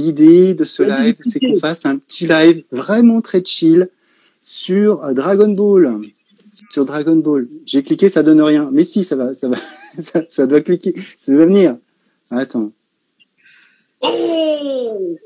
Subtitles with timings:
[0.00, 3.88] l'idée de ce live, c'est qu'on fasse un petit live vraiment très chill
[4.40, 6.00] sur euh, Dragon Ball.
[6.70, 7.46] Sur Dragon Ball.
[7.64, 8.68] J'ai cliqué, ça donne rien.
[8.72, 9.56] Mais si, ça va, ça va,
[9.98, 11.76] ça, ça doit cliquer, ça doit venir.
[12.30, 12.72] Attends.
[14.00, 15.16] Oh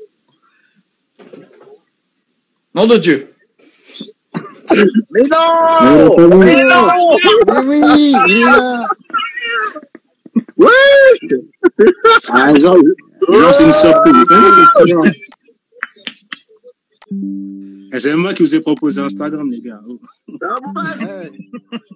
[2.73, 3.29] Nom de Dieu.
[5.11, 6.87] Mais non Mais Mais non
[7.47, 7.81] Mais oui,
[8.27, 8.85] il est là.
[12.29, 12.77] Ah, genre,
[13.33, 14.31] genre c'est une surprise.
[14.31, 15.11] hein.
[17.93, 19.81] Eh, C'est moi qui vous ai proposé Instagram, les gars.
[19.87, 19.99] Oh.
[20.27, 21.31] Ouais,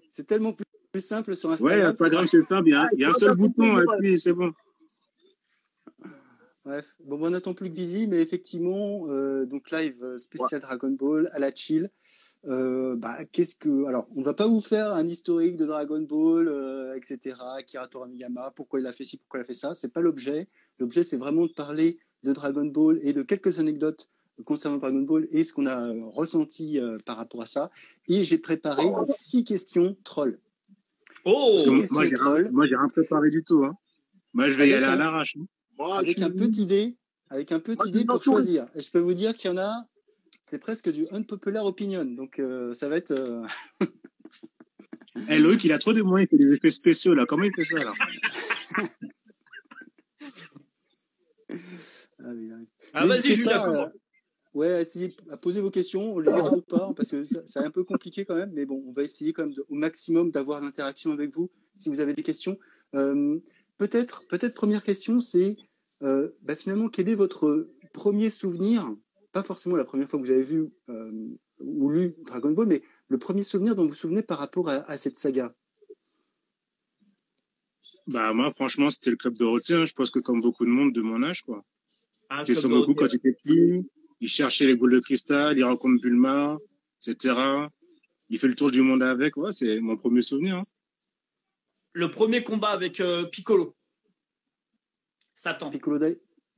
[0.09, 0.53] c'est tellement
[0.91, 1.79] plus, simple sur Instagram.
[1.79, 2.69] Ouais, Instagram, c'est simple.
[2.69, 4.51] Il y a, il y a un seul bouton, et puis c'est bon.
[6.65, 10.91] Bref, bon, on n'attend plus que Visi, mais effectivement, euh, donc live euh, spécial Dragon
[10.91, 11.89] Ball à la chill.
[12.45, 16.47] Euh, bah, qu'est-ce que, alors, on va pas vous faire un historique de Dragon Ball,
[16.47, 17.35] euh, etc.
[17.57, 19.73] Akira Toriyama, pourquoi il a fait ci, pourquoi il a fait ça.
[19.73, 20.47] C'est pas l'objet.
[20.79, 24.09] L'objet, c'est vraiment de parler de Dragon Ball et de quelques anecdotes
[24.45, 27.71] concernant Dragon Ball et ce qu'on a euh, ressenti euh, par rapport à ça.
[28.07, 28.83] Et j'ai préparé
[29.15, 30.39] six questions trolls.
[31.25, 32.49] Oh Question moi, j'ai rien, troll.
[32.51, 33.65] moi, j'ai rien préparé du tout.
[33.65, 33.75] Hein.
[34.33, 35.35] Moi, je vais y aller à l'arrache.
[35.37, 35.45] hein.
[35.93, 36.95] Avec un petit dé,
[37.29, 38.67] avec un petit dé pour choisir.
[38.75, 39.75] Et je peux vous dire qu'il y en a,
[40.49, 42.05] c'est presque du unpopular opinion.
[42.05, 43.11] Donc euh, ça va être.
[43.11, 43.45] euh,
[45.27, 47.25] Eh, Loïc, il a trop de moyens, il fait des effets spéciaux, là.
[47.27, 47.93] Comment il fait ça, là
[51.49, 51.53] ah
[52.33, 52.67] oui, oui.
[52.93, 53.85] Ah, vas-y, Julien, euh,
[54.53, 57.71] ouais, essayez à poser vos questions, on les lira ou pas, parce que c'est un
[57.71, 60.61] peu compliqué quand même, mais bon, on va essayer quand même de- au maximum d'avoir
[60.61, 62.57] l'interaction avec vous si vous avez des questions.
[62.95, 63.39] Euh,
[63.77, 65.55] peut-être, peut-être première question, c'est
[66.03, 68.89] euh, bah, finalement quel est votre premier souvenir,
[69.31, 72.81] pas forcément la première fois que vous avez vu euh, ou lu Dragon Ball, mais
[73.07, 75.53] le premier souvenir dont vous vous souvenez par rapport à, à cette saga?
[78.07, 79.75] Bah, moi, franchement, c'était le club Dorothée.
[79.75, 79.85] Hein.
[79.85, 81.63] Je pense que comme beaucoup de monde de mon âge, quoi.
[82.29, 83.89] Ah, Son Goku quand il était petit.
[84.21, 86.57] Il cherchait les boules de cristal, il rencontre Bulma,
[87.01, 87.35] etc.
[88.29, 89.37] Il fait le tour du monde avec.
[89.37, 90.57] Ouais, c'est mon premier souvenir.
[90.57, 90.61] Hein.
[91.93, 93.75] Le premier combat avec euh, Piccolo.
[95.33, 95.69] Satan.
[95.69, 95.97] Piccolo,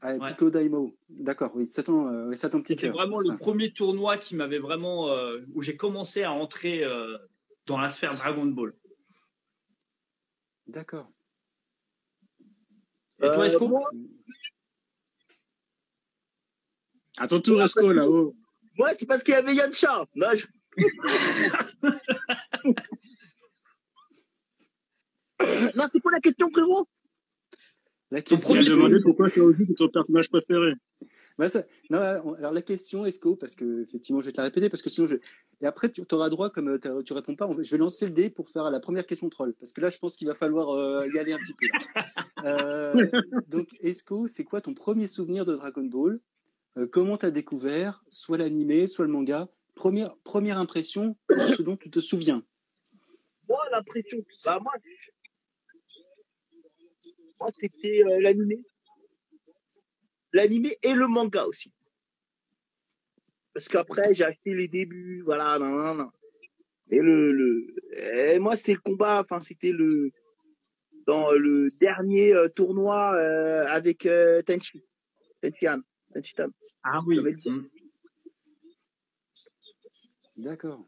[0.02, 0.30] ah, Ouais.
[0.30, 2.94] Piccolo Daimo, d'accord, oui, euh, oui, Satan petit C'était cœur.
[2.94, 3.32] vraiment ça.
[3.34, 5.10] le premier tournoi qui m'avait vraiment.
[5.10, 7.18] euh, où j'ai commencé à entrer euh,
[7.68, 8.74] dans la sphère Dragon Ball.
[10.68, 11.12] D'accord.
[13.24, 13.88] Et toi, Esco moi,
[17.18, 18.36] À ton tour, Esco, là-haut.
[18.78, 20.06] moi, c'est parce qu'il y avait Yancha.
[20.16, 20.48] Non, je-
[25.76, 26.88] non c'est quoi la question, frérot
[28.12, 30.74] La Tu question, c'est- demandé pourquoi Chaozu est ton personnage préféré.
[31.38, 34.44] Bah, ça- non, on- alors la question, Esco, parce que effectivement, je vais te la
[34.44, 35.16] répéter, parce que sinon, je...
[35.62, 38.30] et après, tu auras droit, comme euh, tu réponds pas, je vais lancer le dé
[38.30, 41.08] pour faire la première question troll, parce que là, je pense qu'il va falloir euh,
[41.14, 41.68] y aller un petit peu.
[41.68, 42.06] là.
[42.44, 43.08] Euh,
[43.48, 46.20] donc, Esco, c'est quoi ton premier souvenir de Dragon Ball?
[46.78, 49.48] Euh, Comment t'as découvert, soit l'animé, soit le manga?
[49.76, 52.44] Première, première impression, ce dont tu te souviens?
[53.48, 54.20] Moi, l'impression.
[54.46, 54.74] Bah, moi,
[57.60, 58.64] c'était euh, l'animé.
[60.34, 61.74] L'animé et le manga aussi.
[63.54, 66.10] Parce qu'après, j'ai acheté les débuts, voilà, nan, nan, nan.
[66.90, 67.76] Et le, le
[68.34, 70.12] et moi, c'était le combat, enfin, c'était le,
[71.06, 74.84] dans le dernier euh, tournoi euh, avec euh, Tenchi.
[75.42, 75.82] Tenchian.
[76.14, 76.50] Tenchitan.
[76.84, 77.20] Ah oui.
[77.20, 77.68] Mm.
[80.38, 80.86] D'accord.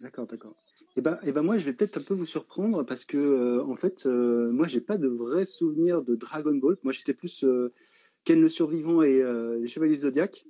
[0.00, 0.61] D'accord, d'accord.
[0.96, 3.64] Et ben, et ben moi, je vais peut-être un peu vous surprendre parce que, euh,
[3.64, 6.76] en fait, euh, moi, j'ai pas de vrais souvenirs de Dragon Ball.
[6.82, 7.72] Moi, j'étais plus euh,
[8.24, 10.44] Ken le Survivant et euh, les Chevaliers Zodiac.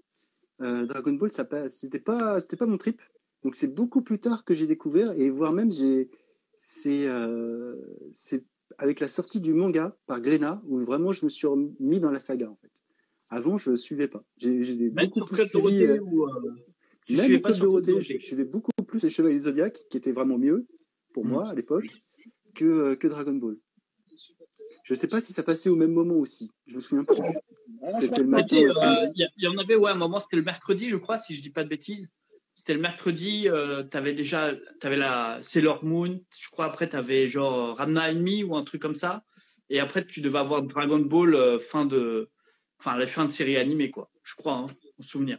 [0.60, 3.00] Euh, Dragon Ball, ça pas, c'était pas, c'était pas mon trip.
[3.44, 6.10] Donc, c'est beaucoup plus tard que j'ai découvert et voire même, j'ai,
[6.56, 7.08] c'est,
[8.12, 8.44] c'est
[8.78, 11.48] avec la sortie du manga par Glénat où vraiment je me suis
[11.80, 12.70] mis dans la saga en fait.
[13.30, 14.22] Avant, je suivais pas.
[14.36, 15.86] J'ai, beaucoup plus suivi.
[16.00, 16.28] Ou.
[17.04, 18.18] tu même pas Dorothée, je, Dorothée?
[18.18, 20.66] je suivais beaucoup plus les Chevaliers du Zodiac, qui étaient vraiment mieux
[21.14, 21.86] pour moi à l'époque,
[22.54, 23.56] que, euh, que Dragon Ball.
[24.84, 26.50] Je sais pas si ça passait au même moment aussi.
[26.66, 27.14] Je me souviens pas.
[28.00, 29.08] C'était le matin euh.
[29.14, 31.40] Il y, en avait, ouais, à un moment, c'était le mercredi, je crois, si je
[31.40, 32.10] dis pas de bêtises.
[32.54, 37.74] C'était le mercredi, euh, t'avais déjà, t'avais la Sailor Moon, je crois, après t'avais genre
[37.78, 39.24] Ranma Enemy ou un truc comme ça.
[39.70, 42.28] Et après, tu devais avoir Dragon Ball euh, fin de,
[42.78, 44.10] enfin, la fin de série animée, quoi.
[44.22, 44.66] Je crois, hein,
[44.98, 45.38] en souvenir.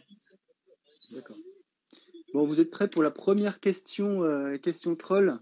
[1.14, 1.38] D'accord.
[2.34, 5.38] Bon, vous êtes prêts pour la première question, euh, question troll?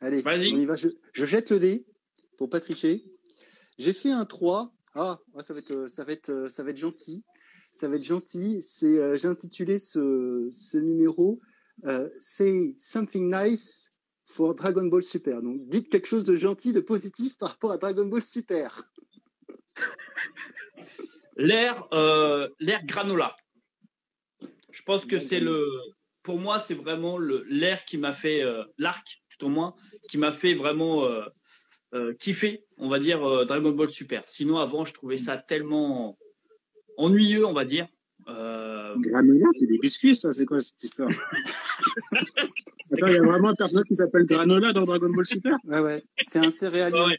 [0.00, 0.54] Allez, Vas-y.
[0.54, 0.76] on y va.
[0.76, 1.86] Je, je jette le dé
[2.36, 3.02] pour pas tricher.
[3.78, 4.72] J'ai fait un 3.
[4.94, 7.24] Ah, ah, ça va être, ça va être, ça va être gentil.
[7.72, 8.62] Ça va être gentil.
[8.62, 11.40] C'est, euh, j'ai intitulé ce, ce numéro
[11.84, 13.90] euh, Say something nice
[14.24, 15.42] for Dragon Ball Super.
[15.42, 18.88] Donc, dites quelque chose de gentil, de positif par rapport à Dragon Ball Super.
[21.36, 21.88] L'air,
[22.60, 23.36] l'air granola.
[24.78, 25.66] Je pense que c'est le,
[26.22, 29.74] pour moi, c'est vraiment le l'air qui m'a fait euh, l'arc, tout au moins,
[30.08, 31.22] qui m'a fait vraiment euh,
[31.94, 34.22] euh, kiffer, on va dire euh, Dragon Ball Super.
[34.26, 36.16] Sinon, avant, je trouvais ça tellement
[36.96, 37.88] ennuyeux, on va dire.
[38.28, 40.32] Euh, Granola, c'est des biscuits, ça.
[40.32, 41.10] C'est quoi cette histoire?
[42.92, 45.56] Attends, il y a vraiment un personnage qui s'appelle Granola dans Dragon Ball Super?
[45.64, 46.04] Ouais, ouais.
[46.22, 46.96] C'est un céréalier.
[47.00, 47.18] Ouais, ouais.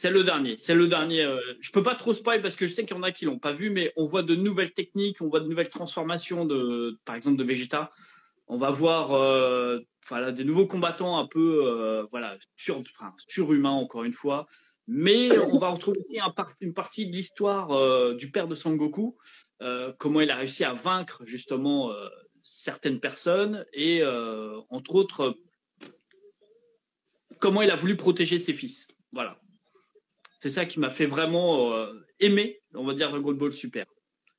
[0.00, 0.56] C'est le dernier.
[0.56, 1.20] C'est le dernier.
[1.20, 3.26] euh, je peux pas trop spoil parce que je sais qu'il y en a qui
[3.26, 6.98] l'ont pas vu, mais on voit de nouvelles techniques, on voit de nouvelles transformations de,
[7.04, 7.90] par exemple, de Vegeta.
[8.46, 13.72] On va voir, euh, voilà, des nouveaux combattants un peu, euh, voilà, sur, enfin, surhumains
[13.72, 14.46] encore une fois.
[14.86, 16.18] Mais on va retrouver aussi
[16.62, 19.18] une partie de l'histoire du père de Sangoku,
[19.98, 21.92] comment il a réussi à vaincre justement
[22.42, 24.02] certaines personnes et
[24.70, 25.36] entre autres
[27.38, 28.88] comment il a voulu protéger ses fils.
[29.12, 29.38] Voilà.
[30.40, 33.84] C'est ça qui m'a fait vraiment euh, aimer, on va dire, Dragon Ball Super.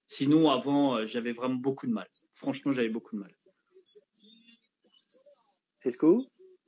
[0.07, 2.07] Sinon, avant, euh, j'avais vraiment beaucoup de mal.
[2.33, 3.31] Franchement, j'avais beaucoup de mal.
[5.86, 6.25] Esco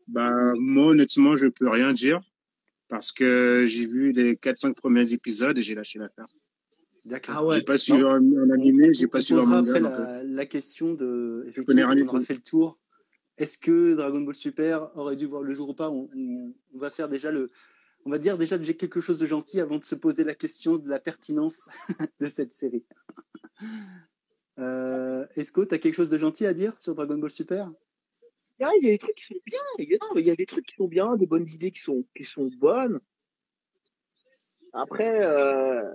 [0.07, 2.19] Bah, moi, honnêtement, je peux rien dire
[2.89, 6.25] parce que j'ai vu les 4-5 premiers épisodes et j'ai lâché l'affaire.
[7.05, 7.35] D'accord.
[7.37, 7.55] Ah ouais.
[7.55, 9.71] J'ai pas suivi en, en animé, j'ai pas suivi en manga.
[9.75, 11.27] après euh, la, la question de.
[11.37, 12.79] connais Effectivement, rien du on aura fait le tour.
[13.37, 15.89] Est-ce que Dragon Ball Super aurait dû voir le jour ou pas?
[15.89, 17.51] On, on- on va faire déjà le.
[18.05, 20.35] On va dire déjà que j'ai quelque chose de gentil avant de se poser la
[20.35, 21.69] question de la pertinence
[22.19, 22.85] de cette série.
[24.59, 27.71] Euh, Esco, tu as quelque chose de gentil à dire sur Dragon Ball Super?
[28.61, 29.59] Ah, il y a des trucs qui sont bien.
[29.79, 31.47] Il y a, non, mais il y a des trucs qui sont bien, des bonnes
[31.47, 32.99] idées qui sont, qui sont bonnes.
[34.73, 35.91] Après, euh,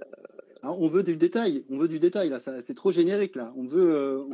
[0.62, 3.52] Ah, On veut du détail, on veut du détail là, ça- c'est trop générique là.
[3.56, 3.94] On veut.
[3.94, 4.24] euh,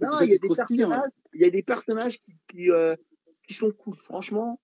[0.00, 0.54] non, il y a des là.
[0.54, 2.94] personnages, il y a des personnages qui, qui, euh,
[3.48, 3.96] qui sont cool.
[4.04, 4.60] Franchement,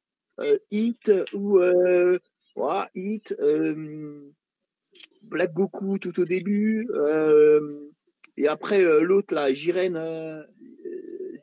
[0.70, 1.58] Hit ou
[2.58, 4.30] voilà, Hit, euh,
[5.22, 7.88] Black Goku tout au début, euh,
[8.36, 9.94] et après euh, l'autre là, Jiren,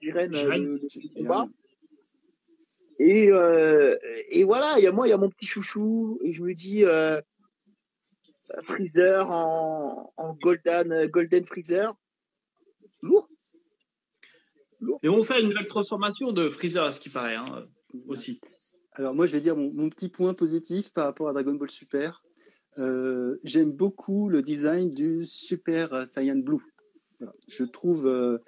[0.02, 1.48] Jiren, le- le combat.
[3.00, 3.30] Et,
[4.30, 6.54] et voilà, il y a moi, il y a mon petit chouchou, et je me
[6.54, 6.84] dis
[8.64, 11.94] Freezer en, en golden, golden Freezer,
[13.02, 13.28] lourd.
[15.04, 17.68] Et on fait une nouvelle transformation de Freezer, à ce qui paraît, hein,
[18.08, 18.40] aussi.
[18.94, 21.70] Alors moi, je vais dire mon, mon petit point positif par rapport à Dragon Ball
[21.70, 22.24] Super.
[22.78, 26.62] Euh, J'aime beaucoup le design du Super Saiyan Blue.
[27.20, 27.34] Voilà.
[27.48, 28.40] Je trouve euh,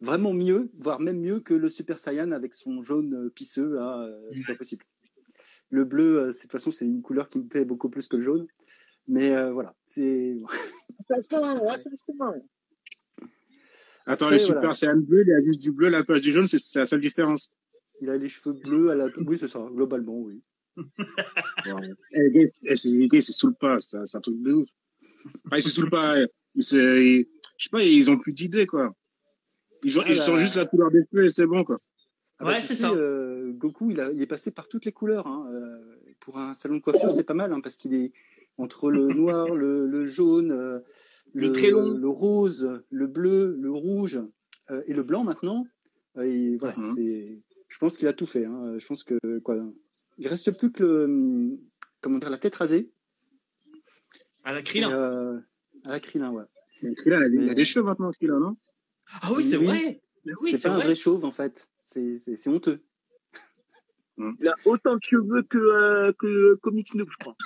[0.00, 3.74] vraiment mieux, voire même mieux que le Super Saiyan avec son jaune euh, pisseux.
[3.74, 4.84] Là, euh, c'est pas possible.
[5.70, 8.16] Le bleu, euh, de toute façon, c'est une couleur qui me plaît beaucoup plus que
[8.16, 8.46] le jaune.
[9.08, 10.38] Mais euh, voilà, c'est
[11.10, 12.44] Attention, attention.
[14.06, 14.74] Attends, le Super voilà.
[14.74, 17.00] Saiyan bleu, il y a juste du bleu, la place du jaune, c'est la seule
[17.00, 17.56] différence.
[18.00, 19.08] Il a les cheveux bleus à la.
[19.26, 20.42] Oui, c'est ça, globalement, oui.
[22.12, 24.68] Eh, les gars, eh, c'est se saoulent pas, c'est un truc de ouf.
[25.46, 27.26] Enfin, ils se saoulent pas, eh, ils se, ils-
[27.58, 28.94] je sais pas, ils ont plus d'idées, quoi.
[29.82, 30.22] Ils, ont, Ah ils bah.
[30.22, 31.76] changent juste la couleur des cheveux et c'est bon, quoi.
[32.38, 32.90] Ah bah, Ouais, c'est ça.
[32.92, 35.26] euh, Goku, il, a, il est passé par toutes les couleurs.
[35.26, 35.46] hein.
[35.50, 38.12] Euh, pour un salon de coiffure, c'est pas mal, hein, parce qu'il est
[38.58, 40.80] entre le noir, le, le jaune, euh,
[41.32, 41.96] Le le, très long.
[41.96, 44.20] le rose, le bleu, le rouge
[44.70, 45.66] euh, et le blanc maintenant.
[46.18, 46.84] Euh, et voilà, Mhm.
[46.94, 47.38] c'est.
[47.76, 48.46] Je pense qu'il a tout fait.
[48.46, 48.78] hein.
[48.78, 49.62] Je pense que quoi.
[50.16, 51.58] Il reste plus que le,
[52.00, 52.90] comment dire, la tête rasée.
[54.44, 54.90] À la Krillin.
[54.90, 55.38] euh,
[55.84, 56.44] à la Krillin, ouais.
[56.96, 58.56] Krillin, il a des- il a Mais- des cheveux maintenant, Krillin, non?
[59.20, 59.66] Ah oui, c'est oui.
[59.66, 60.00] vrai.
[60.40, 60.94] Oui, c'est pas un vrai.
[60.94, 61.70] chauve en fait.
[61.78, 62.82] C'est honteux.
[64.16, 67.36] Il a autant de cheveux que, euh, que Comic Snoop, je crois.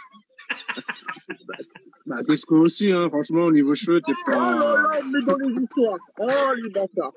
[2.11, 4.99] Bah, Tesco aussi, hein, franchement, au niveau cheveux, t'es Oh pas.
[5.05, 5.99] il met dans les histoires.
[6.19, 7.15] Oh, les bâtards.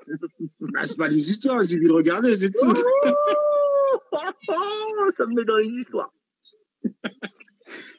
[0.72, 2.72] Bah, c'est pas des histoires, j'ai vu le regarder, c'est tout.
[4.12, 6.12] Oh, ça me met dans les histoires.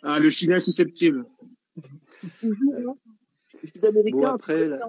[0.03, 1.25] Ah, le chilien susceptible.
[2.39, 2.95] Toujours, hein.
[3.83, 4.79] Les Bon, après, la,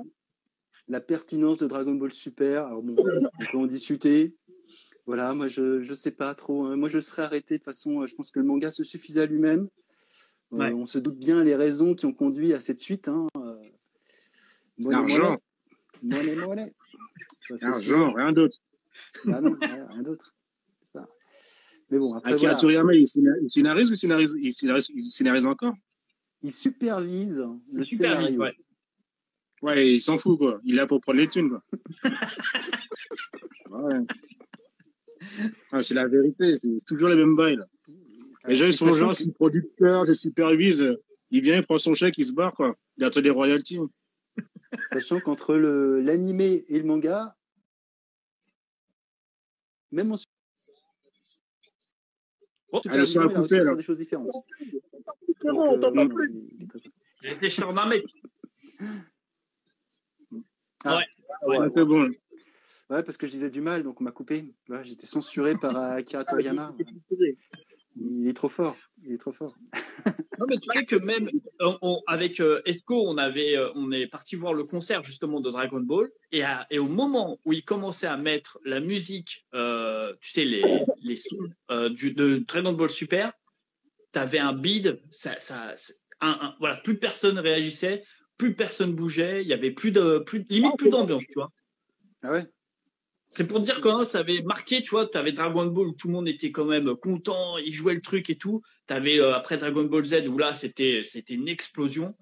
[0.89, 4.37] la pertinence de Dragon Ball Super, alors bon, on peut en discuter.
[5.07, 6.67] Voilà, moi je je sais pas trop.
[6.67, 6.77] hein.
[6.77, 8.03] Moi je serais arrêté de toute façon.
[8.03, 9.69] euh, Je pense que le manga se suffisait à lui-même.
[10.53, 10.73] Euh, Ouais.
[10.73, 13.09] on se doute bien les raisons qui ont conduit à cette suite.
[13.09, 13.27] Hein.
[13.37, 13.57] Euh,
[14.79, 15.39] L'argent.
[16.03, 16.17] monnaie.
[16.17, 16.75] Monnaie, monnaie.
[17.43, 17.97] Ça, c'est sûr.
[17.97, 18.59] Argent, rien d'autre.
[19.29, 20.33] Ah non, rien d'autre.
[21.91, 24.89] Mais bon, après Akira voilà, Toriyama, il scéna- il scénarise ou il scénarise, il scénarise,
[24.93, 25.75] il scénarise encore?
[26.43, 28.41] Il supervise le vite, scénario.
[28.41, 28.53] ouais.
[29.63, 30.61] Ouais, il s'en fout, quoi.
[30.65, 31.63] Il est là pour prendre les thunes, quoi.
[33.71, 34.01] ouais.
[35.71, 37.67] Ah, c'est la vérité, c'est c'est toujours les mêmes bails, là.
[38.49, 40.99] Les gens, ils Et sont sachant genre, je suis producteur, je supervise.
[41.31, 42.77] Il vient, il prend son chèque, il se barre, quoi.
[42.97, 43.79] Il attend des royalties.
[44.93, 47.37] Sachant qu'entre le- l'animé et le manga,
[49.91, 50.19] même en
[52.73, 53.75] Oh, Ah, le son a il a réussi coupé, là.
[53.75, 54.31] des choses différentes.
[55.39, 56.33] Frérot, on euh, t'entend plus.
[57.23, 58.05] Il était cher d'un mec.
[60.85, 60.99] Ah.
[61.47, 61.59] Ouais.
[61.59, 62.11] Ouais, c'est bon.
[62.91, 64.45] Ouais, parce que je disais du mal, donc on m'a coupé.
[64.69, 66.75] Voilà, J'étais censuré par euh, Akira Toriyama.
[67.97, 68.77] Il est trop fort.
[69.05, 69.55] Il est trop fort.
[70.39, 71.29] Non, mais tu sais que même
[71.61, 75.41] on- on- avec euh, Esco, on avait, euh, on est parti voir le concert justement
[75.41, 79.47] de Dragon Ball, et, à- et au moment où il commençait à mettre la musique,
[79.55, 80.63] euh, tu sais les
[81.03, 83.33] les sons euh, du de Dragon Ball Super,
[84.13, 85.75] t'avais un bid, ça, ça,
[86.21, 88.03] un- voilà, plus personne réagissait,
[88.37, 91.51] plus personne bougeait, il y avait plus de, plus limite plus d'ambiance, tu vois.
[92.23, 92.45] Ah ouais?
[93.29, 96.07] C'est pour dire que ça avait marqué, tu vois, tu avais Dragon Ball où tout
[96.09, 98.63] le monde était quand même content, ils jouaient le truc et tout.
[98.87, 102.15] Tu avais après Dragon Ball Z où là, c'était c'était une explosion.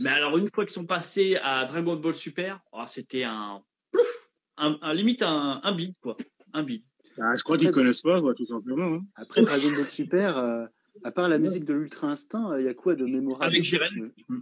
[0.00, 4.30] Mais alors, une fois qu'ils sont passés à Dragon Ball Super, oh, c'était un plouf,
[4.56, 6.16] un, un- limite un, un bid, quoi.
[6.54, 6.82] Un bid.
[7.20, 8.94] Ah, je crois qu'ils connaissent pas, quoi, tout simplement.
[8.94, 9.00] hein.
[9.16, 10.66] Après Dragon Ball Super, euh,
[11.04, 13.44] à part la musique de l'Ultra Instinct, il y a quoi de mémorable?
[13.44, 13.90] Avec Jiren.
[14.28, 14.34] Il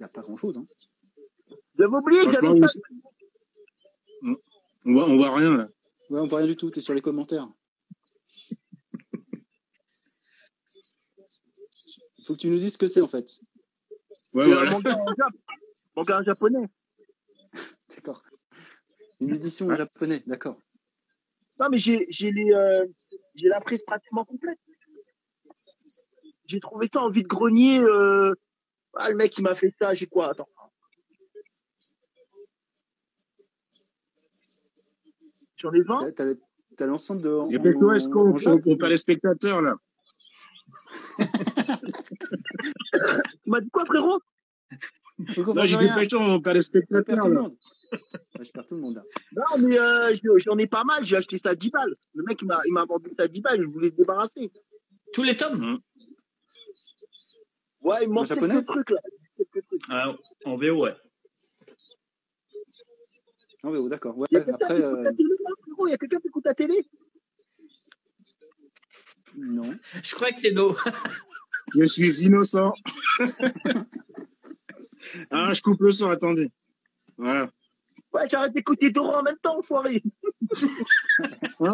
[0.00, 0.56] n'y a pas grand-chose.
[0.56, 0.66] Hein.
[1.78, 2.20] J'avais oublié
[4.86, 5.68] On voit, on voit rien, là.
[6.10, 6.70] Ouais, on voit rien du tout.
[6.70, 7.48] T'es sur les commentaires.
[12.18, 13.26] Il faut que tu nous dises ce que c'est en fait.
[14.34, 14.70] Ouais, voilà.
[14.70, 15.32] manga en Jap-
[15.96, 16.66] manga en japonais.
[17.96, 18.20] D'accord.
[19.20, 20.60] Une édition en japonais, d'accord.
[21.58, 22.86] Non, mais j'ai j'ai les euh,
[23.34, 24.58] j'ai la prise pratiquement complète.
[26.46, 27.80] J'ai trouvé ça en vide grenier.
[27.80, 28.32] Euh...
[28.94, 29.92] Ah, le mec il m'a fait ça.
[29.94, 30.48] J'ai quoi Attends.
[35.60, 36.40] J'en ai 20 T'as- T'as le-
[36.76, 37.28] t'as l'ensemble de.
[37.96, 38.32] est-ce qu'on
[38.88, 39.74] les spectateurs, là?
[43.44, 44.20] Tu m'as dit quoi, frérot?
[45.38, 47.48] Non, j'ai des questions, on perd les spectateurs, là.
[48.40, 49.02] je perds tout le monde là.
[49.32, 51.04] Non, mais euh, je- j'en ai pas mal.
[51.04, 51.92] J'ai acheté ça à 10 balles.
[52.14, 53.60] Le mec il m'a il m'a vendu ça à 10 balles.
[53.62, 54.52] Je voulais se débarrasser.
[55.12, 55.78] Tous les tomes?
[57.80, 59.00] Ouais, il manque quelques trucs là.
[59.36, 59.82] Quelques trucs.
[59.88, 60.12] Ah,
[60.44, 60.94] En VO, ouais.
[63.64, 64.16] Non, mais oh, d'accord.
[64.16, 65.94] Ouais, Il y a quelqu'un après, qui écoute euh, la télé, là, frérot Il y
[65.94, 66.88] a quelqu'un qui écoute la télé
[69.36, 69.76] non.
[70.02, 70.74] Je crois que c'est nos.
[71.74, 72.72] Je suis innocent.
[75.30, 76.48] ah, je coupe le son, attendez.
[77.18, 77.50] Voilà.
[78.14, 80.02] Ouais, j'arrête d'écouter Dora en même temps, enfoiré.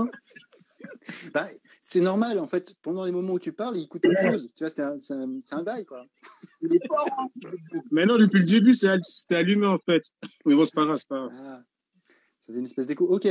[1.35, 1.47] Bah,
[1.83, 2.75] c'est normal en fait.
[2.81, 4.49] Pendant les moments où tu parles, il écoute autre chose.
[4.55, 6.00] Tu vois, c'est un, c'est un, bail quoi.
[6.00, 7.29] Hein.
[7.91, 10.03] Mais non, depuis le début, c'est c'était allumé, en fait.
[10.47, 11.31] Mais bon, c'est pas grave, c'est pas grave.
[11.35, 11.62] Ah,
[12.45, 13.07] ça fait une espèce d'écho.
[13.07, 13.27] Ok.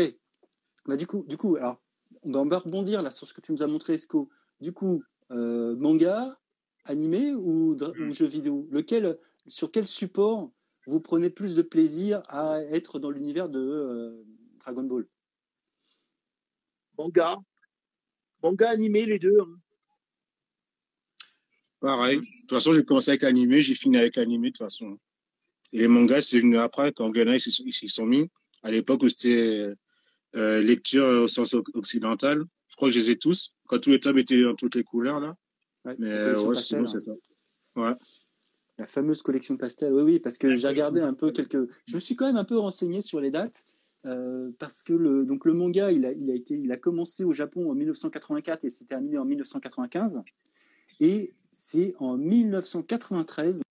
[0.85, 1.79] Bah du coup, du coup, alors
[2.23, 4.29] on va, on va rebondir là sur ce que tu nous as montré, Esco.
[4.59, 6.35] Du coup, euh, manga,
[6.85, 8.67] animé ou, ou jeu vidéo?
[8.71, 10.51] Lequel, sur quel support
[10.87, 14.23] vous prenez plus de plaisir à être dans l'univers de euh,
[14.59, 15.07] Dragon Ball?
[16.97, 17.37] Manga.
[18.41, 19.39] Manga animé, les deux.
[19.39, 19.55] hein.
[21.79, 22.17] Pareil.
[22.17, 24.97] De toute façon, j'ai commencé avec l'animé, j'ai fini avec l'animé, de toute façon.
[25.71, 28.29] Et les mangas, c'est venu après, quand Gunna, ils s'y sont- ils s'y sont mis.
[28.63, 29.73] À l'époque où c'était
[30.35, 32.43] euh, lecture au sens occidental.
[32.67, 33.53] Je crois que je les ai tous.
[33.67, 35.35] Quand tous les tomes étaient en toutes les couleurs, là.
[35.85, 37.01] Ouais, Mais la euh, collection ouais, pastel, sinon,
[37.85, 37.95] hein.
[37.95, 38.05] c'est ça.
[38.79, 41.69] La fameuse collection pastel, oui, oui, parce que j'ai regardé un peu quelques.
[41.85, 43.65] Je me suis quand même un peu renseigné sur les dates,
[44.05, 47.23] euh, parce que le, donc le manga, il a, il, a été, il a commencé
[47.23, 50.23] au Japon en 1984 et s'est terminé en 1995.
[50.99, 53.61] Et c'est en 1993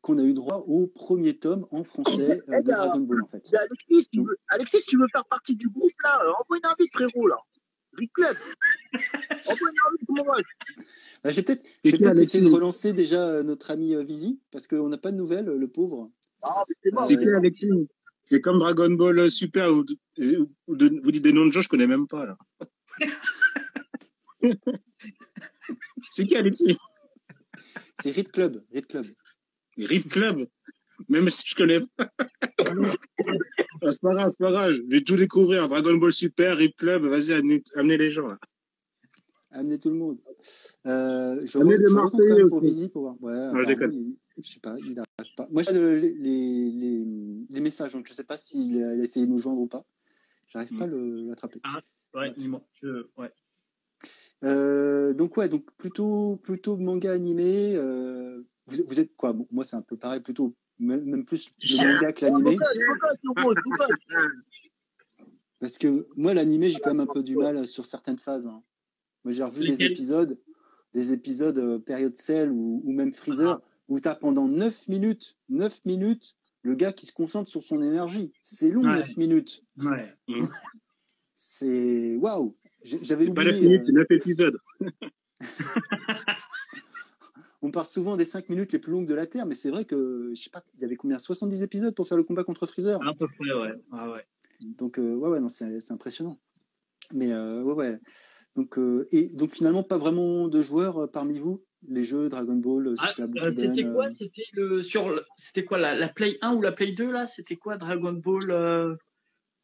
[0.00, 3.50] qu'on a eu droit au premier tome en français euh, de Dragon Ball, en fait.
[3.54, 6.92] Alexis, tu veux, Alexis, tu veux faire partie du groupe là euh, Envoie une invite,
[6.92, 7.36] frérot, là.
[7.98, 8.36] Rick Club.
[9.46, 10.46] Envoie une invite, mon ref.
[11.24, 11.66] Bah, je vais peut-être
[12.06, 15.16] Alexis essayer de relancer déjà euh, notre ami euh, Visi, parce qu'on n'a pas de
[15.16, 16.10] nouvelles, le pauvre.
[16.42, 17.68] Ah, c'est Euh, qui, Alexis
[18.22, 19.84] C'est comme Dragon Ball Super, où,
[20.18, 22.38] où- où de- vous dites des noms de gens, je connais même pas, là.
[26.10, 26.76] c'est qui, Alexis?
[28.02, 28.64] C'est Read Club.
[28.72, 29.06] Read Club.
[29.78, 30.46] Rip Club
[31.08, 32.10] Même si je connais pas.
[32.58, 32.72] Ah,
[33.90, 34.72] c'est pas grave, c'est pas grave.
[34.72, 35.68] Je vais tout découvrir.
[35.68, 38.26] Dragon Ball Super, Rip Club, vas-y, amenez, amenez les gens.
[38.26, 38.38] Là.
[39.50, 40.18] Amener tout le monde.
[40.86, 42.66] Euh, je Amenez je même Marseillais pour aussi.
[42.66, 43.16] Visi pour voir.
[43.20, 43.92] Ouais, apparemment, déconne.
[43.94, 45.46] il- je sais pas, il n'arrive pas.
[45.50, 47.04] Moi, j'ai le- les, les, les,
[47.50, 49.84] les messages, donc je sais pas s'il a essayé de nous joindre ou pas.
[50.48, 50.78] J'arrive Mm.
[50.78, 51.60] pas à l'attraper.
[52.14, 52.62] Ouais, dis-moi.
[52.82, 53.30] Je- ouais.
[54.44, 57.74] Euh, donc ouais, donc plutôt plutôt manga animé.
[57.76, 59.34] euh, vous, vous êtes quoi?
[59.50, 62.56] Moi, c'est un peu pareil, plutôt même, même plus le manga que l'animé,
[65.60, 68.46] parce que moi, l'animé, j'ai quand même un peu du mal sur certaines phases.
[68.46, 68.62] hein.
[69.24, 70.38] Moi, j'ai revu des épisodes,
[70.92, 75.36] des épisodes euh, période Cell ou, ou même Freezer, où tu as pendant 9 minutes,
[75.48, 78.32] 9 minutes, le gars qui se concentre sur son énergie.
[78.42, 78.96] C'est long, Ouais.
[78.98, 79.62] 9 minutes.
[79.78, 80.12] Ouais.
[81.34, 82.56] C'est waouh.
[82.82, 83.68] J'avais C'est pas 9 oublié.
[83.68, 84.58] minutes, euh, c'est 9 épisodes.
[87.62, 89.84] on, parle souvent des 5 minutes les plus longues de la Terre, mais c'est vrai
[89.84, 92.66] que, je sais pas, il y avait combien 70 épisodes pour faire le combat contre
[92.66, 93.00] Freezer?
[93.06, 93.72] À peu près, ouais.
[93.92, 94.24] Ah ouais.
[94.60, 96.38] Donc, euh, ouais, ouais, non, c'est impressionnant.
[97.12, 97.98] Mais, euh, ouais, ouais.
[98.56, 101.64] Donc, euh, et donc, finalement, pas vraiment de joueurs parmi vous?
[101.88, 104.06] Les jeux Dragon Ball, Ah, Super Butoden, c'était quoi?
[104.06, 107.26] euh, C'était le sur c'était quoi la, la Play 1 ou la Play 2 là?
[107.26, 108.96] C'était quoi Dragon Ball.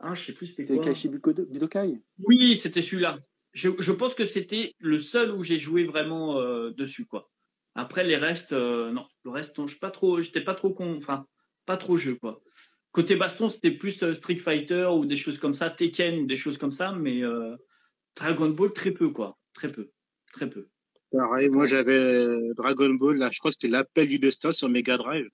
[0.00, 0.92] Ah, je sais plus c'était quoi.
[0.92, 2.02] Bukodo- Budokai?
[2.24, 3.18] Oui, c'était celui-là.
[3.52, 7.30] Je, je pense que c'était le seul où j'ai joué vraiment euh, dessus quoi.
[7.78, 10.96] Après les restes euh, non, le reste non, je pas trop j'étais pas trop con
[10.96, 11.26] enfin
[11.64, 12.42] pas trop jeu quoi.
[12.90, 16.36] Côté baston, c'était plus euh, Street Fighter ou des choses comme ça, Tekken ou des
[16.36, 17.54] choses comme ça mais euh,
[18.16, 19.90] Dragon Ball très peu quoi, très peu.
[20.32, 20.66] Très peu.
[21.12, 24.96] Pareil, moi j'avais Dragon Ball, là, je crois que c'était l'appel du destin sur Mega
[24.96, 25.28] Drive.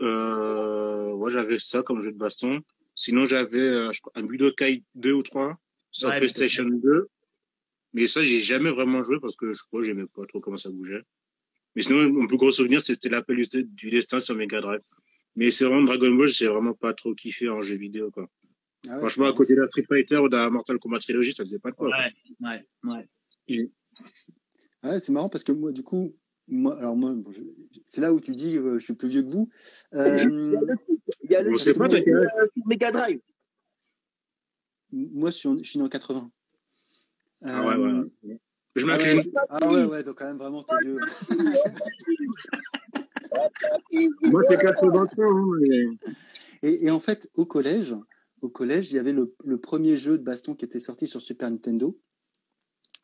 [0.00, 2.60] Euh, ouais, j'avais ça comme jeu de baston.
[2.94, 5.58] Sinon, j'avais un Budokai 2 ou 3
[5.90, 7.08] sur Ouais, PlayStation 2.
[7.94, 10.56] Mais ça, j'ai jamais vraiment joué parce que je crois que j'aimais pas trop comment
[10.56, 11.02] ça bougeait.
[11.78, 14.80] Mais sinon, mon plus gros souvenir, c'était l'appel du du destin sur Mega Drive.
[15.36, 18.28] Mais c'est vraiment Dragon Ball, j'ai vraiment pas trop kiffé en jeu vidéo, quoi.
[18.88, 21.60] Ah ouais, Franchement, à côté d'un Street Fighter ou d'un Mortal Kombat Trilogy, ça faisait
[21.60, 21.88] pas de quoi.
[21.90, 23.70] Ouais, ouais, ouais.
[24.82, 26.12] Ah ouais, c'est marrant parce que moi, du coup,
[26.48, 27.42] moi, alors moi, bon, je-
[27.84, 29.48] c'est là où tu dis euh, je suis plus vieux que vous.
[29.94, 30.18] Euh,
[31.22, 33.20] Il y a le On sait pas, âge euh, sur Mega Drive.
[34.90, 36.28] moi, je suis, en- je suis né en 80.
[37.42, 38.40] Ah ouais, Euh, ouais.
[38.76, 39.18] Je ah m'incline.
[39.18, 40.98] ouais, ah ouais, ouais, donc quand même vraiment t'es vieux.
[44.22, 45.84] Moi, c'est 83, hein, mais...
[46.62, 47.94] Et, et en fait, au collège,
[48.40, 51.20] au collège, il y avait le, le premier jeu de baston qui était sorti sur
[51.20, 51.98] Super Nintendo.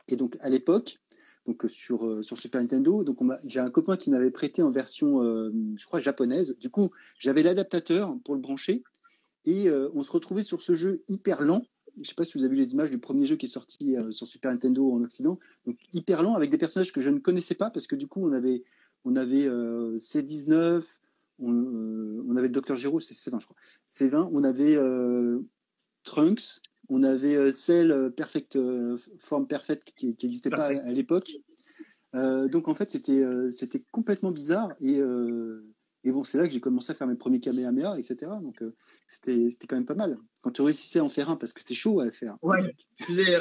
[0.08, 0.98] Et donc à l'époque,
[1.46, 4.70] donc euh, sur euh, sur Super Nintendo, donc j'ai un copain qui m'avait prêté en
[4.70, 6.56] version, euh, je crois japonaise.
[6.58, 8.82] Du coup, j'avais l'adaptateur pour le brancher
[9.46, 11.64] et euh, on se retrouvait sur ce jeu hyper lent.
[11.96, 13.96] Je sais pas si vous avez vu les images du premier jeu qui est sorti
[13.96, 15.38] euh, sur Super Nintendo en Occident.
[15.66, 18.20] Donc hyper lent avec des personnages que je ne connaissais pas parce que du coup
[18.22, 18.64] on avait
[19.04, 20.84] on avait euh, C19,
[21.38, 23.56] on, euh, on avait le Docteur Giro, c'est C20 je crois.
[23.88, 24.76] C20, on avait
[26.04, 31.32] Trunks, on avait Cell Perfect euh, Form Perfect qui n'existait pas à, à l'époque.
[32.14, 35.00] Donc en fait c'était c'était complètement bizarre et
[36.04, 38.30] et bon c'est là que j'ai commencé à faire mes premiers Kamehameha etc.
[38.42, 38.74] Donc euh,
[39.06, 41.60] c'était c'était quand même pas mal quand tu réussissais à en faire un parce que
[41.60, 42.36] c'était chaud à le faire.
[42.42, 42.74] Ouais.
[42.96, 43.38] Tu faisais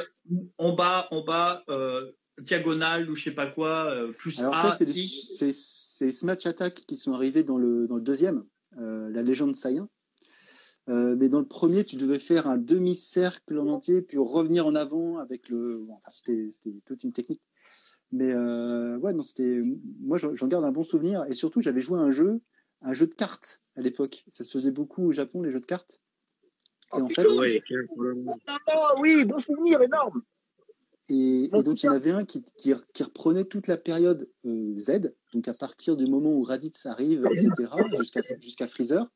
[0.58, 4.70] en bas, en bas, euh, diagonale ou je sais pas quoi, euh, plus Alors A,
[4.70, 8.44] ça, c'est les, c'est- Smash Attack qui sont arrivés dans le, dans le deuxième,
[8.78, 9.88] euh, la légende Saiyan.
[10.88, 15.16] Mais dans le premier, tu devais faire un demi-cercle en entier, puis revenir en avant
[15.18, 15.78] avec le.
[15.86, 17.40] bon, enfin, c'était c'était toute une technique.
[18.12, 19.62] Mais ouais, non, c'était.
[20.00, 21.24] Moi, j'en j'en garde un bon souvenir.
[21.24, 22.42] Et surtout, j'avais joué à un jeu,
[22.84, 24.24] un jeu de cartes à l'époque.
[24.28, 26.00] Ça se faisait beaucoup au Japon, les jeux de cartes.
[26.96, 27.60] Et en fait, Ouais,
[28.46, 30.22] Ah oui, bon souvenir, énorme.
[31.10, 33.76] Et, Bon, et donc, il y en avait un qui, qui, qui reprenait toute la
[33.76, 39.06] période euh, Z, donc à partir du moment où Raditz arrive, etc., jusqu'à jusqu'à Freezer.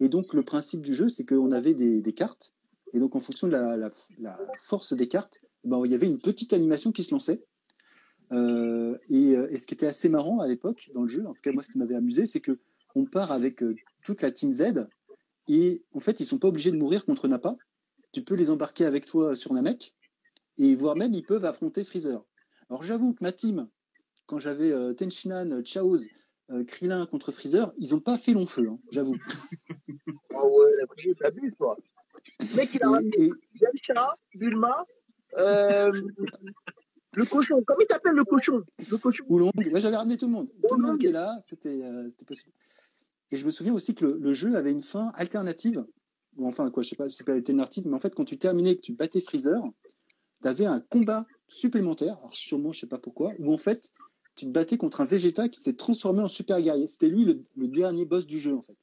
[0.00, 2.52] Et donc, le principe du jeu, c'est qu'on avait des, des cartes.
[2.92, 6.06] Et donc, en fonction de la, la, la force des cartes, ben, il y avait
[6.06, 7.42] une petite animation qui se lançait.
[8.32, 11.34] Euh, et, euh, et ce qui était assez marrant à l'époque dans le jeu, en
[11.34, 12.58] tout cas moi ce qui m'avait amusé, c'est que
[12.94, 14.86] on part avec euh, toute la team Z
[15.48, 17.56] et en fait ils sont pas obligés de mourir contre Nappa.
[18.12, 19.94] Tu peux les embarquer avec toi sur Namek
[20.58, 22.24] et voire même ils peuvent affronter Freezer.
[22.70, 23.68] Alors j'avoue que ma team,
[24.26, 26.08] quand j'avais euh, Tenshinhan, Chaoz,
[26.50, 29.14] euh, Krillin contre Freezer, ils ont pas fait long feu, hein, j'avoue.
[30.36, 31.76] Ah ouais, la t'abuses, toi.
[32.40, 33.30] Le mec, il a ramené Et,
[33.60, 34.84] Yamcha, Bulma,
[35.38, 35.92] euh,
[37.12, 37.62] le cochon.
[37.64, 38.64] Comment il s'appelle le cochon?
[38.90, 39.24] Le cochon.
[39.28, 40.48] Ouais, j'avais ramené tout le monde.
[40.68, 42.50] Tout le monde est là, c'était c'était possible.
[43.32, 45.84] Et je me souviens aussi que le, le jeu avait une fin alternative.
[46.36, 48.36] Ou enfin, quoi, je sais pas si c'est pas alternative, mais en fait, quand tu
[48.38, 49.62] terminais et que tu battais Freezer,
[50.42, 53.92] tu avais un combat supplémentaire, alors sûrement, je sais pas pourquoi, où en fait,
[54.34, 56.88] tu te battais contre un Vegeta qui s'était transformé en super guerrier.
[56.88, 58.76] C'était lui le, le dernier boss du jeu, en fait.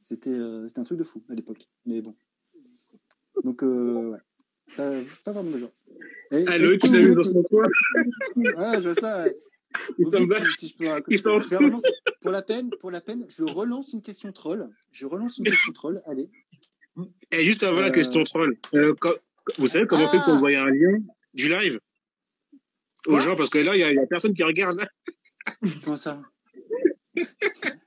[0.00, 1.68] C'était euh, c'était un truc de fou à l'époque.
[1.84, 2.14] Mais bon.
[3.44, 4.18] Donc, euh, ouais.
[4.76, 4.90] Pas,
[5.24, 5.72] pas vraiment le genre.
[6.30, 7.64] Et- qui vous s'amuse voulez dans son coin.
[8.36, 9.24] Ouais, je vois ça.
[9.24, 9.36] ouais.
[9.98, 10.40] Il s'en bat.
[10.40, 11.14] si, si je peux raconter.
[11.14, 11.40] Il s'en
[12.22, 14.68] pour la peine, pour la peine, je relance une question troll.
[14.90, 16.02] Je relance une question troll.
[16.06, 16.30] Allez.
[17.30, 18.94] Et juste avant la Euh, question troll, euh,
[19.58, 20.98] vous savez comment on fait pour Ah envoyer un lien
[21.34, 21.80] du live?
[23.06, 23.20] Aux Quoi?
[23.20, 24.78] gens Parce que là, il y, y a personne qui regarde.
[24.78, 24.88] Là.
[25.84, 26.22] Comment ça?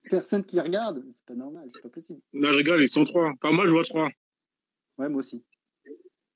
[0.10, 1.04] Personne qui regarde?
[1.12, 1.67] C'est pas normal.
[1.71, 2.19] C'est pas possible.
[2.34, 3.32] Non, je rigole, ils sont trois.
[3.41, 4.10] Enfin, moi, je vois trois.
[4.98, 5.43] Ouais, moi aussi.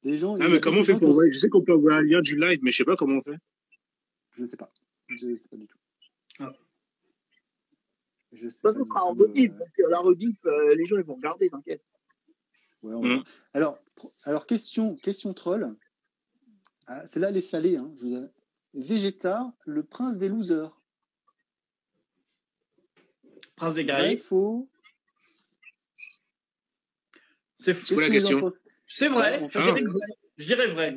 [0.04, 0.38] Les gens.
[0.40, 1.32] Ah, mais comment on fait pour envoyer?
[1.32, 3.22] Je sais qu'on peut envoyer un lien du live, mais je sais pas comment on
[3.22, 3.38] fait.
[4.38, 4.72] Je sais pas.
[5.10, 5.78] Je sais pas du tout.
[6.40, 6.54] Ah.
[8.32, 9.52] Je sais De pas sera en rediff.
[9.52, 11.84] euh, Donc, euh, la rediff, euh, les gens, ils vont regarder, t'inquiète.
[12.84, 13.24] Ouais, on Mm.
[13.54, 13.80] Alors,
[14.24, 15.76] alors question, question troll.
[16.88, 17.78] Ah, c'est là les salés.
[17.78, 18.32] Hein, je vous avais-
[18.74, 20.80] Vegeta, le prince des losers.
[23.56, 24.18] Prince des Vrai, guerriers.
[24.18, 24.70] faux?
[27.56, 28.52] C'est Qu'est-ce quoi la en question?
[28.98, 29.42] c'est vrai.
[29.44, 30.08] En Je fait, dirais vrai.
[30.38, 30.96] Je dirais vrai.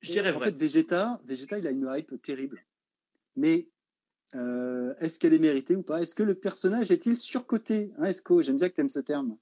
[0.00, 0.46] Je dirais En vrai.
[0.46, 2.64] fait, Vegeta, Vegeta, il a une hype terrible.
[3.36, 3.68] Mais
[4.34, 6.02] euh, est-ce qu'elle est méritée ou pas?
[6.02, 7.90] Est-ce que le personnage est-il surcoté?
[7.98, 9.36] Hein, Esco, j'aime bien que tu aimes ce terme.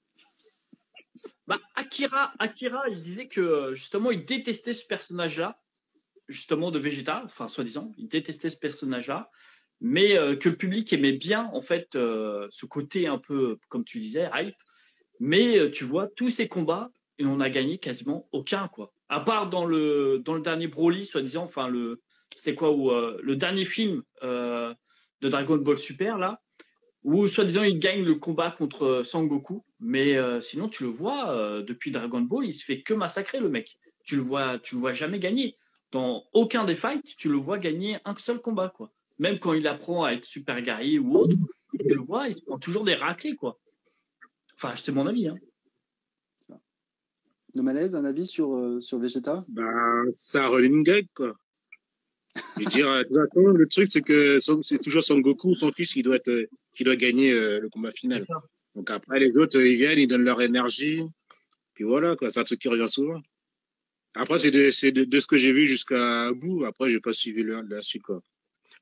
[1.47, 5.61] Bah, Akira, Akira, il disait que justement, il détestait ce personnage-là,
[6.27, 9.29] justement de Vegeta, enfin soi-disant, il détestait ce personnage-là,
[9.81, 13.83] mais euh, que le public aimait bien en fait euh, ce côté un peu, comme
[13.83, 14.55] tu disais, hype.
[15.19, 18.93] Mais tu vois, tous ces combats, et on a gagné quasiment aucun quoi.
[19.09, 22.01] À part dans le dans le dernier Broly, soi-disant, enfin le
[22.39, 24.73] c'était quoi ou le dernier film euh,
[25.19, 26.41] de Dragon Ball Super là,
[27.03, 31.31] où soi-disant il gagne le combat contre euh, Sangoku, mais euh, sinon tu le vois
[31.31, 33.77] euh, depuis Dragon Ball, il se fait que massacrer le mec.
[34.05, 35.57] Tu le vois, tu le vois jamais gagner.
[35.91, 38.93] Dans aucun des fights, tu le vois gagner un seul combat quoi.
[39.17, 41.35] Même quand il apprend à être super guerrier ou autre,
[41.77, 43.59] tu le vois, il se prend toujours des raclés quoi.
[44.55, 45.27] Enfin, c'est mon avis.
[45.27, 45.35] Hein.
[47.55, 49.43] No Malaise, un avis sur, euh, sur Vegeta?
[49.47, 49.63] Bah,
[50.13, 51.35] c'est un running gag, quoi.
[52.57, 55.93] Dire, de toute façon, le truc, c'est que son- c'est toujours Son Goku, son fils,
[55.93, 58.25] qui doit être, euh, qui doit gagner euh, le combat final.
[58.75, 61.01] Donc après, les autres, euh, ils viennent, ils donnent leur énergie.
[61.73, 62.29] Puis voilà, quoi.
[62.29, 63.19] C'est un truc qui revient souvent.
[64.15, 66.65] Après, c'est de, c'est de, de ce que j'ai vu jusqu'à bout.
[66.65, 68.21] Après, j'ai pas suivi le, la suite, quoi.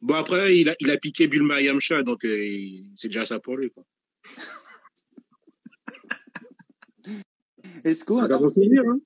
[0.01, 2.47] Bon, après, il a, il a piqué Bulma Yamcha, donc euh,
[2.95, 3.83] c'est déjà ça pour lui, quoi.
[7.83, 8.99] Esco, un Alors, on peut dire, hein?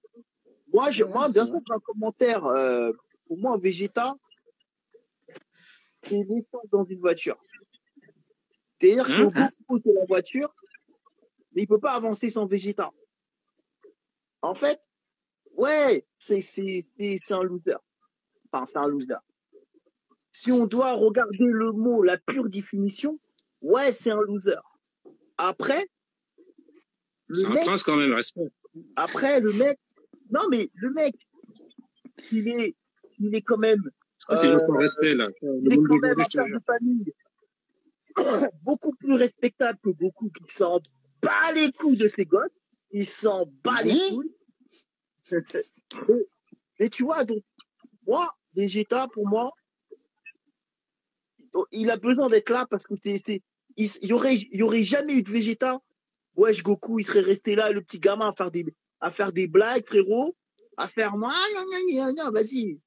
[0.73, 2.45] Moi, je, moi bien sûr, j'ai un commentaire.
[2.45, 2.91] euh,
[3.27, 4.15] pour moi, Vegeta,
[6.03, 7.37] c'est l'essence dans une voiture.
[8.79, 9.33] C'est-à-dire Hein que
[9.67, 10.53] Goku, c'est la voiture,
[11.53, 12.91] mais il peut pas avancer sans Vegeta.
[14.41, 14.79] En fait,
[15.55, 17.75] ouais, c'est c'est- c'est- un loser.
[18.51, 19.15] Enfin, c'est un loser.
[20.31, 23.19] Si on doit regarder le mot, la pure définition,
[23.61, 24.55] ouais, c'est un loser.
[25.37, 25.87] Après,
[27.29, 28.49] C'est le un mec, prince quand même, respect.
[28.95, 29.77] après, le mec,
[30.31, 31.15] non, mais le mec,
[32.31, 32.75] il est,
[33.19, 33.91] il est quand même,
[34.29, 35.29] Euh, respect, là?
[35.41, 37.13] Le est quand même de famille
[38.63, 40.79] beaucoup plus respectable que Goku qui s'en
[41.21, 42.49] bat les couilles de ses gosses.
[42.91, 44.09] Il s'en bat les Oui.
[44.11, 44.35] couilles.
[46.79, 47.43] et, et tu vois, donc,
[48.05, 49.51] moi, Vegeta, pour moi,
[51.71, 53.41] il a besoin d'être là parce que c'est,
[53.77, 55.79] il, y aurait, il y aurait jamais eu de Vegeta.
[56.35, 58.65] Wesh, Goku, il serait resté là, le petit gamin, à faire des,
[58.99, 60.35] à faire des blagues, frérot,
[60.77, 62.79] à faire, vas-y.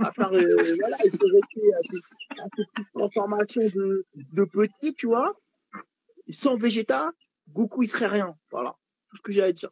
[0.00, 4.44] À faire, euh, voilà, il serait resté à ces, à ces petites transformations de, de
[4.44, 5.38] petit, tu vois.
[6.30, 7.12] Sans Vegeta,
[7.52, 8.34] Goku, il serait rien.
[8.50, 8.76] Voilà.
[9.10, 9.70] Tout ce que j'ai à dire.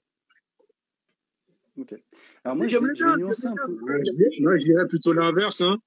[1.78, 1.94] Ok.
[2.44, 4.00] Alors moi, je, j'aime nuancer un peu.
[4.02, 5.78] Dirais- Moi, je dirais plutôt l'inverse, hein.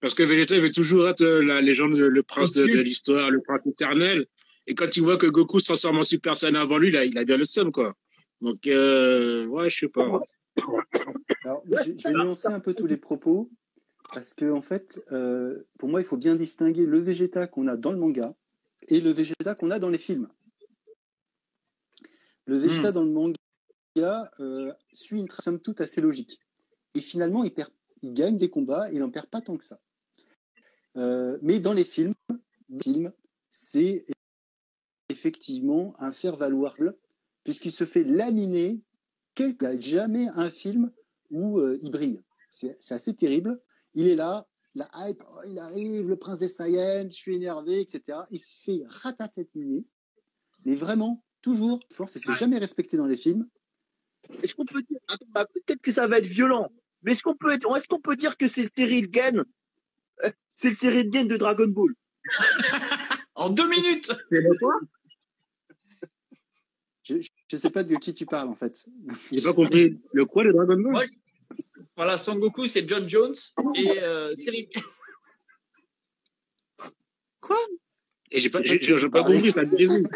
[0.00, 3.30] Parce que Vegeta il veut toujours être euh, la légende, le prince de, de l'histoire,
[3.30, 4.26] le prince éternel.
[4.66, 7.16] Et quand il voit que Goku se transforme en Super Saiyan avant lui, là, il
[7.16, 7.94] a bien le seum, quoi.
[8.40, 10.20] Donc, euh, ouais, je sais pas.
[11.44, 13.50] Alors, je, je vais nuancer un peu tous les propos
[14.12, 17.76] parce que en fait, euh, pour moi, il faut bien distinguer le Vegeta qu'on a
[17.76, 18.34] dans le manga
[18.88, 20.28] et le Vegeta qu'on a dans les films.
[22.46, 26.40] Le Vegeta dans le manga euh, suit une trace somme toute assez logique
[26.94, 27.70] et finalement, il, perd,
[28.02, 29.80] il gagne des combats et il n'en perd pas tant que ça.
[30.96, 32.14] Euh, mais dans les films,
[32.82, 33.12] films,
[33.50, 34.06] c'est
[35.08, 36.76] effectivement un faire valoir
[37.44, 38.80] puisqu'il se fait laminer
[39.44, 40.90] il n'y a jamais un film
[41.30, 42.22] où euh, il brille.
[42.48, 43.60] C'est c'est assez terrible.
[43.94, 47.80] Il est là, la hype, oh, il arrive, le prince des Saiyans, je suis énervé,
[47.80, 48.18] etc.
[48.30, 49.84] Il se fait ratatatiner.
[50.64, 53.48] Mais vraiment, toujours, force, c'était jamais respecté dans les films.
[54.42, 56.70] Est-ce qu'on peut dire, attends, bah, peut-être que ça va être violent,
[57.02, 59.44] mais est-ce qu'on peut, être- est-ce qu'on peut dire que c'est le Cyril Gain
[60.24, 61.94] Euh, C'est le Cyril Gain de Dragon Ball?
[63.34, 64.10] En deux minutes
[67.02, 67.14] Je
[67.54, 68.86] ne sais pas de qui tu parles, en fait.
[69.32, 70.00] J'ai pas compris.
[70.12, 70.92] Le quoi, le Dragon Ball?
[70.92, 71.04] Moi,
[71.96, 73.34] Voilà, Sangoku, c'est John Jones
[73.76, 74.68] et euh, Cyril.
[78.32, 80.02] Et j'ai pas, Je j'ai, pas j'ai compris, ça me.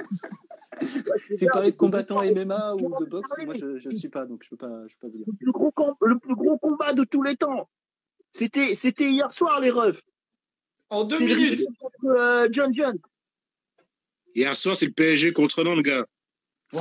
[1.37, 4.49] C'est parler de combattants MMA ou de boxe, moi je ne suis pas, donc je
[4.49, 5.27] ne peux, pas- je peux pas vous dire.
[5.29, 7.69] Le plus, gros com- le plus gros combat de tous les temps.
[8.33, 10.03] C'était, c'était hier soir, les refs.
[10.89, 11.67] En deux C'est le minutes.
[11.79, 12.99] Contre euh, John John.
[14.35, 16.07] Hier soir, c'est le PSG contre Nantes, gars.
[16.73, 16.79] Je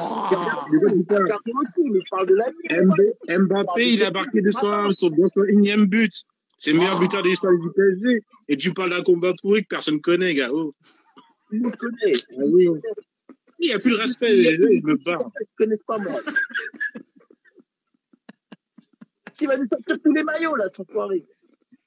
[3.38, 6.14] Mbappé, il a marqué de son, son, son énième but.
[6.58, 8.22] C'est le meilleur buteur de l'histoire du PSG.
[8.50, 10.50] Et tu parles d'un combat pourri que personne connaît, gars.
[10.52, 10.74] Oh.
[11.48, 12.12] Tout le monde connaît.
[12.38, 12.68] Vas-y.
[13.60, 14.38] Il n'y a plus de respect.
[14.38, 15.32] Ils me barrent.
[15.40, 16.20] Ils ne connaissent pas moi.
[19.34, 21.26] Qui va nous sortir tous les maillots, là, son soirée.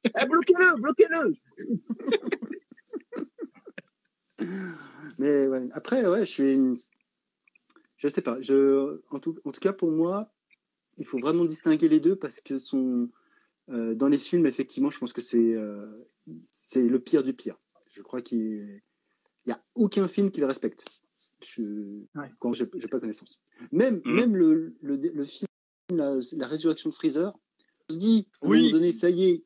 [0.05, 1.35] Eh, bloquez-le, bloquez-le.
[5.19, 5.69] Mais ouais.
[5.73, 6.59] après, ouais, je suis.
[8.03, 8.41] Je sais pas.
[8.41, 9.01] Je...
[9.11, 9.37] En, tout...
[9.45, 10.33] en tout cas, pour moi,
[10.97, 13.09] il faut vraiment distinguer les deux parce que son...
[13.71, 15.89] Euh, dans les films, effectivement, je pense que c'est euh,
[16.43, 17.57] c'est le pire du pire.
[17.93, 18.83] Je crois qu'il
[19.47, 20.85] n'y a aucun film qui le respecte.
[21.47, 22.03] Je...
[22.41, 23.41] Quand j'ai pas connaissance.
[23.71, 24.15] Même, mmh.
[24.15, 25.47] même le, le, le film
[25.91, 27.33] la, la, résurrection de Freezer,
[27.89, 29.45] on se dit, à un moment donné, ça y est,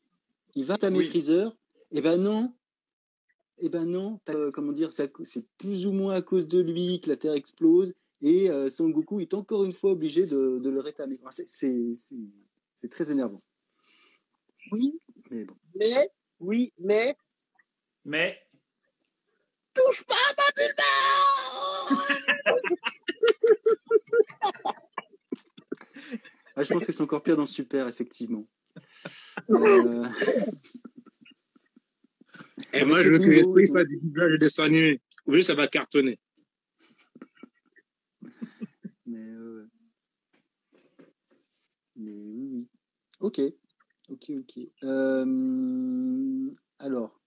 [0.54, 1.54] il va tamer Freezer.
[1.92, 2.54] Et eh ben non,
[3.58, 7.00] et eh ben non, euh, comment dire, c'est plus ou moins à cause de lui
[7.00, 10.70] que la Terre explose et euh, Son Goku est encore une fois obligé de, de
[10.70, 11.18] le rétamer.
[11.30, 13.42] c'est très énervant.
[14.72, 14.98] Oui,
[15.30, 15.54] mais bon.
[15.74, 17.16] Mais, oui, mais.
[18.04, 18.38] Mais.
[19.74, 20.42] Touche pas à ma
[26.56, 28.46] ah, je pense que c'est encore pire dans Super, effectivement.
[29.50, 30.04] euh...
[32.72, 35.00] Et moi, je veux que l'esprit fasse du doublage de dessin animé.
[35.26, 36.18] Oui, ça va cartonner.
[39.06, 39.68] Mais, euh...
[41.96, 42.68] Mais oui, oui.
[43.20, 43.40] Ok.
[44.08, 44.58] Ok, ok.
[44.84, 46.50] Euh...
[46.78, 47.20] Alors,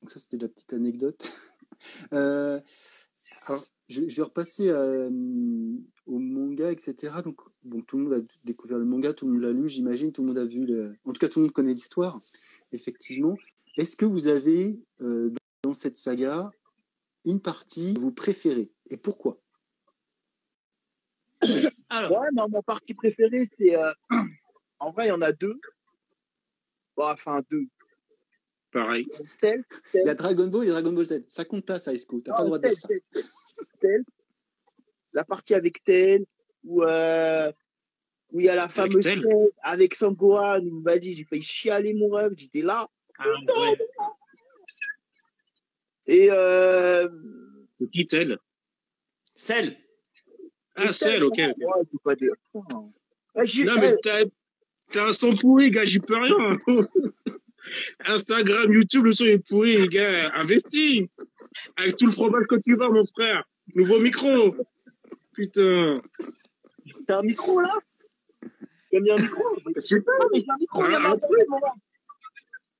[0.00, 1.22] donc ça, c'était la petite anecdote.
[2.12, 2.60] euh...
[3.46, 5.10] Alors, je, vais repasser euh,
[6.06, 7.14] au manga, etc.
[7.24, 7.40] Donc,
[7.86, 10.28] tout le monde a découvert le manga, tout le monde l'a lu, j'imagine, tout le
[10.28, 10.94] monde a vu le...
[11.04, 12.20] En tout cas, tout le monde connaît l'histoire,
[12.72, 13.34] effectivement.
[13.76, 14.78] Est-ce que vous avez
[15.62, 16.50] dans cette saga
[17.24, 19.40] une partie que vous préférez et pourquoi?
[21.88, 22.20] Alors.
[22.20, 23.76] Ouais, non, mon partie préférée, c'est.
[23.76, 23.92] Euh,
[24.78, 25.58] en vrai, il y en a deux.
[26.96, 27.66] Bon, enfin, deux.
[28.70, 29.06] Pareil.
[29.38, 29.62] Cell,
[29.94, 31.24] Il y a Dragon Ball et Dragon Ball Z.
[31.28, 32.20] Ça compte pas, ça, Esco.
[32.20, 32.88] T'as pas le droit de dire ça.
[33.80, 34.04] Tel.
[35.12, 36.24] La partie avec Tel,
[36.64, 37.52] où, euh,
[38.32, 39.24] où il y a la fameuse Tel
[39.62, 42.88] avec Sangohan, où vas-y, j'ai failli chialer mon rêve, j'étais là.
[43.18, 43.78] Ah, ouais.
[46.06, 47.08] Et euh...
[47.92, 48.38] qui tel?
[49.34, 49.78] Celle.
[50.76, 51.36] Ah, celle, ok.
[51.36, 51.54] Ouais,
[52.02, 52.32] pas dire.
[52.54, 52.92] non,
[53.80, 56.58] mais t'as un son pourri, gars, j'y peux rien.
[58.06, 60.32] Instagram, YouTube, le son est pourri, gars.
[60.34, 61.10] Investi.
[61.76, 63.44] Avec tout le fromage que tu vas, mon frère.
[63.74, 64.54] Nouveau micro.
[65.32, 65.96] Putain.
[67.06, 67.72] T'as un micro, là?
[68.90, 69.42] T'as mis un micro?
[69.76, 70.12] Je sais pas.
[70.32, 71.72] mais j'ai un micro, ah, ah,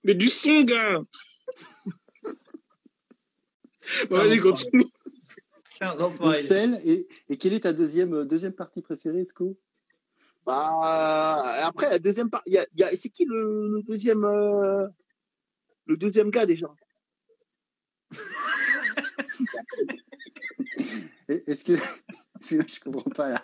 [0.04, 1.02] mais du son, gars
[4.10, 4.86] Vas-y, continue.
[5.80, 9.56] Donc, celle, et, et, quelle est ta deuxième, euh, deuxième partie préférée, Esco?
[10.46, 10.72] Bah,
[11.64, 12.56] Après, la deuxième partie,
[12.96, 14.86] c'est qui le, le deuxième euh,
[15.86, 16.68] le deuxième gars déjà?
[21.28, 21.72] Est-ce que.
[22.40, 23.42] je comprends pas là.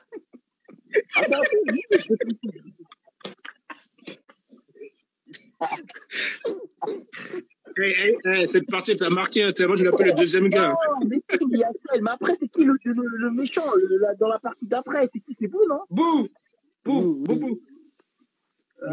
[7.76, 10.70] Ah Hey, hey, hey, cette partie t'a marqué, hein, moi je l'appelle le deuxième gars.
[10.70, 13.64] Non, mais si, il y a celle, mais après c'est qui le, le, le méchant
[13.74, 15.08] le, la, dans la partie d'après?
[15.12, 15.36] C'est qui?
[15.38, 15.80] C'est Bou, non?
[15.90, 16.28] Bou
[16.84, 17.58] Bou Bou Bou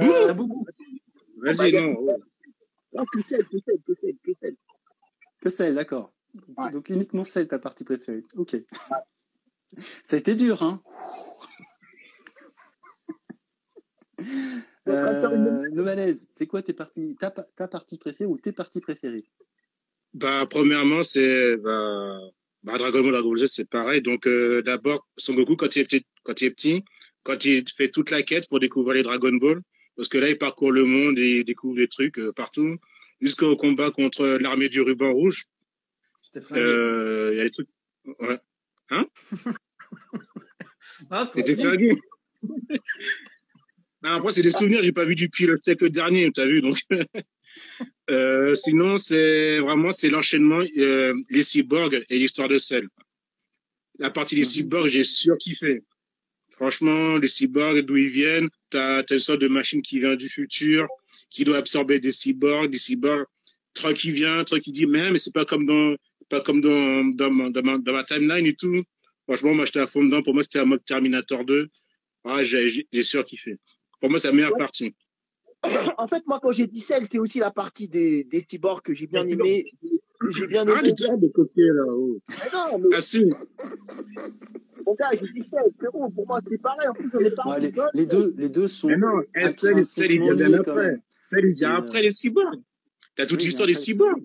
[0.01, 0.65] euh, Bou
[1.37, 2.17] Vas-y, bah, non.
[2.93, 4.55] Non, que celle, que celle, que celle, que celle.
[5.41, 6.13] Que celle, d'accord.
[6.57, 6.71] Ouais.
[6.71, 8.23] Donc uniquement celle, ta partie préférée.
[8.35, 8.53] Ok.
[8.53, 8.65] Ouais.
[10.03, 10.81] Ça a été dur, hein
[14.87, 19.25] Euh, Novalaise, c'est quoi tes parties, ta, ta, partie préférée ou tes parties préférées?
[20.13, 22.19] Bah, premièrement, c'est bah,
[22.63, 24.01] bah, Dragon Ball, Dragon Ball Z, c'est pareil.
[24.01, 26.85] Donc, euh, d'abord, Son Goku quand il est petit, quand il est petit,
[27.23, 29.61] quand il fait toute la quête pour découvrir les Dragon Ball,
[29.95, 32.77] parce que là, il parcourt le monde et il découvre des trucs euh, partout,
[33.21, 35.45] jusqu'au combat contre l'armée du ruban rouge.
[36.53, 37.69] Euh, il y a des trucs.
[38.19, 38.39] Ouais.
[38.89, 39.05] Hein?
[41.11, 41.95] Ah, C'était flingué.
[44.03, 46.77] Après, c'est des souvenirs, j'ai pas vu depuis le siècle dernier, tu as vu, donc.
[48.09, 52.87] euh, sinon, c'est vraiment, c'est l'enchaînement, euh, les cyborgs et l'histoire de Cell.
[53.99, 55.83] La partie des cyborgs, j'ai surkiffé.
[56.51, 60.29] Franchement, les cyborgs, d'où ils viennent, t'as, as une sorte de machine qui vient du
[60.29, 60.87] futur,
[61.29, 63.25] qui doit absorber des cyborgs, des cyborgs,
[63.73, 65.95] truc qui vient, truc qui dit, mais, mais c'est pas comme dans,
[66.29, 68.83] pas comme dans, dans, ma, dans, ma, dans ma timeline et tout.
[69.27, 70.21] Franchement, moi, j'étais à fond dedans.
[70.21, 71.67] Pour moi, c'était un mode Terminator 2.
[72.25, 73.57] Ah, j'ai, j'ai surkiffé.
[73.99, 74.59] Pour moi, c'est la meilleure ouais.
[74.59, 74.95] partie.
[75.97, 78.93] En fait, moi, quand j'ai dit celle, c'est aussi la partie des, des cyborgs que
[78.93, 79.65] j'ai bien aimé.
[80.29, 80.73] J'ai bien aimé.
[80.77, 81.83] Ah, tu de côté, là.
[81.87, 82.19] Oh.
[82.29, 82.95] Mais non, mais...
[82.97, 83.25] Ah, si.
[84.85, 86.09] Mon gars, j'ai dit celle, frérot.
[86.09, 86.87] Pour moi, c'est pareil.
[86.87, 87.45] En plus, on est.
[87.45, 88.87] Ouais, les, les, deux, les deux sont.
[88.87, 89.21] Mais non,
[89.57, 90.97] celle, celle, il vient bien après.
[91.23, 92.61] Celle, il vient après les cyborgs.
[93.15, 94.23] T'as toute oui, l'histoire des cyborgs.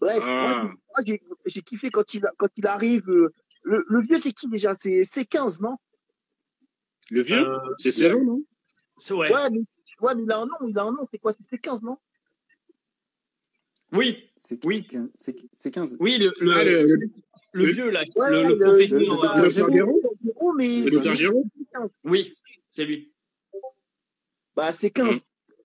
[0.00, 0.64] Ouais, ah.
[0.64, 3.06] moi, j'ai kiffé quand il, quand il arrive.
[3.06, 4.74] Le, le vieux, c'est qui déjà?
[4.78, 5.76] C'est 15, non?
[7.10, 7.48] Le vieux?
[7.48, 8.42] Euh, C'est Céron, non?
[9.10, 9.32] Ouais.
[9.32, 9.60] Ouais, mais,
[10.00, 11.06] ouais, mais il a un nom, il a un nom.
[11.10, 11.32] C'est quoi?
[11.50, 11.98] C'est 15, non?
[13.92, 14.86] Oui, C'est Oui.
[14.88, 15.96] quin- c'est c'est 15.
[16.00, 16.96] oui, le, le, Ah, le- le
[17.52, 18.98] le- vieux, là, Ouais, le, professeur.
[18.98, 19.06] le-
[20.86, 21.44] euh, docteur Géraud.
[22.04, 22.34] Oui,
[22.72, 23.12] c'est lui.
[24.56, 25.20] bah c'est 15.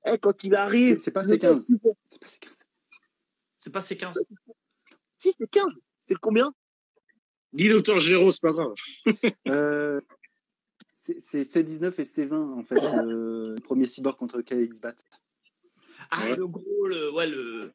[0.06, 0.96] Eh, quand il arrive.
[0.98, 1.66] C'est- c'est pas le mec, C15.
[1.70, 2.66] il fait- C'est pas c'est 15.
[3.58, 4.14] C'est pas C15.
[5.18, 5.72] Si, c'est 15.
[6.08, 6.54] C'est le combien?
[7.52, 8.74] Dis docteur Géraud, c'est pas grave.
[9.48, 10.00] Euh,
[11.20, 14.82] c'est c'est C19 et C20 en fait, euh, le premier cyborg contre lequel ils se
[14.82, 15.04] battent.
[16.12, 16.36] Ah, Ouais.
[16.36, 17.72] le gros, le, ouais, le.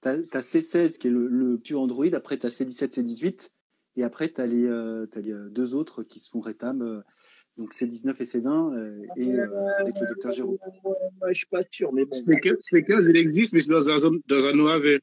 [0.00, 3.48] T'as as C16 qui est le, le pur Android, après t'as C17, C18,
[3.96, 7.00] et après t'as les, euh, t'as les euh, deux autres qui se font rétam, euh,
[7.56, 10.58] donc C19 et C20, euh, et euh, avec le docteur Géraud.
[11.28, 12.12] Je suis pas sûr, mais bon.
[12.16, 14.98] C'est 15, c'est 15, il existe, mais c'est dans un, dans un OAV.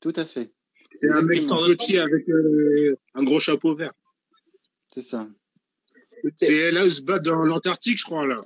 [0.00, 0.52] Tout à fait,
[0.92, 3.92] C'est un mec tout petit avec euh, un gros chapeau vert.
[4.92, 5.26] c'est ça.
[6.40, 8.40] C'est là où se battent dans l'Antarctique, je crois, là.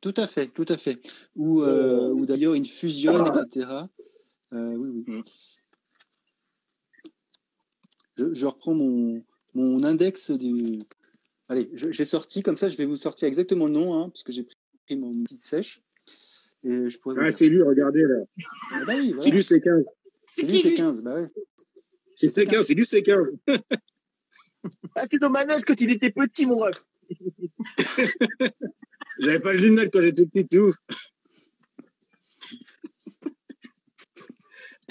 [0.00, 1.00] Tout à fait, tout à fait.
[1.36, 3.68] Ou euh, ou d'ailleurs ils fusionnent, etc.
[4.52, 5.14] Euh, oui, oui.
[5.14, 5.22] Mm.
[8.16, 9.22] Je, je reprends mon,
[9.54, 10.78] mon index du.
[11.48, 14.32] Allez, j'ai sorti comme ça, je vais vous sortir exactement le nom, hein, parce que
[14.32, 15.82] j'ai pris mon petite sèche.
[16.62, 18.24] Et je pourrais vous Ah, c'est lui, regardez, là.
[18.72, 19.20] Ah bah oui, voilà.
[19.20, 19.84] C'est lui, c'est 15.
[20.34, 21.02] C'est lui, c'est 15.
[21.02, 21.26] Bah ouais.
[22.14, 23.36] C'est C'est C15, c'est lui, c'est 15.
[24.94, 26.84] Ah, c'est dommage quand il était petit, mon ref.
[29.18, 30.76] J'avais pas de lunettes quand j'étais petit, c'est ouf.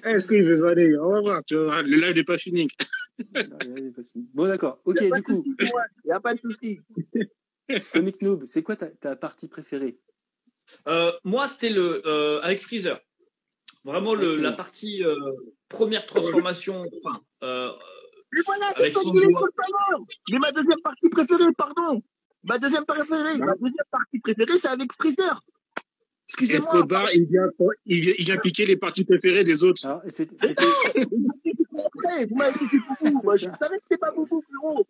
[0.04, 2.68] Est-ce qu'il veut valer On va voir, tu voir, le live n'est pas fini.
[3.36, 4.30] Non, il est pas fini.
[4.34, 4.80] Bon, d'accord.
[4.86, 5.44] Ok, Il n'y a, du coup,
[6.12, 6.80] a pas de souci.
[7.94, 10.00] Comics Noob, c'est quoi ta, ta partie préférée?
[10.88, 13.00] Euh, moi, c'était le euh, avec Freezer.
[13.84, 15.16] Vraiment le, la partie euh,
[15.68, 16.86] première transformation.
[16.98, 17.72] Enfin, euh,
[18.32, 19.42] Mais voilà, c'est disait doigt.
[19.42, 20.02] tout à l'heure.
[20.32, 22.02] Mais ma deuxième partie préférée, pardon.
[22.44, 25.42] Ma deuxième préférée, ma deuxième partie préférée, c'est avec Freezer.
[26.30, 26.60] Excusez-moi.
[26.60, 27.50] Escobar, il vient,
[27.88, 29.84] il, vient, il vient piquer les parties préférées des autres.
[29.86, 30.46] Alors, c'était- vous
[32.36, 33.22] m'avez dit que c'est Boubou.
[33.24, 33.58] Moi, je C'est ça.
[33.58, 34.86] savais que c'était pas Boubou, frérot.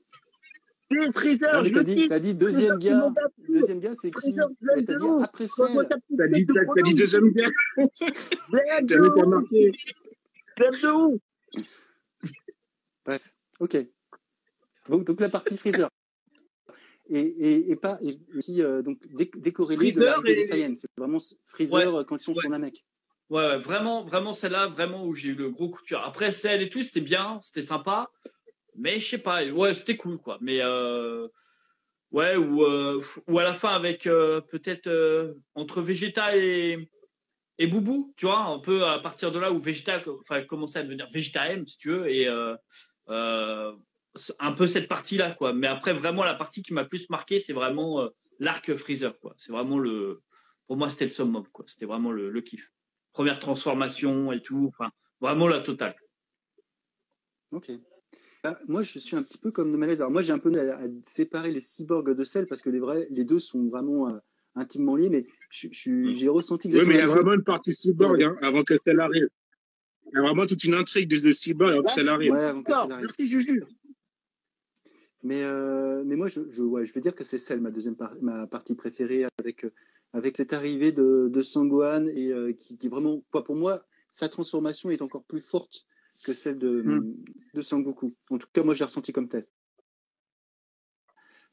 [0.91, 3.28] C'est Freezer, Non, mais je t'as dit, t'as dit deuxième Freezer, gars.
[3.47, 7.32] Deuxième gars, c'est qui T'as dit après petite T'as dit, de t'as, t'as dit deuxième
[7.32, 7.49] gars.
[7.78, 9.71] T'as marqué.
[10.58, 11.19] Blade de où
[13.05, 13.77] Bref, ok.
[14.89, 15.89] Donc, donc la partie Freezer.
[17.12, 20.75] Et, et, et pas et aussi euh, donc dé- décorrélé de l'arrivée des Saiyans.
[20.75, 22.41] C'est vraiment Freezer euh, quand ils sont Ouais.
[22.41, 22.85] sur la mec.
[23.29, 26.05] ouais, ouais, vraiment, vraiment celle-là, vraiment où j'ai eu le gros coup de cœur.
[26.05, 28.12] Après celle et tout, c'était bien, c'était sympa,
[28.75, 30.38] mais je sais pas, ouais, c'était cool quoi.
[30.41, 31.27] Mais euh,
[32.12, 36.91] ouais, ou euh, ou à la fin avec peut-être entre Vegeta et
[37.62, 40.83] et Boubou, tu vois, un peu à partir de là où Vegeta, enfin, commençait à
[40.83, 42.55] devenir Vegeta M, si tu veux, et euh,
[43.10, 45.54] un peu cette partie-là, quoi.
[45.54, 49.34] Mais après, vraiment, la partie qui m'a plus marqué, c'est vraiment euh, l'arc Freezer, quoi.
[49.38, 50.22] C'est vraiment le,
[50.67, 51.65] pour moi, c'était le summum, quoi.
[51.67, 52.72] C'était vraiment le, le kiff.
[53.13, 54.91] Première transformation et tout, enfin,
[55.22, 55.95] vraiment la totale.
[57.52, 57.72] Ok.
[58.43, 59.98] Ah, moi, je suis un petit peu comme Nomalez.
[59.98, 62.80] Alors moi, j'ai un peu à, à séparer les cyborgs de Cell parce que les
[62.80, 64.17] vrais, les deux sont vraiment euh,
[64.56, 65.10] intimement liés.
[65.10, 65.69] Mais suis-
[66.15, 68.78] j'ai ressenti Oui, exactement mais il y a vraiment une partie cyborg hein, avant que
[68.78, 69.28] celle arrive.
[70.12, 72.32] Il y a vraiment toute une intrigue de, de cyborg avant que celle arrive.
[72.32, 73.08] Ouais, avant que D'accord, Cell arrive.
[73.08, 73.63] merci Juju.
[75.22, 77.95] Mais, euh, mais moi, je, je, ouais, je vais dire que c'est celle, ma deuxième
[77.95, 79.72] par- ma partie préférée, avec, euh,
[80.13, 84.30] avec cette arrivée de, de Sangwan, et euh, qui, qui vraiment, quoi, pour moi, sa
[84.30, 85.86] transformation est encore plus forte
[86.24, 87.15] que celle de, Hmm.
[87.54, 88.15] de Sangoku.
[88.30, 89.48] En tout cas, moi, je l'ai ressenti comme telle.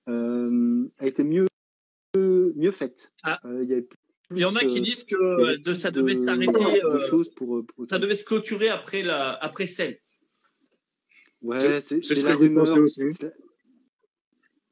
[0.08, 1.46] Euh, a été mieux,
[2.14, 3.12] mieux faite.
[3.24, 3.40] Ah.
[3.44, 3.88] Euh, il y avait
[4.28, 6.86] plus, Il y en a qui euh, disent que de, ça devait de- s'arrêter, de
[6.86, 10.00] euh, choses pour, pour- ça devait se clôturer après la, après celle.
[11.42, 12.66] Ouais, C'est- c'est c'est c'est ce la rumeur.
[12.88, 13.30] C'est la-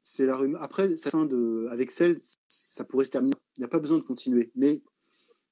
[0.01, 0.61] C'est la rumeur.
[0.61, 3.35] Après, fin de, avec celle, ça pourrait se terminer.
[3.57, 4.51] Il n'y a pas besoin de continuer.
[4.55, 4.83] Mais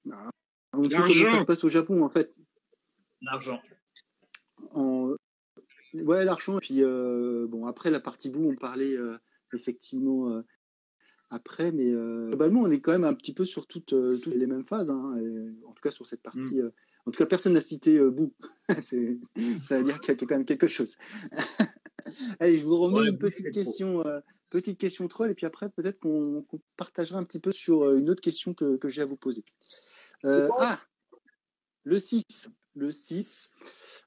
[0.06, 0.30] bah,
[0.74, 1.40] on sait comment ça L'argent.
[1.40, 2.40] se passe au Japon, en fait.
[3.22, 3.62] L'argent.
[4.74, 5.16] En...
[5.94, 6.58] Ouais, l'argent.
[6.58, 9.18] Et puis, euh, bon, après, la partie bout, on parlait euh,
[9.54, 10.42] effectivement euh,
[11.34, 11.72] après.
[11.72, 14.48] Mais euh, globalement, on est quand même un petit peu sur toutes, euh, toutes les
[14.48, 14.90] mêmes phases.
[14.92, 16.60] hein, et en tout cas, sur cette partie.
[16.62, 16.70] euh,
[17.06, 18.16] en tout cas, personne n'a cité euh.
[18.82, 19.20] C'est-
[19.64, 20.96] ça veut dire qu'il y a quand même quelque chose.
[22.40, 24.04] Allez, je vous remets Ouais, une petite question,
[24.50, 26.46] petite question troll, et puis après, peut-être qu'on
[26.78, 29.44] partagera un petit peu sur une autre question que, que j'ai à vous poser.
[30.24, 30.50] Bon.
[30.60, 30.80] ah,
[31.84, 32.22] le 6.
[32.76, 33.52] Le 6.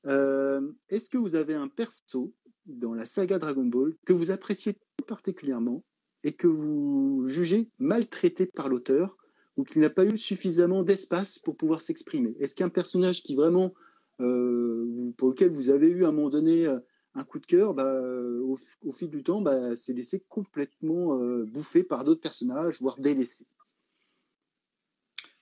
[0.07, 2.33] Euh, Est-ce que vous avez un perso
[2.67, 5.85] dans la saga Dragon Ball que vous appréciez tout particulièrement
[6.27, 9.17] et que vous jugez maltraité par l'auteur
[9.57, 13.73] ou qui n'a pas eu suffisamment d'espace pour pouvoir s'exprimer Est-ce qu'un personnage qui vraiment,
[14.21, 16.81] euh, pour lequel vous avez eu à un moment donné euh,
[17.15, 18.03] un coup de cœur, bah,
[18.43, 22.99] au, au fil du temps, bah, s'est laissé complètement euh, bouffer par d'autres personnages, voire
[22.99, 23.47] délaissé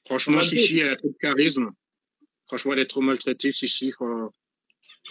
[0.04, 1.70] Franchement, Chichi, elle a trop de charisme.
[2.46, 3.90] Franchement, elle est trop maltraitée, Chichi.
[4.00, 4.30] On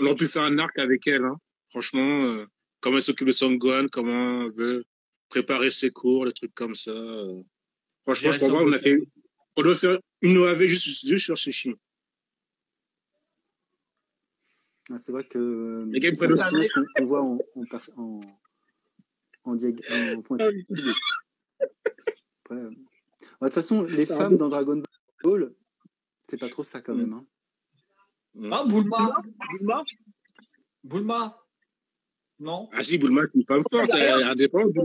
[0.06, 1.24] aurait pu faire un arc avec elle.
[1.24, 1.38] Hein.
[1.72, 2.46] Franchement, euh,
[2.80, 4.86] comment elle s'occupe de son Gohan, comment elle veut
[5.34, 6.92] préparer ses cours, des trucs comme ça.
[6.92, 7.42] euh.
[8.04, 9.00] Franchement, son moi, on a fait,
[9.56, 11.74] on doit faire une OAV juste, juste sur Chichi.
[14.92, 17.24] Ah, c'est vrai que euh, Les gars, ils c'est un prennent personnage qu'on qu'on voit
[17.24, 18.22] en, en, pers- en,
[19.46, 20.22] en, diag- en
[22.52, 22.76] euh, De
[23.42, 24.84] toute façon, les C'est un femmes dans Dragon
[25.24, 25.56] Ball,
[26.24, 27.14] c'est pas trop ça quand même.
[27.14, 27.26] hein.
[28.52, 29.16] Ah, Bulma.
[29.52, 29.84] Bulma
[30.84, 31.43] Bulma.
[32.44, 34.76] Non Ah si, Bulma, c'est une femme forte, elle est indépendante.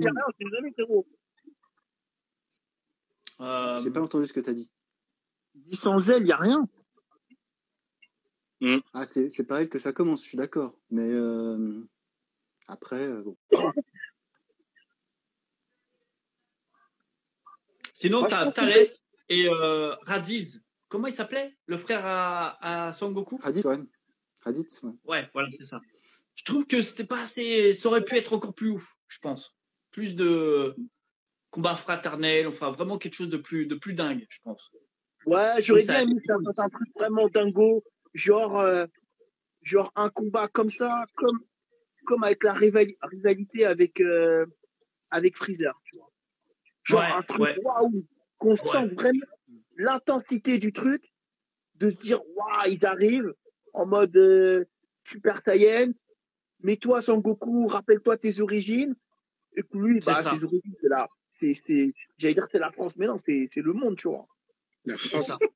[3.41, 4.71] Euh, J'ai pas entendu ce que tu as dit.
[5.73, 6.69] Sans elle, il n'y a rien.
[8.93, 10.79] Ah, c'est c'est par elle que ça commence, je suis d'accord.
[10.91, 11.85] Mais euh,
[12.69, 13.37] après, euh, bon.
[17.95, 18.87] Sinon, je pense que- Thales
[19.31, 20.63] et euh, Radiz.
[20.89, 23.79] Comment il s'appelait Le frère à, à Sangoku Raditz, ouais.
[24.43, 24.93] Raditz, ouais.
[25.05, 25.81] Ouais, voilà, c'est ça.
[26.49, 27.75] Je trouve que c'était pas assez.
[27.75, 29.55] Ça aurait pu être encore plus ouf, je pense.
[29.91, 30.75] Plus de
[31.51, 34.71] combat fraternel, enfin vraiment quelque chose de plus, de plus dingue, je pense.
[35.27, 37.85] Ouais, j'aurais bien aimé que ça fasse un truc vraiment dingo.
[38.15, 38.87] Genre, euh,
[39.61, 41.39] genre un combat comme ça, comme,
[42.07, 44.47] comme avec la rivali- rivalité avec, euh,
[45.11, 45.79] avec Freezer.
[45.85, 46.11] Tu vois.
[46.83, 48.07] Genre Ouais, un truc waouh,
[48.39, 48.57] qu'on Ouais.
[48.57, 49.27] sent vraiment
[49.77, 51.13] l'intensité du truc,
[51.75, 53.35] de se dire waouh, ils arrivent
[53.75, 54.65] en mode euh,
[55.05, 55.93] Super Saiyan.
[56.61, 58.95] Mais toi, Sangoku, rappelle-toi tes origines.
[59.57, 61.09] Et puis lui, C'est bah, ses origines, c'est la,
[61.41, 64.27] c'est, c'est, j'allais dire c'est la France, mais non, c'est, c'est le monde, tu vois.
[64.85, 65.27] La France.
[65.27, 65.39] ça.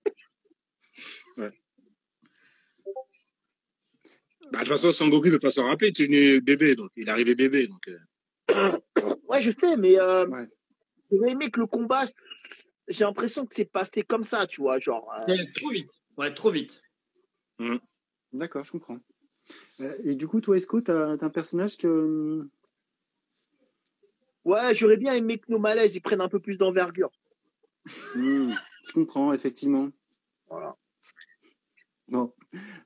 [4.50, 6.74] Bah, de toute façon, Son Goku ne peut pas s'en rappeler, tu es né bébé,
[6.74, 7.68] donc il est arrivé bébé.
[7.68, 7.98] Donc, euh,
[9.28, 10.46] Ouais, je sais, mais euh, Ouais.
[11.10, 12.04] j'aurais aimé que le combat,
[12.88, 15.10] j'ai l'impression que c'est passé comme ça, tu vois, genre.
[15.14, 15.88] euh, Ouais, trop vite.
[16.18, 16.82] Ouais, trop vite.
[18.32, 18.98] D'accord, je comprends.
[19.80, 22.48] Euh, et du coup, toi, Esco, t'as as un personnage que.
[24.44, 27.10] ouais, j'aurais bien aimé que nos malaises ils prennent un peu plus d'envergure.
[28.14, 28.52] Hmm,
[28.84, 29.88] je comprends, effectivement.
[30.48, 30.76] Voilà.
[32.08, 32.32] Bon.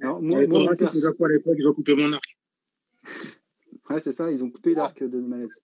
[0.01, 2.39] Alors, moi, moi, moi, mon les perso- à l'époque, ils ont coupé mon arc.
[3.91, 5.61] Ouais, c'est ça, ils ont coupé l'arc de malaise.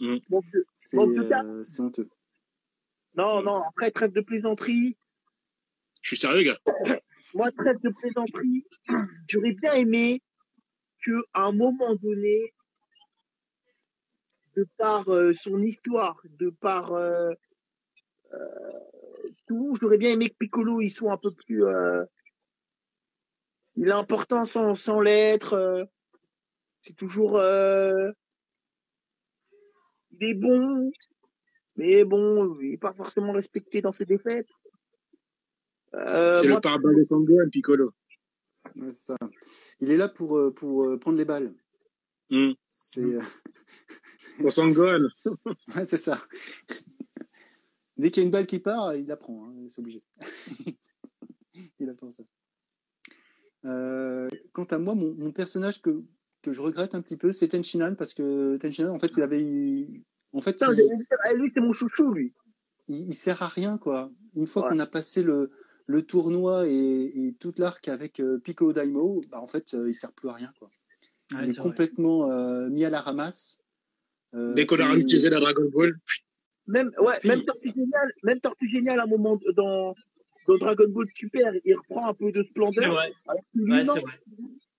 [0.00, 2.08] Manque de- C'est Manque de euh, c'est honteux.
[3.14, 4.96] Non, non, après, trêve de plaisanterie.
[6.00, 6.58] Je suis sérieux, gars.
[7.34, 8.66] Moi, trêve de plaisanterie,
[9.28, 10.22] j'aurais bien aimé
[11.02, 12.52] que à un moment donné,
[14.56, 17.30] de par euh, son histoire, de par euh,
[18.32, 18.80] euh,
[19.46, 21.64] tout, j'aurais bien aimé que Piccolo il soit un peu plus.
[23.76, 25.88] il est important sans, sans l'être.
[26.82, 27.40] c'est toujours.
[30.10, 30.90] il est bon,
[31.76, 34.48] mais bon, il n'est pas forcément respecté dans ses défaites.
[35.92, 37.90] C'est moi, le de Sangohan, Piccolo.
[38.76, 39.16] Ouais, c'est ça.
[39.80, 41.54] Il est là pour, euh, pour euh, prendre les balles.
[42.30, 42.52] Hmm.
[42.68, 43.20] C'est euh,
[44.40, 45.08] Pour Sangohan.
[45.76, 46.18] ouais, c'est ça.
[47.96, 50.02] Dès qu'il y a une balle qui part, il la prend, hein, c'est obligé.
[51.80, 52.22] il apprend ça.
[53.64, 56.02] Euh, quant à moi, mon, mon personnage que,
[56.42, 59.42] que je regrette un petit peu, c'est Tenchinan, parce que Tenchinan, en fait, il avait
[59.44, 60.02] eu-
[60.32, 62.34] En fait, putain, il- lui, c'est mon chouchou, lui.
[62.88, 64.10] il, il sert à rien quoi.
[64.34, 64.70] Une fois Ouais.
[64.70, 65.50] qu'on a passé le,
[65.92, 69.94] le tournoi et, et toute l'arc avec euh, Piccolo Daimo, bah en fait euh, il
[69.94, 70.68] sert plus à rien quoi.
[71.34, 73.58] Ouais, il est complètement euh, mis à la ramasse.
[74.34, 75.94] Euh, Dès qu'on a réutilisé la Dragon Ball,
[76.66, 79.94] Même, ouais, Puis- même Tortue Géniale, même Tortue Géniale, à un moment, dans,
[80.48, 82.92] dans Dragon Ball Super, il reprend un peu de splendeur.
[82.92, 83.12] vrai.
[83.28, 84.12] Alors que lui, Ouais, non, c'est vrai.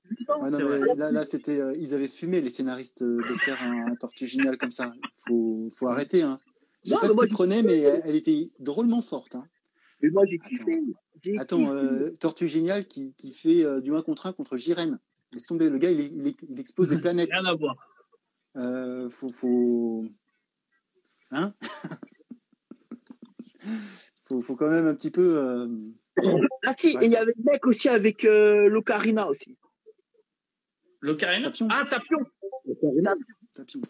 [0.10, 0.42] lui, non.
[0.44, 0.96] Ouais, non, c'est mais vrai.
[0.96, 4.26] là, là c'était, euh, ils avaient fumé les scénaristes euh, de faire un, un tortue
[4.26, 4.92] génial comme ça.
[5.28, 6.22] Faut, faut arrêter.
[6.24, 6.38] Hein.
[6.84, 9.36] Je sais Non, pas ce qu'ils prenaient, mais elle, elle était drôlement forte.
[9.36, 9.46] Hein.
[10.02, 10.80] Mais moi, j'ai kiffé.
[11.38, 15.00] Attends, euh, Tortue Génial qui, qui fait euh, du 1 contre 1 contre Jiren.
[15.34, 17.30] Laisse tomber, le gars, il, il, il explose des planètes.
[17.32, 17.76] Rien à voir.
[18.58, 20.06] Euh, faut, faut...
[21.32, 21.54] Hein?
[24.26, 25.38] Faut, faut quand même un petit peu...
[25.38, 25.68] euh,
[26.66, 27.04] Ah si, Ouais.
[27.04, 29.58] et il y avait le mec aussi avec euh, l'Ocarina aussi.
[31.02, 31.48] L'Ocarina?
[31.50, 31.68] Tapion.
[31.70, 32.20] Ah, Tapion.
[33.54, 33.82] Tapion.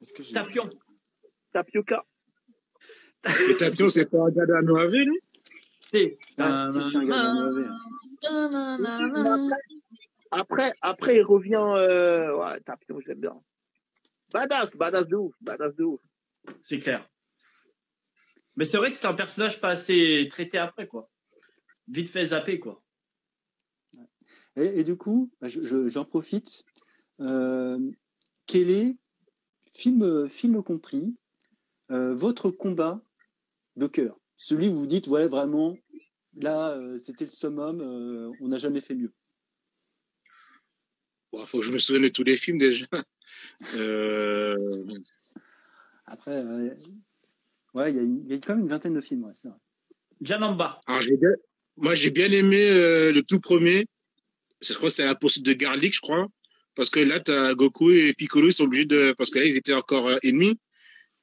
[0.00, 0.68] Est-ce que j'ai- Tapion.
[1.52, 2.04] Tapioca.
[3.24, 5.20] le Tapion, c'est pas un gars Noave, lui
[5.90, 6.18] C'est
[6.70, 6.98] si, c'est.
[10.30, 11.60] Après, après, il revient.
[11.60, 12.36] Euh...
[12.36, 12.60] Ouais,
[13.00, 13.40] je l'aime bien.
[14.32, 16.00] Badass, badass de ouf, badass de ouf.
[16.62, 17.08] C'est clair.
[18.56, 21.10] Mais c'est vrai que c'est un personnage pas assez traité après, quoi.
[21.88, 22.82] Vite fait zapper, quoi.
[24.54, 26.64] Et, et du coup, bah, je- je- j'en profite.
[27.20, 27.78] Euh,
[28.46, 28.96] quel est,
[29.72, 31.16] film, film compris,
[31.90, 33.02] euh, votre combat
[33.76, 34.16] de cœur?
[34.42, 35.76] Celui où vous dites, ouais, vraiment,
[36.36, 37.80] Là, euh, c'était le summum.
[37.82, 39.12] euh, on n'a jamais fait mieux.
[41.32, 42.86] Bon, faut que je me souvienne de tous les films déjà.
[43.76, 44.56] Euh,
[46.06, 46.74] Après, euh,
[47.74, 49.32] ouais, il y, a une- il y a quand même une vingtaine de films, ouais,
[49.36, 49.58] c'est vrai.
[50.20, 50.80] Janamba.
[50.86, 51.36] alors, j'ai bien-
[51.76, 53.86] moi, j'ai bien aimé euh, le tout premier.
[54.60, 56.26] C'est- Je crois que c'est la poursuite de Garlic, je crois.
[56.74, 59.56] Parce que là, t'as Goku et Piccolo, ils sont obligés de, parce que là, ils
[59.56, 60.58] étaient encore euh, ennemis.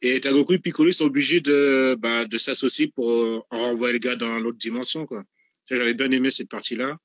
[0.02, 3.94] Et t'as Goku et Piccolo, ils sont obligés de, bah, de s'associer pour euh, renvoyer
[3.94, 5.24] le gars dans l'autre dimension, quoi.
[5.70, 6.98] J'avais bien aimé cette partie-là.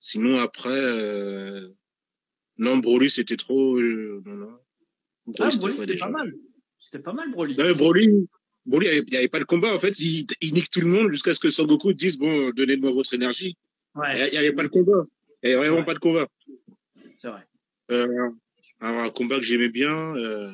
[0.00, 1.68] Sinon, après, euh...
[2.58, 4.58] non, Broly, c'était trop, euh, non, non.
[5.38, 6.34] Ah, Broly, pas c'était pas mal.
[6.78, 7.56] C'était pas mal, Broly.
[7.56, 8.08] Non, mais Broly,
[8.66, 9.72] Broly, il n'y avait pas de combat.
[9.74, 12.50] En fait, il, il nique tout le monde jusqu'à ce que Son Goku dise, bon,
[12.50, 13.56] donnez-moi votre énergie.
[13.94, 15.04] Il Ouais, n'y avait pas de combat.
[15.42, 16.26] Il n'y avait vraiment pas de combat.
[17.20, 17.46] c'est vrai.
[17.90, 18.30] Euh,
[18.80, 20.50] alors, un combat que j'aimais bien, euh,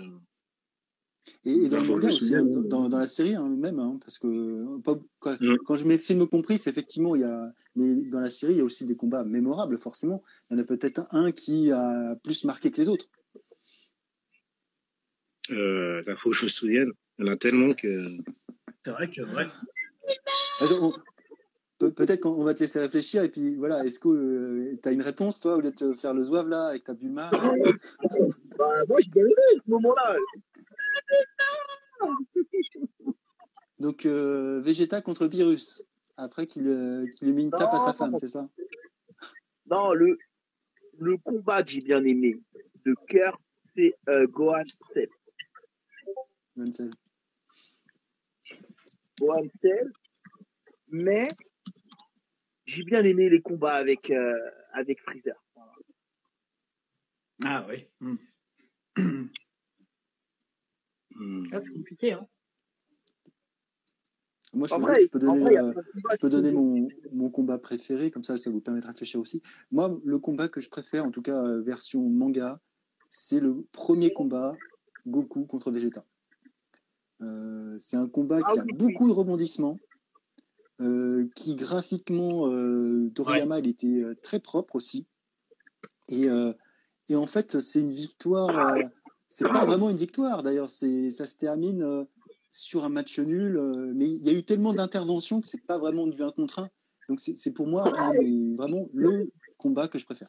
[1.45, 4.27] Et, et dans le aussi, hein, dans, dans la série hein, même, hein, parce que
[4.27, 5.57] euh, pas- quand, Mm.
[5.65, 8.59] quand je mets film compris, c'est effectivement, il y a, mais dans la série, il
[8.59, 10.23] y a aussi des combats mémorables, forcément.
[10.51, 13.07] Il y en a peut-être un qui a plus marqué que les autres.
[15.51, 16.91] euh, il faut que je me souvienne.
[17.19, 18.09] Il y en a tellement que.
[18.85, 19.47] C'est vrai que, ouais.
[20.61, 20.93] Alors, on-
[21.79, 25.03] peut- Peut-être qu'on va te laisser réfléchir et puis voilà, est-ce que tu as une
[25.03, 28.99] réponse toi au lieu de te faire le zouave là avec ta Bulma Bah, moi,
[29.01, 30.17] j'ai bien aimé ce moment-là.
[33.79, 35.83] Donc euh, Vegeta contre Virus,
[36.17, 38.49] après qu'il euh, lui met une tape à sa femme, c'est ça?
[39.67, 40.19] Non, le,
[40.99, 42.41] le combat que j'ai bien aimé
[42.85, 43.39] de cœur,
[43.75, 44.63] c'est euh, Gohan
[44.95, 45.09] Cell.
[46.55, 46.91] Mansell.
[49.21, 49.93] Gohan Cell.
[50.89, 51.27] Mais
[52.65, 54.39] j'ai bien aimé les combats avec, euh,
[54.73, 55.37] avec Freezer.
[57.45, 57.87] Ah, oui.
[58.01, 58.17] Hmm.
[61.19, 61.47] Hmm.
[61.53, 62.27] Ah, c'est compliqué, hein.
[64.53, 65.73] Moi, je, En peux- vrai, je peux en donner, vrai, euh,
[66.13, 69.43] je peux donner mon, mon combat préféré, comme ça, ça vous permet de réfléchir aussi.
[69.71, 72.61] Moi, le combat que je préfère, en tout cas euh, version manga,
[73.11, 74.55] c'est le premier combat
[75.07, 76.05] Goku contre Vegeta.
[77.23, 79.79] Euh, c'est un combat Ah qui a oui, beaucoup de rebondissements,
[80.81, 85.07] euh, qui graphiquement, euh, Toriyama, il était très propre aussi.
[86.09, 86.53] Et, euh,
[87.09, 88.79] et en fait, c'est une victoire.
[89.29, 90.71] C'est pas vraiment une victoire d'ailleurs.
[90.71, 92.05] C'est ça se termine euh,
[92.51, 93.57] sur un match nul.
[93.57, 96.61] euh, mais il y a eu tellement d'interventions que c'est pas vraiment du 1 contre
[96.61, 96.71] 1.
[97.09, 97.85] Donc c'est pour moi
[98.57, 100.29] vraiment le combat que je préfère.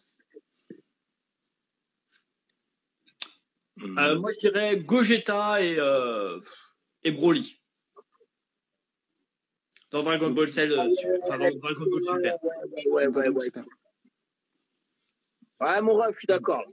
[3.99, 6.39] Euh, moi, je dirais Gogeta et, euh,
[7.03, 7.61] et Broly.
[9.91, 12.37] Dans Dragon Ball Cell, Super- enfin, dans Dragon Ball Super.
[12.91, 13.45] Ouais, ouais, ouais.
[13.45, 13.65] Super.
[15.61, 16.63] Ouais, mon ref, je suis d'accord.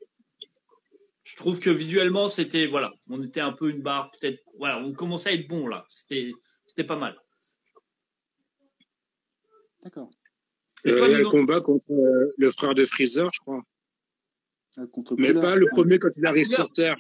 [1.25, 4.93] Je trouve que visuellement, c'était, voilà, on était un peu une barre, peut-être, voilà, on
[4.93, 5.85] commençait à être bon, là.
[5.89, 6.31] C'était,
[6.67, 7.17] c'était pas mal.
[9.83, 10.11] D'accord.
[10.87, 13.63] Euh, il y a le combat contre euh, le frère de Freezer, je crois.
[14.93, 15.41] Contre Mais Cooler.
[15.41, 16.97] pas le premier quand il arrive sur Terre.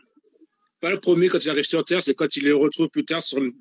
[0.80, 3.20] Pas le premier quand il arrive sur Terre, c'est quand il le retrouve plus tard
[3.20, 3.52] sur une,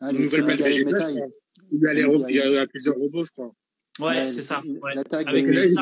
[0.00, 1.14] Ah, une nouvelle planète végétale.
[1.14, 1.30] métal.
[1.72, 3.52] Il y a, les Celui ro- qui il y a plusieurs robots, je crois.
[4.00, 4.62] Ouais, c'est ça.
[4.64, 4.94] ouais.
[4.94, 5.74] L'attaque Avec les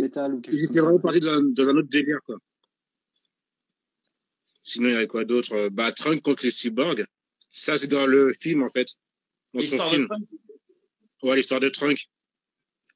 [0.00, 2.38] métal ou quelque Ils chose étaient comme vraiment partis dans, dans un autre délire, quoi.
[4.68, 5.54] Sinon, il y avait quoi d'autre?
[5.54, 7.04] Euh, Bah, Trunk contre les cyborgs.
[7.48, 8.86] Ça, c'est dans le film, en fait.
[9.54, 10.08] Dans son de film.
[11.22, 12.06] Ouais, l'histoire de Trunk.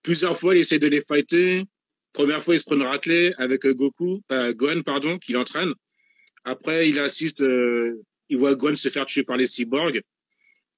[0.03, 1.63] Plusieurs fois, il essaie de les fighter.
[2.13, 5.73] Première fois, il se prend une raclée avec euh, Goku, euh, Gohan, pardon, qui l'entraîne.
[6.45, 7.99] Après, il assiste, euh,
[8.29, 10.03] il voit Gohan se faire tuer par les cyborgs.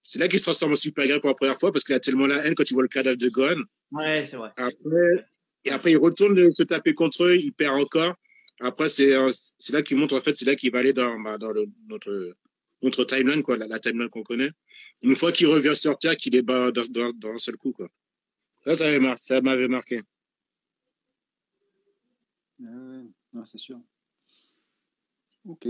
[0.05, 2.01] C'est là qu'il se transforme en Super Guerrier pour la première fois parce qu'il a
[2.01, 3.61] tellement la haine quand il voit le cadavre de Gohan.
[3.91, 4.51] Ouais, c'est vrai.
[4.57, 5.27] Après,
[5.65, 8.15] et après, il retourne se taper contre eux, il perd encore.
[8.65, 11.21] Après, c'est, euh, c'est là qu'il montre, en fait, c'est là qu'il va aller dans,
[11.21, 11.53] bah, dans
[11.87, 14.51] notre, timeline, quoi, la, timeline qu'on connaît.
[15.03, 16.83] Une fois qu'il revient sur Terre, qu'il est bas dans,
[17.15, 17.91] dans, un seul coup, quoi.
[18.65, 20.01] Ça, m'avait, ça m'avait marqué.
[22.67, 23.79] Ah c'est sûr.
[25.47, 25.69] Ok.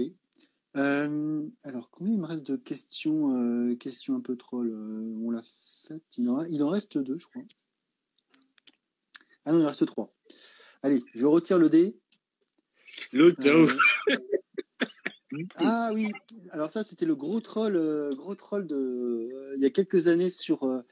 [0.76, 5.42] Euh, alors, combien il me reste de questions, euh, questions un peu troll On l'a
[5.64, 6.01] fait.
[6.16, 7.42] Il en, il en reste deux, je crois.
[9.47, 10.14] Ah non, il en reste trois.
[10.84, 11.99] Allez, je retire le dé.
[13.12, 13.76] L'autre, Euh, ouf.
[15.57, 16.12] ah oui,
[16.51, 20.07] alors ça c'était le gros troll, euh, gros troll de euh, il y a quelques
[20.07, 20.82] années sur euh,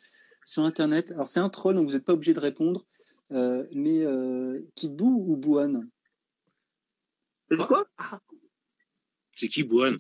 [0.44, 1.12] sur internet.
[1.12, 2.86] Alors c'est un troll, donc vous n'êtes pas obligé de répondre.
[3.30, 5.84] Euh, mais euh, Kid Buu ou Bouhan
[7.50, 7.86] C'est quoi?
[9.32, 9.94] C'est qui, Bouhan?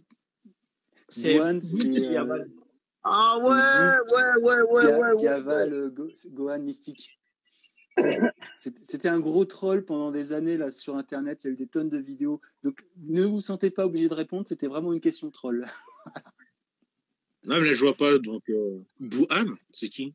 [1.08, 2.16] C'est Gohan, Bou c'est.
[3.04, 5.92] Ah ouais, ouais, ouais, ouais, ouais, qui avale
[6.26, 7.18] Gohan Mystique.
[8.56, 11.44] C'était un gros troll pendant des années là sur internet.
[11.44, 12.40] Il y a eu des tonnes de vidéos.
[12.62, 14.46] Donc ne vous sentez pas obligé de répondre.
[14.46, 15.66] C'était vraiment une question troll.
[17.44, 20.14] Non, mais là, je vois pas, donc, euh, Bouhan, c'est qui?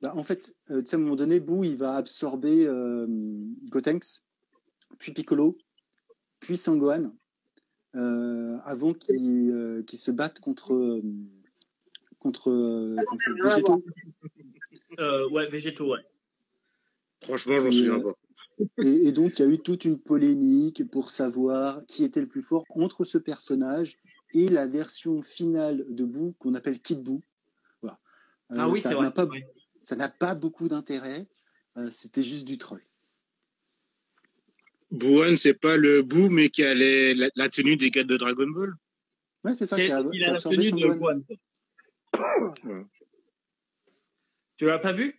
[0.00, 3.06] Bah, en fait, euh, à un moment donné, Boo, il va absorber euh,
[3.68, 4.22] Gotenks,
[4.98, 5.58] puis Piccolo,
[6.40, 7.02] puis Sangohan,
[7.96, 11.02] euh, avant qu'ils euh, se battent contre, euh,
[12.18, 13.84] contre euh, ça s'appelle, Végétaux.
[14.98, 16.00] Euh, ouais, végétaux, ouais.
[17.24, 18.12] Franchement, je m'en souviens pas.
[18.78, 22.28] Et, et donc, il y a eu toute une polémique pour savoir qui était le
[22.28, 23.96] plus fort entre ce personnage
[24.32, 27.20] et la version finale de Boo qu'on appelle Kid Boo.
[27.82, 27.98] Voilà.
[28.52, 29.44] Euh, Ah oui, ça c'est n'a pas, ouais.
[29.80, 31.26] ça n'a pas beaucoup d'intérêt.
[31.76, 32.82] Euh, C'était juste du troll.
[34.92, 38.16] Bouhan, c'est pas le Boo, mais qui a les- la, la tenue des gars de
[38.16, 38.72] Dragon Ball.
[39.44, 40.86] Ouais, c'est ça qui a, il qui a a la tenue de.
[40.86, 42.84] Ouais.
[44.56, 45.18] Tu l'as pas vu?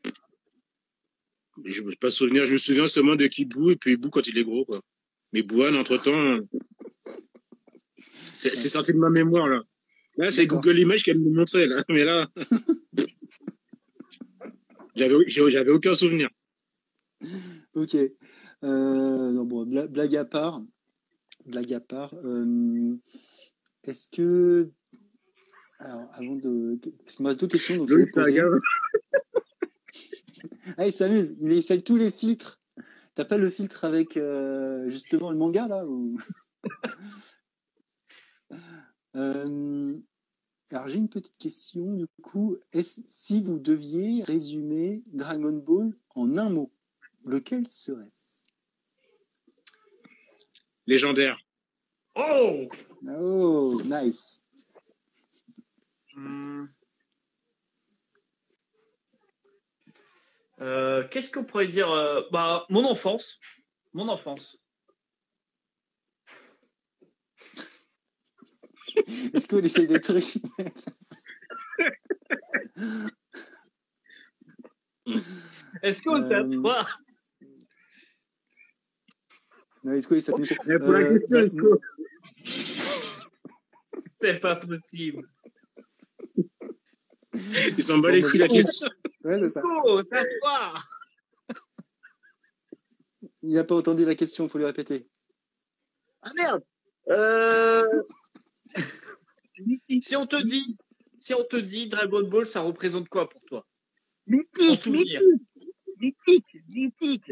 [1.64, 2.46] Je ne me pas souvenir.
[2.46, 4.82] Je me souviens seulement de Kid Boo et puis Boo quand il est gros, quoi.
[5.34, 6.40] Mais Bouhan, entre-temps,
[8.34, 9.62] c'est c'est sorti de ma mémoire, là.
[10.18, 10.48] Là, c'est.
[10.48, 11.84] Google Images qui va me montrer, là.
[11.90, 12.30] Mais là,
[14.96, 16.30] j'avais aucun souvenir.
[17.74, 17.96] Ok.
[17.96, 20.62] Euh, non, bon, bla- blague à part.
[21.46, 22.14] Blague à part.
[22.24, 22.96] euh,
[23.86, 24.70] Est-ce que.
[25.80, 26.80] Alors, avant de.
[27.04, 27.78] Parce qu'il me reste deux questions.
[27.78, 28.42] Donc je vais poser.
[30.78, 31.36] Ah, il s'amuse.
[31.42, 32.60] Il essaye tous les filtres.
[33.16, 36.18] T'as pas le filtre avec euh, justement le manga là ou...
[39.16, 39.98] Euh,
[40.72, 42.58] Alors j'ai une petite question du coup.
[42.74, 46.70] Est-ce- si vous deviez résumer Dragon Ball en un mot,
[47.24, 48.44] lequel serait-ce?
[50.86, 51.40] Légendaire.
[52.16, 52.68] Oh
[53.08, 54.44] Oh, nice.
[56.14, 56.66] Hmm.
[60.62, 63.40] Euh, Qu'est-ce qu'on pourrait dire euh, bah, Mon enfance.
[63.94, 64.58] Mon enfance.
[69.34, 70.38] Est-ce qu'on essaye des trucs?
[75.82, 76.86] Est-ce qu'on sait à Euh, toi
[79.84, 80.36] Non, est-ce qu'on essaye
[80.66, 81.80] Mais pour la Euh, question, est-ce que-
[84.22, 85.28] C'est pas possible.
[87.34, 88.88] il s'en bat les couilles la question.
[89.26, 89.62] Ouais, c'est ça.
[89.84, 90.02] Oh,
[93.42, 95.08] Il n'a pas entendu la question, il faut lui répéter.
[96.22, 96.64] Ah merde
[97.10, 98.04] euh...
[99.60, 100.78] Mythique, Si on te dit,
[101.24, 103.60] si on te dit Dragon Ball, ça représente quoi pour toi?
[104.28, 105.22] En mythique, souvenir.
[106.00, 107.32] mythique, mythique, mythique.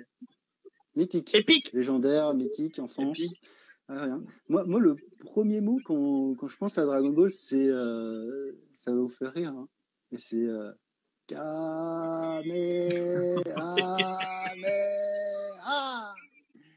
[0.95, 1.35] Mythique.
[1.35, 1.73] Épique.
[1.73, 3.19] Légendaire, mythique, enfance.
[3.19, 3.41] Épique.
[3.87, 4.23] Ah, rien.
[4.47, 7.67] Moi, moi, le premier mot quand, quand je pense à Dragon Ball, c'est.
[7.67, 9.49] euh, ça va vous faire rire.
[9.49, 9.67] hein.
[10.11, 10.45] Et c'est.
[10.45, 10.71] Euh.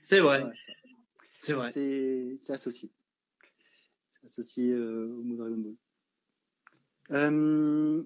[0.02, 0.44] C'est vrai,
[1.40, 1.70] c'est vrai.
[1.72, 2.90] C'est c'est associé.
[4.10, 5.74] C'est associé euh, au mot Dragon Ball.
[7.12, 8.02] Euh,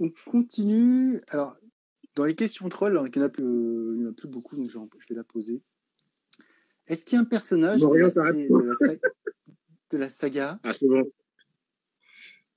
[0.00, 1.20] on continue.
[1.28, 1.56] Alors,
[2.16, 4.78] dans les questions trolls, alors, il n'y en, euh, en a plus beaucoup, donc je
[4.78, 5.62] vais- je vais la poser.
[6.88, 8.94] Est-ce qu'il y a un personnage Bon, de, la, t'arrêtes sa- de la sa-
[9.90, 11.04] de la saga Ah, bon.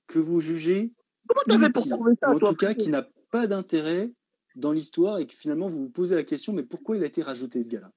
[0.06, 0.92] que vous jugez
[1.28, 4.12] Comment t'as fait pour inutile, ou ça, en toi tout cas qui n'a pas d'intérêt
[4.56, 7.22] dans l'histoire et que finalement vous vous posez la question mais pourquoi il a été
[7.22, 7.92] rajouté ce gars-là?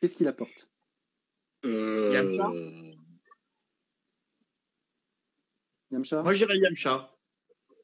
[0.00, 0.70] Qu'est-ce qu'il apporte?
[1.64, 2.12] Euh...
[2.12, 2.52] Yamcha
[5.90, 7.16] Yamcha Moi, j'irais Yamcha.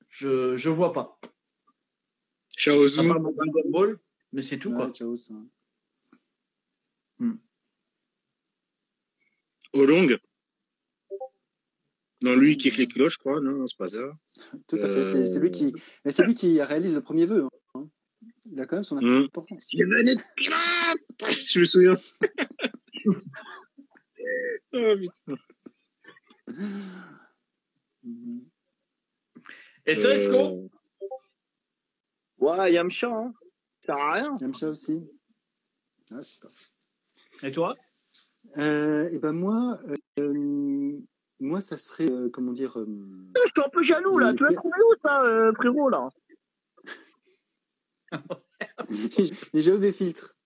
[0.09, 1.20] Je, je vois pas.
[3.32, 3.99] Dragon Ball,
[4.32, 4.93] mais c'est tout, quoi.
[9.72, 10.18] Olong.
[12.23, 13.41] Non, lui, il kiffe les kilos, je crois.
[13.41, 14.12] Non, c'est pas ça.
[14.68, 15.73] Tout à fait, c'est Euh, lui qui,
[16.05, 17.47] mais c'est lui qui réalise le premier vœu.
[17.75, 17.89] hein.
[18.51, 19.25] Il a quand même son Hmm.
[19.25, 19.68] importance.
[19.73, 20.99] Je venais de pirate
[21.49, 21.97] Je me souviens.
[24.73, 25.35] oh, putain.
[29.87, 30.68] Et toi, est-ce qu'on Euh,
[32.39, 33.33] Ouais, Yamcha, hein.
[33.81, 34.37] Ça sert à rien.
[34.41, 35.07] Yamcha aussi.
[36.11, 36.49] Ah, c'est pas.
[37.47, 37.77] Et toi?
[38.57, 39.79] Euh, et ben moi,
[40.18, 40.99] euh,
[41.41, 42.78] moi ça serait euh, comment dire.
[42.78, 44.30] euh, Je suis un peu jaloux, là.
[44.32, 46.09] Mais- Tu l'as trouvé où, ça, euh, frérot, là?
[49.53, 50.36] Les jeux des filtres.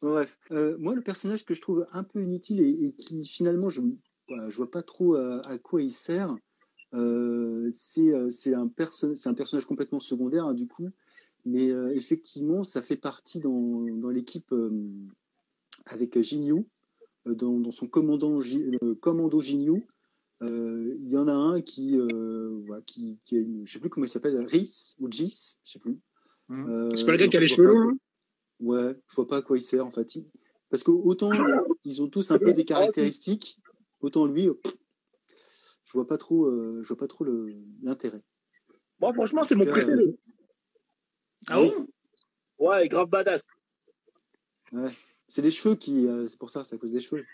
[0.00, 3.70] Bref, Euh, moi le personnage que je trouve un peu inutile et, et qui finalement
[3.70, 3.80] je
[4.48, 6.36] je vois pas trop à, à quoi il sert.
[7.70, 10.88] c'est c'est un perso- c'est un personnage complètement secondaire hein, du coup,
[11.44, 14.52] mais effectivement ça fait partie dans, dans l'équipe
[15.86, 16.64] avec Jinyu
[17.28, 18.40] euh, dans, dans son commandant
[19.00, 19.86] commando Jinyu.
[20.42, 23.88] Euh, Il y en a un qui, euh, voilà, qui, qui est, je sais plus
[23.90, 25.98] comment il s'appelle, Rhys ou Jis, je sais plus.
[26.50, 27.98] Euh, C'est pas le gars qui a les cheveux longs,
[28.60, 30.14] Ouais, je vois pas à quoi il sert en fait.
[30.16, 30.30] Il-
[30.70, 31.32] Parce que autant
[31.84, 33.58] ils ont tous un peu des caractéristiques,
[34.00, 34.54] autant lui, euh,
[35.84, 38.22] je vois pas trop, euh, je vois pas trop le- l'intérêt.
[39.00, 40.16] Moi, franchement, c'est mon Euh, préféré.
[41.48, 41.86] Ah bon
[42.58, 43.42] Ouais, grave badass.
[45.26, 46.06] C'est les cheveux qui.
[46.06, 47.24] euh, c'est pour ça, c'est à cause des cheveux.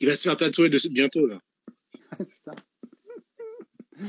[0.00, 1.40] Il va se faire tatouer de, bientôt, là.
[2.18, 2.54] c'est ça.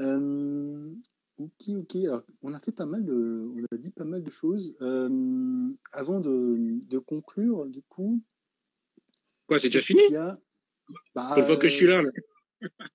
[0.00, 0.94] Euh,
[1.38, 1.96] ok, ok.
[2.04, 4.76] Alors, on a fait pas mal de, on a dit pas mal de choses.
[4.80, 8.22] Euh, avant de, de conclure, du coup,
[9.48, 10.14] Quoi, c'est déjà fini?
[10.14, 10.38] a?
[11.14, 12.10] Bah, Pour que je suis là, là.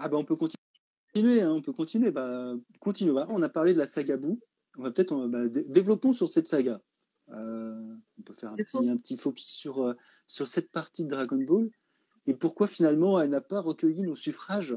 [0.00, 2.10] Ah bah on peut continuer, hein, on peut continuer.
[2.10, 3.14] Bah, continuons.
[3.14, 4.38] Bah, on a parlé de la saga Boo.
[4.76, 6.80] On va peut-être euh, bah, dé- développons sur cette saga.
[7.32, 9.94] Euh, on peut faire un petit, un petit focus sur, euh,
[10.26, 11.68] sur cette partie de Dragon Ball
[12.26, 14.76] et pourquoi finalement elle n'a pas recueilli nos suffrages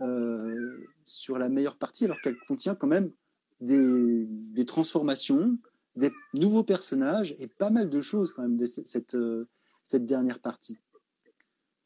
[0.00, 3.12] euh, sur la meilleure partie alors qu'elle contient quand même
[3.60, 5.58] des, des transformations,
[5.94, 9.16] des nouveaux personnages et pas mal de choses quand même de cette, cette,
[9.84, 10.78] cette dernière partie.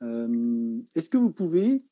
[0.02, 1.84] Euh, Est-ce que vous pouvez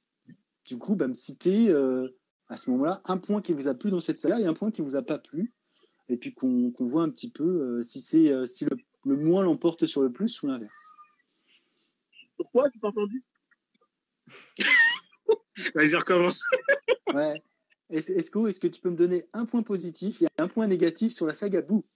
[0.64, 2.09] du coup bah, me citer euh,
[2.48, 4.70] à ce moment-là un point qui vous a plu dans cette saga et un point
[4.70, 5.52] qui vous a pas plu
[6.09, 9.42] et puis qu'on voit un petit peu euh, si c'est euh, si le, le moins
[9.42, 10.92] l'emporte sur le plus ou l'inverse.
[12.36, 12.70] Pourquoi?
[12.70, 13.22] Tu pas entendu
[15.74, 16.44] Vas-y, recommence.
[17.14, 17.42] Ouais.
[17.88, 21.24] Esco, est-ce que tu peux me donner un point positif et un point négatif sur
[21.24, 21.86] la saga Boo?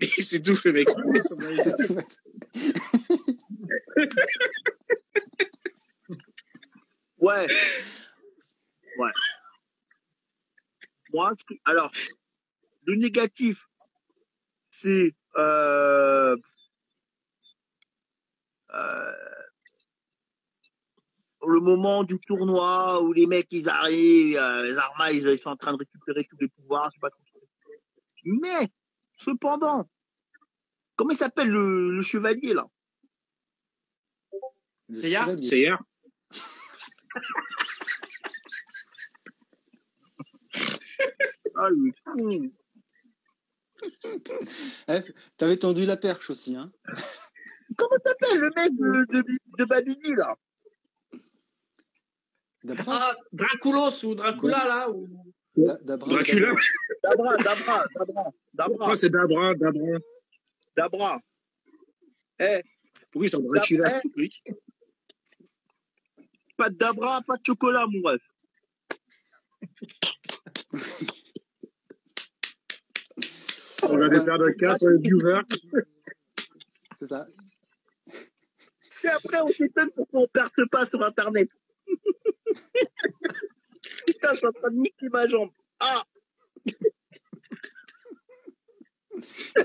[0.00, 0.88] C'est tout, le mec.
[1.64, 1.96] C'est tout.
[7.18, 7.46] Ouais.
[8.98, 9.10] Ouais.
[11.12, 11.90] Moi, ce que- alors,
[12.84, 13.68] le négatif,
[14.70, 16.36] c'est euh,
[18.74, 19.12] euh,
[21.46, 25.50] le moment du tournoi où les mecs ils arrivent, euh, les Arma ils, ils sont
[25.50, 27.20] en train de récupérer tous les pouvoirs, je sais pas trop.
[28.24, 28.68] Mais
[29.16, 29.88] cependant,
[30.96, 32.66] comment il s'appelle le, le chevalier là?
[34.88, 35.42] Le C'est Yar chevalier.
[35.42, 35.78] C'est hier.
[41.54, 41.92] Ah, le.
[44.88, 45.00] Eh,
[45.36, 46.72] T'avais tendu la perche aussi, hein
[47.76, 50.34] Comment s'appelle le mec de, de, de Babidi là?
[52.64, 55.06] Dabra, Ah, Draculos ou Dracula, là ou...
[55.56, 56.52] Da- Dabra, Dracula.
[57.02, 57.36] Dabra.
[57.36, 59.98] Dabra, Dabra, Dabra, Dabra, Ah, c'est Dabra, Dabra.
[60.76, 61.20] Dabra.
[62.40, 62.62] Eh,
[63.12, 64.00] Pourquoi ils sont Dracula Dabra.
[64.16, 64.30] Oui.
[66.56, 68.22] pas de Dabra, pas de chocolat, mon ref.
[73.82, 75.42] On va perdre 4 viewers.
[76.98, 77.26] C'est ça.
[79.04, 81.48] Et après, on s'étonne pourquoi on perce pas sur Internet.
[84.06, 85.50] Putain, je suis en train de niquer ma jambe.
[85.80, 86.02] Ah,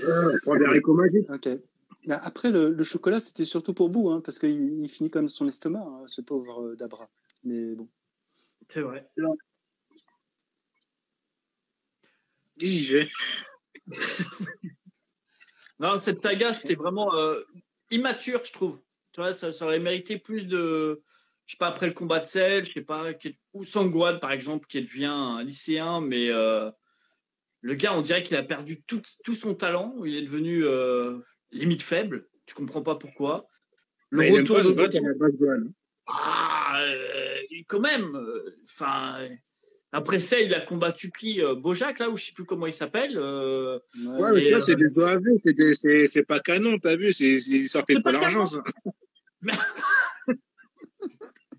[0.02, 1.28] Euh, haricots magiques.
[1.30, 1.48] Ok.
[2.06, 5.28] Mais après, le, le chocolat, c'était surtout pour Boo, hein, parce qu'il il finit comme
[5.28, 7.08] son estomac, hein, ce pauvre euh, Dabra.
[7.44, 7.88] Mais bon.
[8.68, 9.08] C'est vrai.
[12.58, 13.08] J'y vais.
[15.82, 17.40] Non, cette saga, c'était vraiment euh,
[17.90, 18.80] immature, je trouve.
[19.12, 21.02] Tu vois, ça, ça aurait mérité plus de.
[21.46, 23.06] Je sais pas, après le combat de Cell, je sais pas,
[23.52, 26.70] ou Sangwan, par exemple, qui devient un lycéen, mais euh,
[27.62, 29.96] le gars, on dirait qu'il a perdu tout, tout son talent.
[30.04, 31.18] Il est devenu euh,
[31.50, 32.28] limite faible.
[32.46, 33.48] Tu comprends pas pourquoi.
[34.10, 34.96] Le Mais il aime retour pas de se battre.
[36.06, 36.86] Ah,
[37.66, 38.16] quand même.
[38.62, 39.26] Enfin.
[39.92, 42.72] Après ça, il a combattu qui euh, Bojack, là, ou je sais plus comment il
[42.72, 43.16] s'appelle.
[43.18, 45.22] euh, Ouais, mais ça, euh, c'est des OAV,
[46.06, 47.38] c'est pas canon, t'as vu, c'est
[47.68, 48.62] ça fait pas pas l'argent, ça.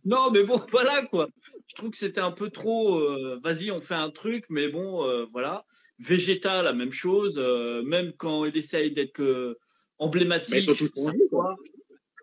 [0.05, 1.29] Non, mais bon, voilà quoi.
[1.67, 2.99] Je trouve que c'était un peu trop.
[2.99, 5.63] euh, Vas-y, on fait un truc, mais bon, voilà.
[5.99, 7.37] Vegeta, la même chose.
[7.85, 9.57] même quand il essaye d'être
[9.99, 11.55] emblématique, Mais ils sont tous ça foire.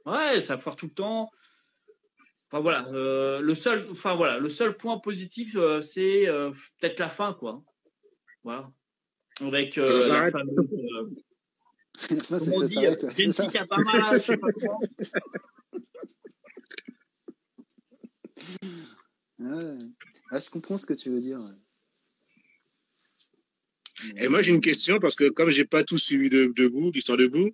[0.06, 1.30] Ouais, ça foire tout le temps.
[2.52, 6.98] Enfin voilà, euh, le seul, enfin voilà, le seul point positif, euh, c'est euh, peut-être
[6.98, 7.62] la fin, quoi.
[8.42, 8.72] Voilà.
[9.40, 10.32] Avec euh, Ça la s'arrête.
[10.32, 11.10] fameuse, euh,
[12.08, 12.18] comment
[14.12, 14.80] je sais pas comment.
[19.38, 19.78] Ouais.
[20.30, 21.40] Ah, je comprends ce que tu veux dire.
[24.16, 27.16] Et moi, j'ai une question, parce que comme j'ai pas tout suivi de, debout, l'histoire
[27.16, 27.50] debout,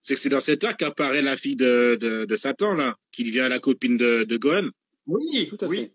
[0.00, 3.24] c'est que c'est dans cet arc qu'apparaît la fille de, de, de Satan, là, qui
[3.24, 4.68] devient la copine de, de Gohan.
[5.06, 5.92] Oui, Tout à oui.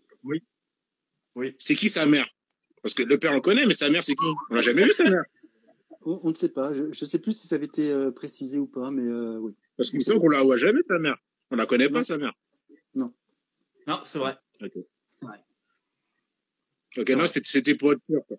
[1.34, 1.54] fait.
[1.58, 2.26] C'est qui sa mère?
[2.82, 4.26] Parce que le père, on connaît, mais sa mère, c'est qui?
[4.50, 5.22] On l'a jamais vu, sa mère.
[6.02, 6.72] On, on ne sait pas.
[6.72, 9.54] Je ne sais plus si ça avait été euh, précisé ou pas, mais euh, oui.
[9.76, 11.16] Parce qu'il me semble qu'on la voit jamais, sa mère.
[11.50, 12.04] On la connaît pas, Non.
[12.04, 12.32] sa mère.
[12.94, 14.36] Non, c'est vrai.
[14.60, 14.72] Ok,
[17.06, 18.20] C'est non, c'était c'était pour être sûr.
[18.26, 18.36] quoi.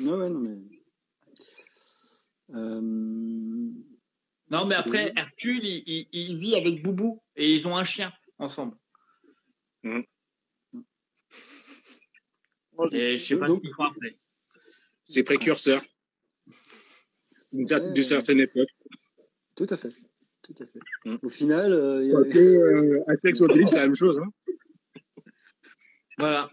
[0.00, 0.56] Ouais, ouais, non, mais.
[2.54, 3.70] Euh,
[4.50, 8.12] Non, mais après, Hercule, il, il- il vit avec Boubou et ils ont un chien
[8.38, 8.76] ensemble.
[9.82, 10.04] Mhm.
[12.92, 14.16] Et je sais pas qu'ils font après.
[15.04, 15.82] C'est précurseur.
[17.52, 18.68] D'une certaine époque.
[19.56, 19.92] Tout à fait.
[20.42, 20.80] Tout à fait.
[21.04, 21.16] Mm.
[21.22, 24.20] Au final, euh, il y a- Quoique, euh, c'est la même chose.
[24.20, 24.30] Hein.
[26.18, 26.50] Voilà.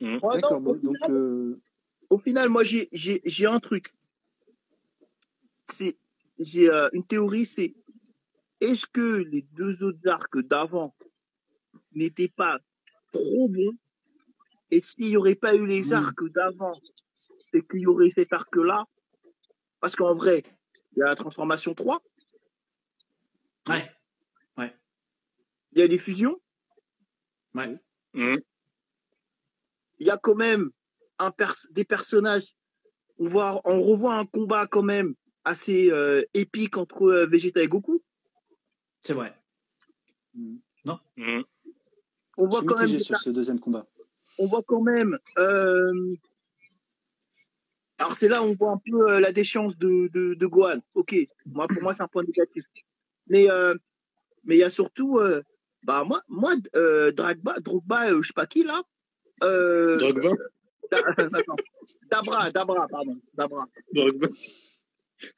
[0.00, 0.60] Ouais, d'accord.
[0.60, 1.60] bon, au, donc, final, euh,
[2.10, 3.92] au final, moi, j'ai- j'ai j'ai un truc.
[5.66, 5.96] C'est
[6.38, 7.74] j'ai euh, une théorie, c'est
[8.60, 10.94] est-ce que les deux autres arcs d'avant
[11.92, 12.58] n'étaient pas
[13.12, 13.76] trop bons?
[14.70, 16.72] Et s'il n'y aurait pas eu les arcs d'avant
[17.52, 18.84] et qu'il y aurait cet arc-là,
[19.80, 20.42] parce qu'en vrai,
[20.96, 22.02] il y a la transformation 3,
[23.68, 23.90] Ouais.
[25.72, 26.40] il y a les fusions,
[27.54, 27.78] Ouais.
[28.14, 28.38] Hum.
[29.98, 30.70] il y a quand même
[31.18, 32.52] un pers- des personnages.
[33.18, 35.14] On, voit, on revoit un combat quand même
[35.44, 38.02] assez euh, épique entre euh, Vegeta et Goku.
[39.00, 39.34] C'est vrai.
[40.34, 41.44] mm, Hum.
[42.36, 43.86] On je voit quand même, sur ce deuxième combat.
[44.38, 45.18] on voit quand même.
[45.38, 46.14] euh,
[47.98, 50.80] Alors c'est là où on voit un peu euh, la déchéance de, de, de Gohan.
[50.94, 51.14] Ok,
[51.46, 52.64] moi pour moi c'est un point négatif.
[53.28, 53.74] Mais euh,
[54.42, 55.42] mais il y a surtout, euh,
[55.84, 58.82] bah moi moi euh, Dragba, Drogba, euh, je sais pas qui là.
[59.42, 60.30] Euh, Drogba.
[62.10, 63.64] Dabra, Dabra, pardon, Dabra.
[63.92, 64.28] Drogba.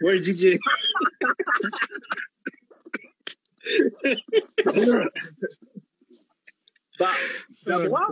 [0.02, 0.58] Ouais, Didier.
[6.98, 7.10] Bah,
[7.66, 8.08] Dabra,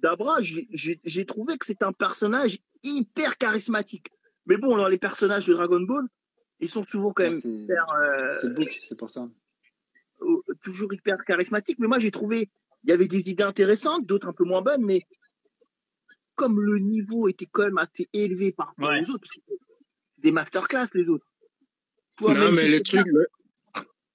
[0.00, 4.08] Dabra, j'ai- trouvé que c'est un personnage hyper charismatique.
[4.46, 6.04] Mais bon, dans les personnages de Dragon Ball,
[6.60, 9.28] ils sont souvent quand Ah, même c'est hyper, euh, c'est le book, c'est pour ça.
[10.22, 11.78] euh, toujours hyper charismatiques.
[11.80, 12.48] Mais moi, j'ai trouvé,
[12.84, 15.02] il y avait des idées intéressantes, d'autres un peu moins bonnes, mais
[16.36, 19.00] comme le niveau était quand même assez élevé par rapport Ouais.
[19.00, 19.58] aux autres, parce que c'est
[20.24, 21.26] des masterclass les autres.
[22.16, 23.26] Toi, Non, mais si le truc, le,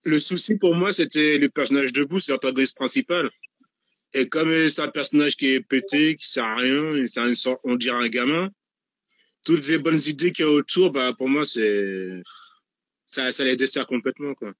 [0.05, 3.29] le souci pour moi, c'était le personnage de Boo, c'est l'antagoniste principal.
[4.13, 7.21] Et comme c'est un personnage qui est pété, qui sert à rien, et c'est
[7.63, 8.49] on dirait un gamin,
[9.45, 12.23] toutes les bonnes idées qu'il y a autour, bah, pour moi, c'est,
[13.05, 14.53] ça, ça les dessert complètement, quoi.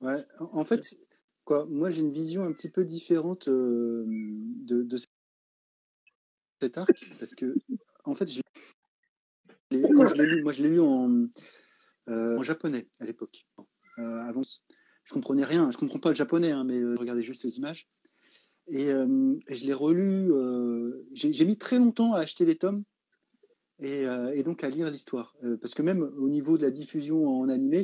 [0.00, 0.82] Ouais, en fait,
[1.44, 4.98] quoi, moi j'ai une vision un petit peu différente euh, de, de
[6.60, 7.54] cet arc parce que,
[8.04, 8.40] en fait, je
[9.70, 11.26] je l'ai lu, moi je l'ai lu en,
[12.08, 13.46] euh, en japonais à l'époque.
[13.98, 14.42] Euh, avant,
[15.04, 17.56] je comprenais rien, je comprends pas le japonais, hein, mais euh, je regardais juste les
[17.58, 17.88] images.
[18.66, 22.82] Et, euh, et je l'ai relu, euh, j'ai mis très longtemps à acheter les tomes
[23.78, 25.36] et, euh, et donc à lire l'histoire.
[25.42, 27.82] Euh, parce que même au niveau de la diffusion en animé,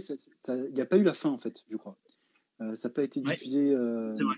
[0.49, 1.99] il n'y a pas eu la fin en fait, je crois.
[2.63, 3.75] Euh, ça n'a pas été diffusé.
[3.75, 4.37] euh, vrai.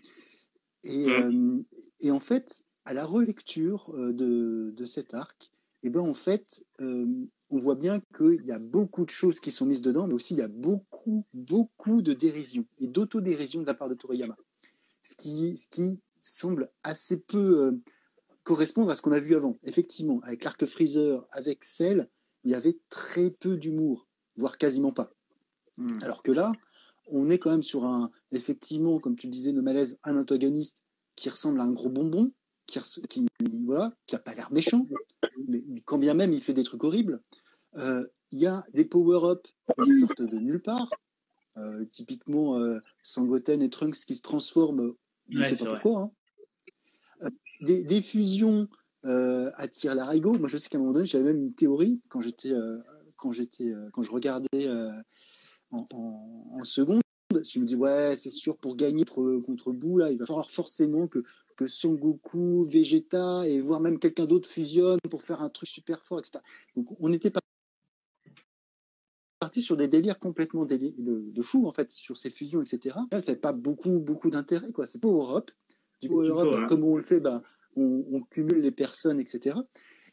[0.84, 1.58] et, euh,
[2.00, 5.51] et en fait, à la relecture euh, de, de cet arc,
[5.82, 7.06] et ben en fait, euh,
[7.50, 10.34] on voit bien qu'il y a beaucoup de choses qui sont mises dedans, mais aussi
[10.34, 14.36] il y a beaucoup, beaucoup de dérision et d'autodérision de la part de Toriyama.
[15.02, 17.72] Ce qui, ce qui semble assez peu euh,
[18.44, 19.58] correspondre à ce qu'on a vu avant.
[19.64, 22.08] Effectivement, avec l'arc Freezer, avec Cell,
[22.44, 25.12] il y avait très peu d'humour, voire quasiment pas.
[25.76, 25.98] Hmm.
[26.02, 26.52] Alors que là,
[27.08, 30.84] on est quand même sur un, effectivement, comme tu le disais, No Malaise, un antagoniste
[31.16, 32.32] qui ressemble à un gros bonbon,
[32.66, 33.28] qui, qui
[33.66, 34.86] voilà, qui a pas l'air méchant,
[35.48, 37.20] mais quand bien même il fait des trucs horribles.
[37.76, 39.46] Euh, Il y a des power-up
[39.82, 40.88] qui sortent de nulle part.
[41.58, 44.94] Euh, typiquement, euh, Sangoten et Trunks qui se transforment,
[45.28, 46.00] je ne Ouais, sais pas pourquoi.
[47.20, 47.28] hein.
[47.60, 48.68] Des, des fusions
[49.04, 50.32] euh, attirent l'arigot.
[50.38, 52.52] Moi, je sais qu'à un moment donné, j'avais même une théorie quand j'étais,
[53.16, 54.68] quand j'étais, quand je regardais
[55.70, 57.00] en, en- en seconde.
[57.32, 60.50] Je me dis ouais, c'est sûr pour gagner contre, contre Boo là, il va falloir
[60.50, 61.22] forcément que
[61.56, 66.04] que Son Goku, Vegeta et voire même quelqu'un d'autre fusionne pour faire un truc super
[66.04, 66.38] fort, etc.
[66.76, 67.40] Donc on n'était pas
[69.40, 72.96] parti sur des délires complètement déli- de, de fou en fait sur ces fusions, etc.
[73.10, 74.86] Ça n'avait pas beaucoup beaucoup d'intérêt quoi.
[74.86, 75.50] C'est Power Up.
[76.00, 76.68] Du Power Up, Power Up.
[76.68, 77.42] comme on le fait, ben,
[77.76, 79.56] on, on cumule les personnes, etc.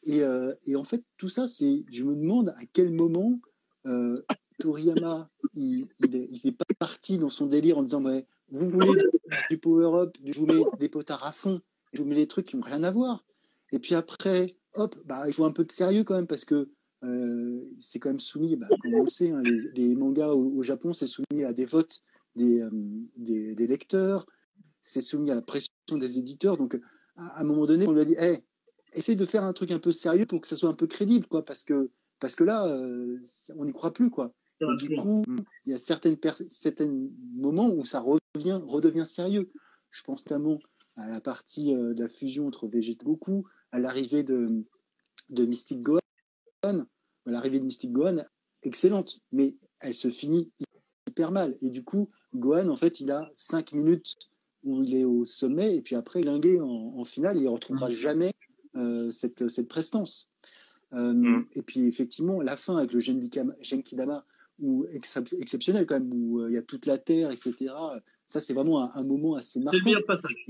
[0.03, 3.39] Et, euh, et en fait, tout ça, c'est, je me demande à quel moment
[3.85, 4.21] euh,
[4.59, 8.69] Toriyama, il, il, est, il est pas parti dans son délire en disant, ouais, vous
[8.69, 9.03] voulez
[9.49, 11.61] du power-up, je vous mets des potards à fond,
[11.93, 13.23] je vous mets des trucs qui n'ont rien à voir.
[13.71, 16.69] Et puis après, hop, bah, il faut un peu de sérieux quand même, parce que
[17.03, 20.93] euh, c'est quand même soumis, bah, comme on le sait, hein, les, mangas au, Japon,
[20.93, 22.01] c'est soumis à des votes
[22.35, 22.69] des, euh,
[23.15, 24.25] des, lecteurs,
[24.81, 26.57] c'est soumis à la pression des éditeurs.
[26.57, 26.75] Donc,
[27.15, 28.39] à, à un moment donné, on lui a dit, hey,
[28.93, 31.27] essaye de faire un truc un peu sérieux pour que ça soit un peu crédible,
[31.27, 33.19] quoi, parce que, parce que là, euh,
[33.55, 34.33] on n'y croit plus, quoi.
[34.61, 35.23] Et du coup,
[35.65, 36.17] il y a certaines
[36.49, 36.89] certains
[37.33, 39.49] moments où ça revient, redevient sérieux.
[39.91, 40.59] Je pense notamment
[40.97, 44.65] à la partie euh, de la fusion entre Vegeta et Goku, à l'arrivée de,
[45.29, 45.99] de Mystic Gohan.
[46.63, 46.73] À
[47.25, 48.17] l'arrivée de Mystic Gohan,
[48.63, 50.51] excellente, mais elle se finit
[51.07, 51.55] hyper mal.
[51.61, 54.15] Et du coup, Gohan, en fait, il a cinq minutes
[54.63, 57.89] où il est au sommet, et puis après, lingué en, en finale, il ne retrouvera
[57.89, 58.33] jamais
[58.75, 60.29] euh, cette, cette prestance.
[60.93, 61.45] Euh, Mm.
[61.53, 64.25] Et puis, effectivement, la fin avec le Genkidama,
[64.93, 67.73] Excep- exceptionnel quand même, où euh, il y a toute la terre, etc.
[68.27, 69.79] Ça, c'est vraiment un, un moment assez C'est marquant.
[69.79, 70.45] le meilleur passage.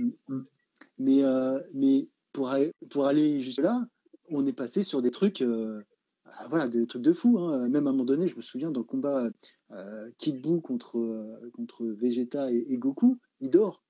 [0.97, 3.87] Mais, euh, mais pour, aller, pour aller jusque-là,
[4.29, 5.81] on est passé sur des trucs, euh,
[6.25, 7.39] ah, voilà, des trucs de fou.
[7.39, 7.67] hein.
[7.69, 9.29] Même à un moment donné, je me souviens dans le combat
[9.71, 13.83] euh, Kid Buu contre, euh, contre Vegeta et, et Goku, il dort.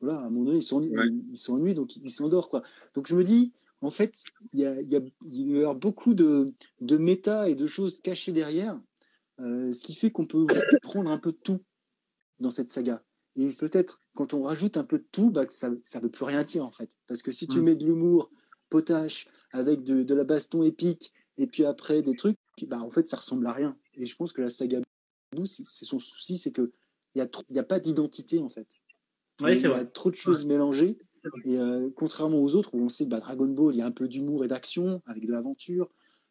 [0.00, 1.06] Voilà, à un moment donné, il s'ennuie, Ouais.
[1.06, 2.50] il, il s'ennuie, donc il s'endort.
[2.50, 2.62] Quoi.
[2.94, 4.22] Donc je me dis, en fait,
[4.52, 8.78] il y a, il y a, beaucoup de, de méta et de choses cachées derrière,
[9.40, 10.46] euh, ce qui fait qu'on peut
[10.82, 11.62] prendre un peu de tout
[12.40, 13.02] dans cette saga.
[13.34, 16.42] Et peut-être, quand on rajoute un peu de tout, bah, ça ne veut plus rien
[16.42, 16.90] dire, en fait.
[17.06, 17.62] Parce que si tu Mm.
[17.64, 18.30] mets de l'humour
[18.70, 23.06] potache avec de, de la baston épique, et puis après des trucs, bah, en fait,
[23.08, 23.76] ça ressemble à rien.
[23.94, 24.80] Et je pense que la saga
[25.34, 26.70] Boo, c'est son souci, c'est qu'il
[27.14, 28.68] n'y a, trop- il y a pas d'identité, en fait.
[29.40, 29.86] Il y a vrai.
[29.90, 30.96] trop de choses mélangées.
[31.44, 33.86] Et euh, contrairement aux autres, où on sait que bah, Dragon Ball, il y a
[33.86, 35.90] un peu d'humour et d'action, avec de l'aventure.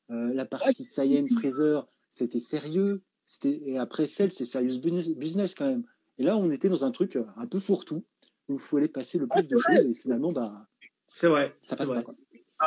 [0.09, 1.81] Euh, la partie Saiyan, Fraser,
[2.15, 3.01] c'était sérieux.
[3.25, 5.83] C'était- Et après Cell, c'est serious business, business quand même.
[6.17, 8.05] Et là, on était dans un truc euh, un peu fourre-tout,
[8.47, 9.75] où il fallait passer le plus c'est de vrai.
[9.77, 10.67] choses, et finalement, bah,
[11.09, 11.55] C'est vrai.
[11.61, 11.97] ça passe vrai.
[11.97, 12.03] pas.
[12.03, 12.15] Quoi.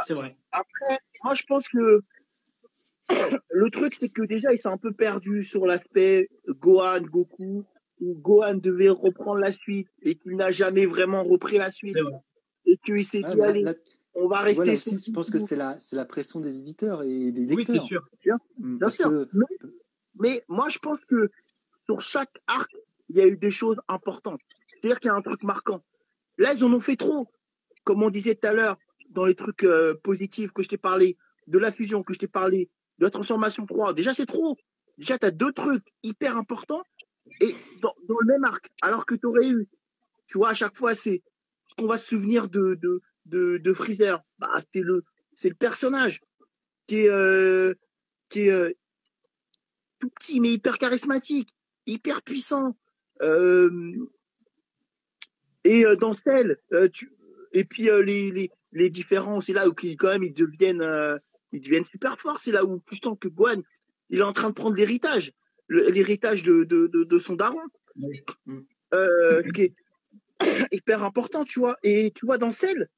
[0.05, 0.36] C'est vrai.
[0.53, 2.01] Après, moi, je pense que
[3.51, 7.64] le truc, c'est que déjà, ils sont un peu perdus sur l'aspect Gohan, Goku,
[8.01, 11.96] où Gohan devait reprendre la suite et qu'il n'a jamais vraiment repris la suite.
[12.66, 13.64] Et qu'il s'est Ah, dit, là- allez,
[14.14, 16.59] on va rester là sur aussi, je pense que c'est la, c'est la pression des
[16.59, 17.84] éditeurs et des Oui, c'est lecteurs.
[17.86, 18.09] sûr.
[18.59, 19.09] Mm, Bien sûr.
[19.09, 19.47] que- Mais,
[20.19, 21.31] mais moi, je pense que
[21.87, 22.71] sur chaque arc,
[23.09, 24.41] il y a eu des choses importantes.
[24.81, 25.83] C'est-à-dire qu'il y a un truc marquant.
[26.37, 27.29] Là, ils en ont fait trop.
[27.85, 28.77] Comme on disait tout à l'heure,
[29.11, 32.29] dans les trucs euh, positifs que je t'ai parlé, de la fusion que je t'ai
[32.29, 33.95] parlé, de la transformation 3.
[33.95, 34.57] Déjà, c'est trop.
[34.99, 36.83] Déjà, tu as deux trucs hyper importants
[37.41, 38.69] et dans, dans le même arc.
[38.83, 39.67] Alors que tu aurais eu,
[40.27, 41.23] tu vois, à chaque fois, c'est
[41.69, 44.23] ce qu'on va se souvenir de, de, de, de Freezer.
[44.39, 45.05] Bah, c'est le,
[45.35, 46.21] c'est le personnage
[46.87, 47.75] qui est, euh,
[48.29, 48.72] qui est euh,
[49.99, 51.51] tout petit, mais hyper charismatique,
[51.87, 52.76] hyper puissant.
[53.22, 53.97] Euh,
[55.64, 56.59] et euh, dans Cell,
[56.93, 57.12] tu,
[57.53, 60.85] et puis les, les, les différents, c'est là où ils, quand même ils deviennent,
[61.53, 62.39] ils deviennent super forts.
[62.39, 63.62] C'est là où tu sens que Gohan,
[64.11, 65.33] il est en train de prendre l'héritage,
[65.68, 67.61] l'héritage de, de, de, de son daron.
[69.55, 69.74] Qui est
[70.70, 71.76] hyper important, tu vois.
[71.83, 72.89] Et tu vois dans Cell,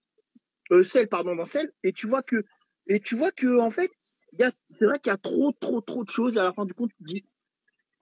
[0.73, 2.45] euh, Cell, pardon, dans Cell, et tu vois que,
[2.87, 3.91] et tu vois que en fait,
[4.39, 6.37] c'est vrai qu'il y a trop, trop, trop de choses.
[6.37, 7.25] Et à la fin du compte, tu te dis,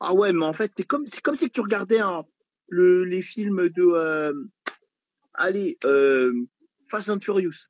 [0.01, 2.01] ah ouais, mais en fait, c'est comme, comme si tu regardais
[2.69, 4.33] le, les films de, euh,
[5.35, 6.33] allez, euh,
[6.89, 7.67] Fast and Furious.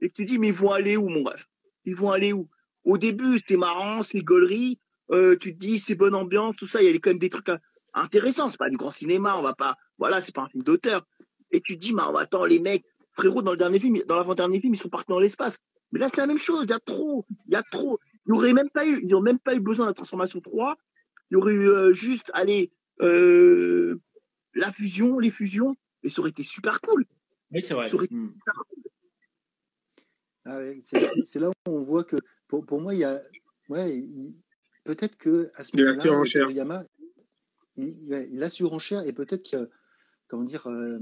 [0.00, 1.44] Et tu te dis, mais ils vont aller où, mon rêve?
[1.84, 2.48] Ils vont aller où?
[2.84, 4.78] Au début, c'était marrant, c'est rigolerie.
[5.10, 6.82] Euh, tu te dis, c'est bonne ambiance, tout ça.
[6.82, 7.58] Il y a quand même des trucs euh,
[7.94, 8.48] intéressants.
[8.48, 11.06] C'est pas du grand cinéma, on va pas, voilà, c'est pas un film d'auteur.
[11.50, 14.60] Et tu te dis, mais attends, les mecs, frérot, dans le dernier film, dans l'avant-dernier
[14.60, 15.58] film, ils sont partis dans l'espace.
[15.92, 16.64] Mais là, c'est la même chose.
[16.64, 17.24] Il y a trop.
[17.46, 17.98] Il y a trop.
[18.26, 20.76] Ils n'auraient même pas eu, ils n'ont même pas eu besoin de la transformation 3.
[21.30, 22.70] Il y aurait eu euh, juste, allez,
[23.02, 23.98] euh,
[24.54, 25.76] la fusion, les fusions.
[26.02, 27.04] Et ça aurait été super cool.
[27.52, 27.86] Oui, c'est vrai.
[27.86, 28.32] Ça aurait été Mm.
[28.34, 28.82] super cool.
[30.44, 32.16] Ah ouais, c'est- là où on voit que,
[32.46, 33.18] pour, pour moi, il y a.
[33.68, 34.42] Ouais, il-
[34.84, 36.02] peut-être que à ce Il moment-là.
[36.32, 36.84] Toriyama,
[37.76, 39.68] il, il, il a surenchère et peut-être que,
[40.26, 40.98] comment dire, euh,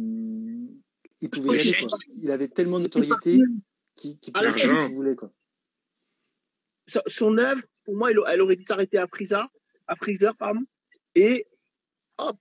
[1.21, 1.99] il pouvait y aller, quoi.
[2.15, 3.41] Il avait tellement de notoriété
[3.97, 5.33] qu'il qu'il pouvait faire ce qu'il voulait, quoi.
[7.07, 9.49] Son- œuvre, pour moi, elle, aurait dû s'arrêter à Freezer,
[9.89, 10.61] à Freezer, pardon.
[11.17, 11.47] Et
[12.19, 12.37] hop,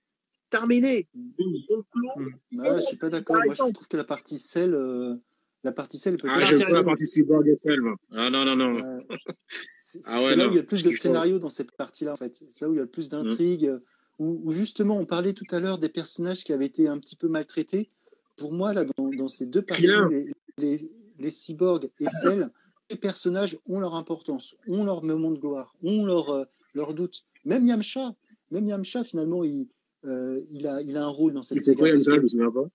[0.50, 1.08] terminé.
[1.16, 2.10] On clôt.
[2.52, 2.60] Mm.
[2.60, 3.36] Ah, je suis pas d'accord.
[3.44, 5.16] Moi, je trouve que la partie sel, euh,
[5.64, 6.34] la partie sel peut-être.
[6.36, 7.96] Ah, j'aime pas la partie cyborg et celle, moi.
[8.12, 8.78] Ah, non, non, non.
[8.78, 9.00] Euh,
[9.66, 10.50] c'est Ah ouais, là non.
[10.50, 12.34] où il y a le plus de scénarios dans cette partie-là, en fait.
[12.36, 13.10] C'est là où il y a le plus Mm.
[13.10, 13.80] d'intrigues, euh,
[14.18, 17.16] où, où justement, on parlait tout à l'heure des personnages qui avaient été un petit
[17.16, 17.90] peu maltraités.
[18.36, 22.50] Pour moi, là, dans, dans ces deux parties, les, les, les cyborgs et celles,
[22.90, 26.44] les personnages ont leur importance, ont leur moment de gloire, ont leur, euh,
[26.74, 27.24] leur doute.
[27.44, 28.14] Même Yamcha,
[28.50, 29.68] même Yamcha, finalement, il,
[30.04, 32.22] euh, il, a, il a un rôle dans cette Il fait quoi, parce Yamcha, je
[32.22, 32.68] me souviens pas?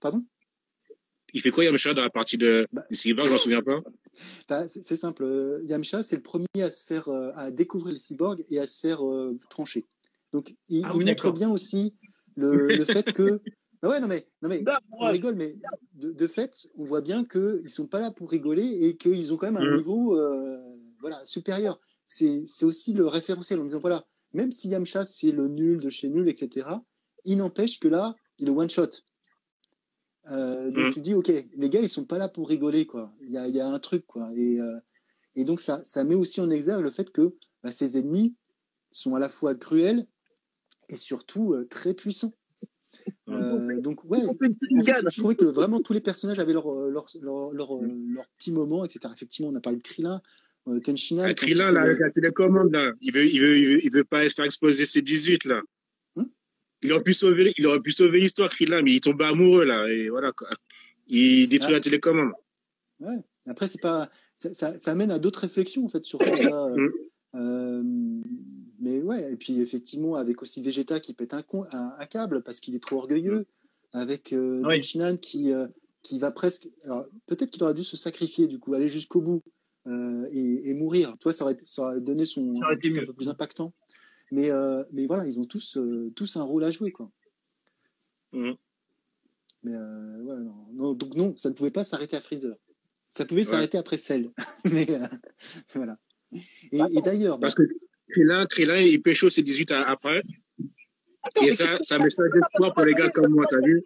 [0.00, 0.24] Pardon?
[1.34, 2.84] Il fait quoi, Yamcha, dans la partie de, Bah.
[2.90, 3.80] des cyborgs, je m'en souviens pas?
[4.48, 5.24] Bah, c'est simple.
[5.24, 8.66] Euh, Yamcha, c'est le premier à se faire, euh, à découvrir les cyborgs et à
[8.66, 9.86] se faire euh, trancher.
[10.34, 11.94] Donc, il, Ah il oui, montre bien aussi
[12.36, 13.40] le, le fait que.
[13.82, 15.56] Ah ouais, non mais, non mais, Bah, on rigole, mais
[15.94, 19.36] de, de fait, on voit bien qu'ils sont pas là pour rigoler et qu'ils ont
[19.36, 19.76] quand même un Mhm.
[19.78, 21.80] niveau, euh, voilà, supérieur.
[22.06, 24.04] C'est aussi le référentiel en disant voilà,
[24.34, 26.84] même si Yamcha c'est le nul de chez nul, etc.
[27.24, 28.88] Il n'empêche que là, il est one shot.
[30.30, 30.92] Euh, donc Mhm.
[30.92, 33.10] tu dis ok, les gars ils sont pas là pour rigoler quoi.
[33.22, 34.30] Il y a, y a un truc quoi.
[34.36, 34.78] Et, euh,
[35.34, 38.36] et donc ça, ça met aussi en exergue le fait que bah, ses ennemis
[38.90, 40.06] sont à la fois cruels
[40.90, 42.34] et surtout euh, très puissants.
[43.28, 46.90] Euh, donc, ouais, en fait, je trouvais que vraiment tous les personnages avaient leur, euh,
[46.90, 49.12] leur, leur, leur, euh, leur petit moment, etc.
[49.14, 50.20] Effectivement, on a parlé de Krillin,
[50.68, 51.24] euh, Tenshina.
[51.26, 53.92] Ah, Krillin, il là, avec la télécommande, là, il veut, il veut, il veut, il
[53.92, 55.62] veut pas se faire exposer ses 18, là.
[56.16, 56.24] Hmm
[56.82, 59.88] il aurait pu sauver, il aurait pu sauver l'histoire, Krillin, mais il tombe amoureux, là,
[59.88, 60.48] et voilà, quoi.
[61.08, 61.76] Il détruit Ah.
[61.76, 62.32] la télécommande.
[63.00, 63.18] Ouais.
[63.46, 66.68] Après, c'est pas, ça, ça, ça amène à d'autres réflexions, en fait, sur tout ça.
[66.68, 66.90] Mm.
[67.34, 67.82] Euh,
[68.82, 72.42] mais ouais, et puis effectivement, avec aussi Vegeta qui pète un, con, un, un câble
[72.42, 73.46] parce qu'il est trop orgueilleux,
[73.92, 74.80] avec euh, Oui.
[75.20, 75.68] Qui, euh,
[76.02, 76.68] qui va presque.
[76.84, 79.40] Alors, peut-être qu'il aurait dû se sacrifier, du coup, aller jusqu'au bout
[79.86, 81.14] euh, et, et mourir.
[81.20, 83.02] Tu vois, ça aurait, ça aurait donné son Ça aurait été un truc mieux.
[83.02, 83.72] un peu plus impactant.
[84.32, 85.78] Mais, euh, mais voilà, ils ont tous,
[86.16, 87.08] tous un rôle à jouer, quoi.
[88.32, 88.52] Mm.
[89.62, 92.56] Mais ouais, non, non, donc non, ça ne pouvait pas s'arrêter à Freezer.
[93.08, 93.52] Ça pouvait Ouais.
[93.52, 94.32] s'arrêter après Cell.
[94.64, 94.86] mais
[95.74, 95.98] voilà.
[96.32, 97.62] Et, et d'ailleurs, bah, Parce que
[98.12, 100.22] Krillin, Krillin, il pécho ses 18 à- après.
[101.24, 103.84] Attends, Et ça, ça met ça d'espoir pour les gars comme moi, t'as vu?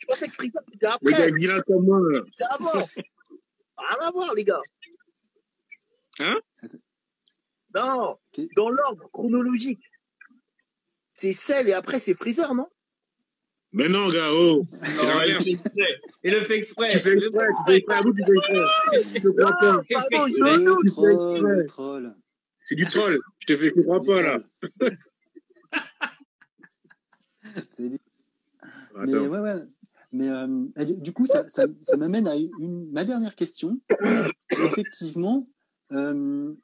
[0.00, 1.32] Je pensais que Freezer c'était Les gars après.
[1.32, 2.00] vilains comme moi.
[2.32, 2.72] C'est avant.
[2.72, 4.60] Rien à voir, les gars.
[6.20, 6.38] Hein?
[7.74, 8.18] Non,
[8.56, 9.82] dans l'ordre chronologique.
[11.12, 12.66] C'est Cell et après c'est Freezer, non?
[13.72, 14.64] Mais non, gars, oh.
[14.82, 15.44] C'est Non, il le l'inverse.
[15.44, 16.00] fait exprès.
[16.22, 16.88] Il le fait exprès.
[16.90, 19.20] Tu fais exprès, tu fais exprès, à vous, tu fais exprès.
[19.20, 19.54] Doute.
[19.86, 21.66] tu fais exprès.
[21.66, 22.14] troll.
[22.64, 23.18] C'est du troll.
[23.40, 24.42] Je te fais, je pas, là.
[27.76, 27.98] C'est du-
[28.96, 29.26] Mais Attends.
[29.28, 29.54] ouais, ouais.
[30.12, 30.46] Mais euh,
[31.00, 33.80] du- coup, ça, ça, ça m'amène à une, ma dernière question.
[34.50, 35.44] Effectivement,
[35.92, 36.54] euh,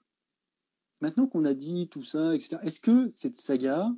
[1.01, 3.91] maintenant qu'on a dit tout ça, etc., est-ce que cette saga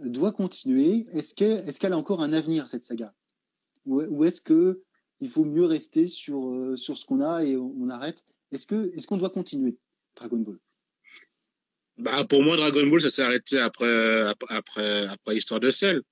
[0.00, 1.06] doit continuer?
[1.12, 3.14] Est-ce qu'elle est a encore un avenir, cette saga?
[3.86, 4.82] Ou, ou est-ce que
[5.20, 8.24] il faut mieux rester sur, euh, sur ce qu'on a et on, on arrête?
[8.50, 9.78] Est-ce qu'on doit continuer
[10.16, 10.58] Dragon Ball?
[11.98, 16.02] Bah, pour moi, Dragon Ball, ça s'est arrêté après, après, après, l'histoire de Cell.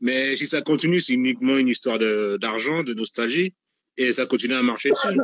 [0.00, 3.54] Mais si ça continue, c'est uniquement une histoire de, d'argent, de nostalgie,
[3.96, 5.16] et ça continue à marcher dessus.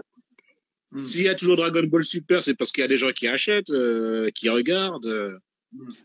[0.93, 0.99] Mm.
[0.99, 3.27] S'il y a toujours Dragon Ball Super, c'est parce qu'il y a des gens qui
[3.27, 5.07] achètent, euh, qui regardent.
[5.07, 5.39] euh.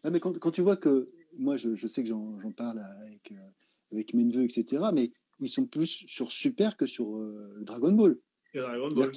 [0.04, 1.08] Ah, mais quand, quand tu vois que,
[1.40, 3.50] moi je, je sais que j'en j'en parle avec, euh,
[3.92, 8.18] avec mes neveux, etc., mais ils sont plus sur Super que sur euh, Dragon Ball.
[8.54, 9.12] Dragon Ball.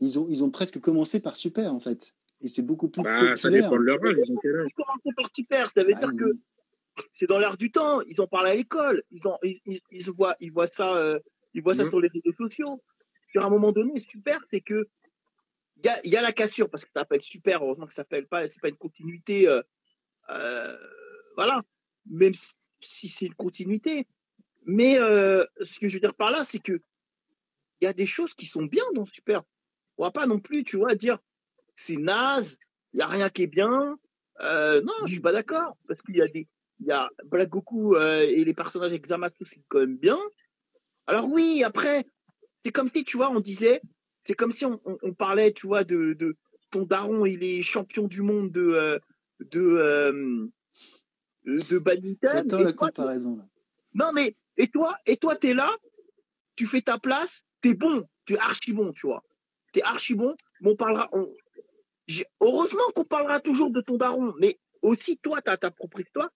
[0.00, 2.14] ils ont, ils ont presque commencé par Super, en fait.
[2.42, 4.70] Et c'est beaucoup plus Bah, ça dépend de leur âge, ils ont quel âge?
[5.34, 6.16] Super, ça veut Ah, dire oui.
[6.16, 8.00] que c'est dans l'air du temps.
[8.02, 9.02] Ils en parlent à l'école.
[9.10, 11.18] Ils, ont- ils, ils, ils voient, ils voient ça, euh,
[11.54, 11.88] ils voient ça Mhm.
[11.90, 12.82] sur les réseaux sociaux.
[13.30, 14.88] Sur un moment donné, Super, c'est que
[15.78, 17.62] il y a, y a la cassure parce que ça s'appelle Super.
[17.62, 19.48] Heureusement que ça s'appelle pas, c'est pas une continuité.
[19.48, 19.62] euh,
[20.30, 20.76] euh,
[21.36, 21.60] voilà.
[22.10, 24.06] Même si, si c'est une continuité.
[24.64, 26.80] Mais euh, ce que je veux dire par là, c'est que
[27.80, 29.42] il y a des choses qui sont bien dans Super.
[29.98, 31.18] On va pas non plus, tu vois, dire
[31.82, 32.56] c'est naze,
[32.92, 33.98] il y a rien qui est bien.
[34.40, 36.48] Euh, non, je suis pas d'accord parce qu'il y a des,
[36.80, 40.18] il y a Black Goku euh, et les personnages avec Zamasu, c'est quand même bien.
[41.06, 42.04] Alors oui, après,
[42.64, 43.80] c'est comme si, tu vois, on disait,
[44.24, 46.34] c'est comme si on, on, on parlait, tu vois, de, de
[46.70, 48.98] ton daron, il est champion du monde de euh,
[49.40, 50.46] de euh,
[51.44, 52.30] de badminton.
[52.32, 53.44] J'attends la toi, comparaison, là.
[53.94, 55.70] non, mais, et toi, et toi, t'es là,
[56.56, 59.22] tu fais ta place, t'es bon, tu es archi bon, tu vois.
[59.72, 61.32] T'es archi bon, mais on parlera, on-
[62.40, 66.30] heureusement qu'on parlera toujours de ton daron, mais aussi toi, t'as ta propre histoire,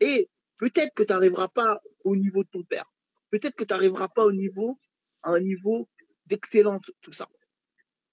[0.00, 0.28] et
[0.58, 2.84] peut-être que t'arriveras pas au niveau de ton père.
[3.30, 4.78] Peut-être que t'arriveras pas au niveau,
[5.22, 5.88] à un niveau
[6.26, 7.28] d'excellence, tout ça.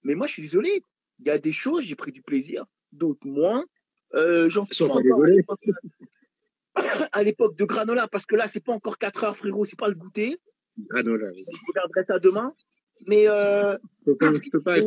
[0.02, 0.82] Mais moi, je suis désolé,
[1.20, 3.64] il y a des choses, j'ai pris du plaisir, d'autres moins.
[4.14, 4.94] Euh, j'en suis pas
[5.36, 5.60] l'époque-
[7.12, 9.88] à l'époque de granola, parce que là, c'est pas encore 4 heures, frérot, c'est pas
[9.88, 10.38] le goûter.
[10.78, 11.32] Granola.
[11.32, 12.54] Je regarderai ça demain.
[13.06, 14.84] Mais euh, Je peux pas, je peux pas être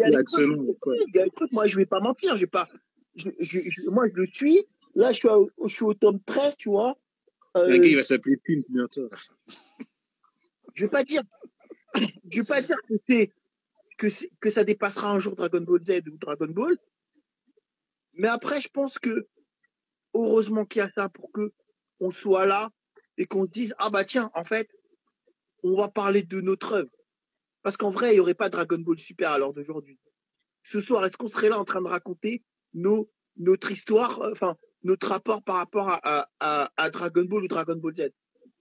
[0.82, 0.94] quoi.
[1.08, 2.68] il y a des trucs, moi, je vais pas mentir, j'ai pas.
[3.16, 4.64] je- je- je- moi, je le suis.
[4.96, 6.98] Là, je suis, au, je suis au tome 13, tu vois.
[7.58, 9.10] Euh, Le gars, il va s'appeler Pins bientôt.
[10.76, 11.22] je vais pas dire,
[11.96, 13.32] je vais pas dire que c'est
[13.98, 16.78] que, c'est- que ça dépassera un jour Dragon Ball Z ou Dragon Ball.
[18.14, 19.28] Mais après, je pense que
[20.14, 21.52] heureusement qu'il y a ça pour que
[22.00, 22.70] on soit là
[23.18, 24.70] et qu'on se dise ah bah tiens, en fait,
[25.64, 26.90] on va parler de notre œuvre.
[27.70, 30.00] Parce qu'en vrai, il y aurait pas Dragon Ball Super à l'heure d'aujourd'hui.
[30.64, 32.44] Ce soir, est-ce qu'on serait là en train de raconter
[32.74, 37.44] nos notre histoire, euh, enfin notre rapport par rapport à, à, à, à Dragon Ball
[37.44, 38.10] ou Dragon Ball Z?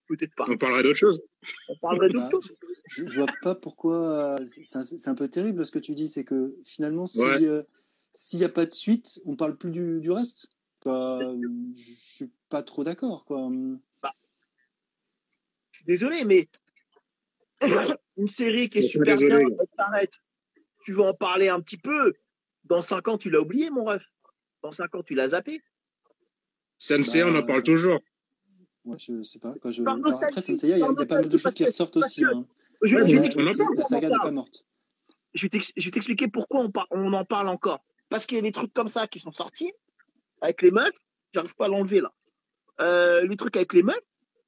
[0.08, 0.44] Peut-être pas.
[0.46, 1.22] On parlerait d'autre chose.
[1.70, 2.52] On parlerait d'autre Bah, chose.
[2.86, 4.38] je, je vois pas pourquoi.
[4.40, 7.42] euh, C'est un, peu terrible ce que tu dis, c'est que finalement, Ouais.
[7.44, 7.62] euh,
[8.12, 10.50] s'il n'y a pas de suite, on parle plus du, du reste.
[10.82, 11.18] Quoi.
[11.74, 13.24] Je suis pas trop d'accord.
[13.24, 13.48] Quoi.
[15.70, 16.46] Je suis désolé, mais
[18.16, 19.56] une série qui est super désolé, bien.
[20.84, 22.14] Tu veux en parler un petit peu?
[22.64, 24.06] Dans 5 ans, tu l'as oublié, mon ref.
[24.62, 25.60] Dans 5 ans, tu l'as zappé.
[26.78, 27.98] Sensei, on en Bah, parle toujours.
[28.84, 29.54] Moi, je sais pas.
[29.60, 29.82] Quand je...
[29.82, 32.22] Par Alors, après, Senseiya, il y a, pas mal de choses qui ressortent aussi.
[32.22, 32.46] que- hein.
[32.82, 34.34] Je vais, Ouais, je vais mais t'expliquer La saga n'est pas parle.
[34.34, 34.64] morte.
[35.34, 37.84] Je vais t'ex- je vais t'expliquer pourquoi on, par- on en parle encore.
[38.08, 39.72] Parce qu'il y a des trucs comme ça qui sont sortis
[40.40, 40.94] avec les meufs.
[41.34, 42.12] J'arrive pas à l'enlever là.
[42.80, 43.98] Euh, les trucs avec les meufs.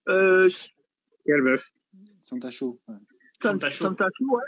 [0.09, 0.49] Euh,
[1.27, 1.70] Quelle meuf?
[2.23, 2.81] Santa Show.
[2.89, 2.95] ouais.
[3.43, 3.85] San- Santa Show.
[3.85, 4.43] Santa Show, ouais.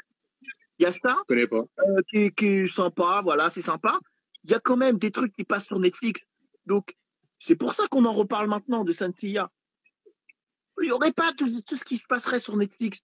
[0.78, 1.65] Il y a ça Je connais pas.
[1.86, 3.99] euh, qui, est- qui est sympa, voilà, c'est sympa.
[4.44, 6.23] Il y a quand même des trucs qui passent sur Netflix.
[6.66, 6.97] Donc,
[7.39, 9.51] c'est pour ça qu'on en reparle maintenant de Santilla.
[10.81, 13.01] Il n'y aurait pas tout, tout ce qui se passerait sur Netflix.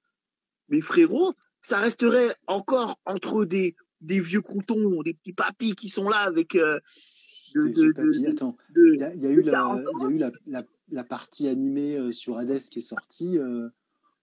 [0.68, 6.08] Mais frérot, ça resterait encore entre des, des vieux croutons, des petits papis qui sont
[6.08, 6.78] là avec euh,
[7.54, 8.22] de, de, papis.
[8.22, 10.32] de- Attends, il y a, y eu, de la, 40 il y a eu la,
[10.46, 13.38] la, la partie animée euh, sur Hades qui est sortie.
[13.38, 13.68] euh,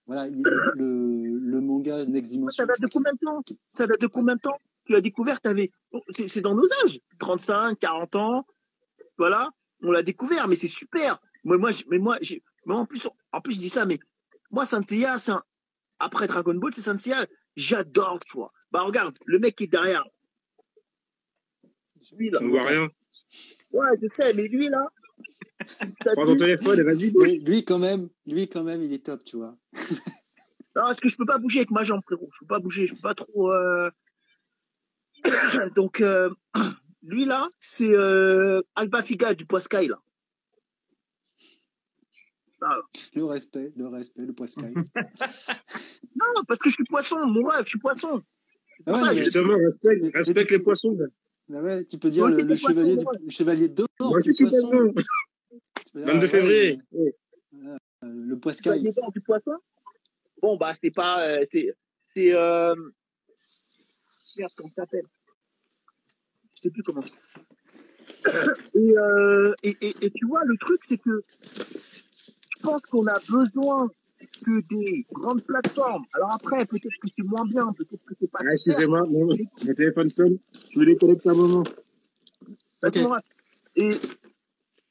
[0.08, 0.44] voilà, il-
[0.76, 2.64] le, le manga Next Dimension.
[2.64, 3.42] Ça date de combien de temps?
[3.74, 4.60] Ça date de combien de temps?
[4.86, 5.72] Tu l'as découvert, t'avais.
[5.92, 7.00] Bon, C'est c'est dans nos âges.
[7.20, 8.46] 35, 40 ans.
[9.18, 9.50] Voilà.
[9.82, 11.20] On l'a découvert, mais c'est super.
[11.44, 14.00] Moi, moi, mais moi, j'ai- mais en plus, en plus, je dis ça, mais
[14.52, 15.44] moi, Saint Seiya, c'est un-
[16.00, 17.26] après Dragon Ball, c'est Saint Seiya.
[17.56, 18.52] J'adore, tu vois.
[18.72, 20.04] Bah, regarde, le mec qui est derrière.
[22.18, 22.40] Lui, là.
[22.44, 22.88] On voit rien.
[23.72, 24.88] Ouais, je sais, mais lui, là.
[26.14, 27.12] Prends ton téléphone et vas-y.
[27.40, 29.56] Lui, quand même, lui, quand même, il est top, tu vois.
[30.76, 32.30] Non, parce que je peux pas bouger avec ma jambe, frérot.
[32.34, 33.52] Je peux pas bouger, je peux pas trop.
[33.52, 33.90] euh,
[35.76, 36.30] Donc, euh,
[37.04, 40.00] lui là, c'est euh, Alba Figa du Poiscaille là.
[43.14, 44.74] Le respect, le respect, le poiscaille.
[46.18, 48.24] Non, parce que je suis poisson, mon rêve, je suis poisson.
[48.88, 50.98] Ah ouais, ça, mais- Justement, respecte, respecte les poissons.
[51.50, 54.46] bah ouais, tu peux dire le, poisson, chevalier, du, le chevalier d'or Moi je suis
[54.46, 54.70] poisson.
[54.70, 54.94] poisson.
[55.84, 56.82] Tu peux dire, 22 ouais, février.
[56.94, 58.82] euh, le poiscaille.
[59.14, 59.58] du poisson.
[60.42, 61.26] Bon, bah, c'est pas.
[61.26, 61.74] euh, c'est.
[62.16, 62.34] C'est.
[62.34, 62.76] Euh...
[64.38, 65.06] Merde, comment ça s'appelle?
[66.56, 67.04] Je sais plus comment.
[68.74, 73.20] Et, euh, et, et, et tu vois, le truc, c'est que je pense qu'on a
[73.30, 73.90] besoin
[74.44, 76.06] que des grandes plateformes.
[76.14, 78.40] Alors après, peut-être que c'est moins bien, peut-être que c'est pas.
[78.42, 79.28] Ah, excusez-moi, mon,
[79.76, 80.38] téléphone sonne.
[80.72, 81.64] Je me déconnecte un moment.
[82.84, 82.98] Ok.
[83.76, 83.90] Et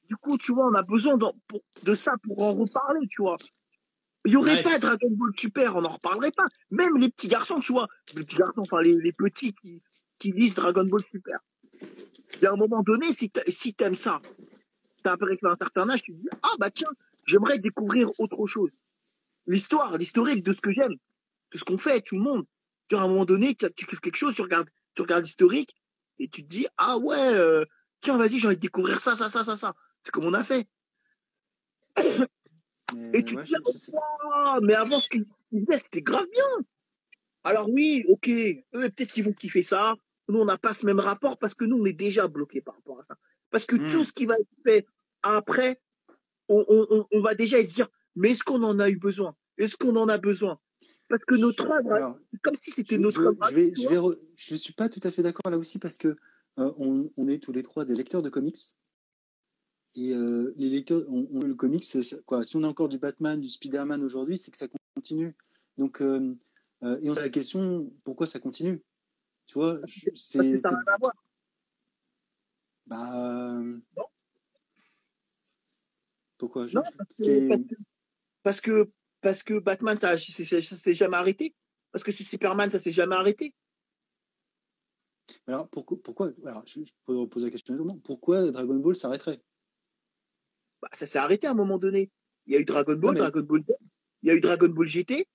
[0.09, 3.37] du coup, tu vois, on a besoin pour- de ça pour en reparler, tu vois.
[4.27, 4.63] Il n'y aurait Ouais.
[4.63, 6.47] pas Dragon Ball Super, on n'en reparlerait pas.
[6.71, 9.83] Même les petits garçons, tu vois, les petits garçons, enfin les, les petits qui,
[10.19, 11.39] qui lisent Dragon Ball Super.
[12.37, 14.21] Il y a un moment donné, si t'a- si t'aimes ça,
[15.03, 16.89] t'as un peu un certain âge, tu te dis, ah bah tiens,
[17.27, 18.71] j'aimerais découvrir autre chose.
[19.47, 20.95] L'histoire, l'historique de ce que j'aime,
[21.53, 22.45] de ce qu'on fait, tout le monde.
[22.89, 25.25] Tu vois, à un moment donné, tu, tu kiffes quelque chose, tu regardes, tu regardes
[25.25, 25.75] l'historique,
[26.19, 27.65] et tu te dis, ah ouais, euh,
[28.01, 29.75] tiens, vas-y, j'ai envie de découvrir ça, ça, ça, ça, ça.
[30.05, 30.67] C'est comme on a fait.
[32.95, 33.93] Mais, Et tu ouais, te dis,
[34.35, 36.45] Ah, mais avant, ce qu'ils disaient, c'était grave bien.
[37.43, 39.95] Alors oui, ok, eux, peut-être qu'ils vont kiffer ça.
[40.29, 42.75] Nous, on n'a pas ce même rapport parce que nous, on est déjà bloqué par
[42.77, 43.17] rapport à ça.
[43.51, 43.91] Parce que Hmm.
[43.91, 44.87] tout ce qui va être fait
[45.23, 45.81] après,
[46.49, 49.35] on, on- on- va déjà se dire, mais est-ce qu'on en a eu besoin?
[49.59, 50.59] Est-ce qu'on en a besoin?
[51.09, 53.49] Parce que notre œuvre, comme si c'était notre je- œuvre.
[53.51, 53.91] je vais, tu je vois.
[53.93, 56.09] vais, re- je suis pas tout à fait d'accord là aussi parce que
[56.59, 58.57] euh, on, on est tous les trois des lecteurs de comics.
[59.97, 61.85] Et euh, les lecteurs, on, on- le comics,
[62.27, 64.67] quoi, si on a encore du Batman, du Spider-Man aujourd'hui, c'est que ça
[64.97, 65.35] continue.
[65.79, 66.35] Donc, euh,
[66.83, 68.83] euh, et on a la question, pourquoi ça continue?
[69.47, 69.81] Tu vois,
[70.15, 70.59] c'est.
[70.59, 71.13] ça n'a à voir.
[72.87, 73.63] Bah.
[73.63, 74.05] Non.
[76.37, 76.67] Pourquoi?
[76.67, 77.71] Non, parce que,
[78.43, 78.91] parce que,
[79.21, 81.55] parce Batman, ça, ça, ça, s'est jamais arrêté.
[81.93, 83.55] Parce que Superman, ça s'est jamais arrêté.
[85.47, 86.33] Alors, pourquoi, pourquoi?
[86.45, 88.01] Alors, je, je peux poser la question.
[88.01, 89.41] Pourquoi Dragon Ball s'arrêterait?
[90.85, 92.11] Bah, ça s'est arrêté à un moment donné.
[92.47, 93.73] Il y a eu Dragon Ball, Ouais, mais- Dragon Ball Z,
[94.23, 95.27] il y a eu Dragon Ball GT,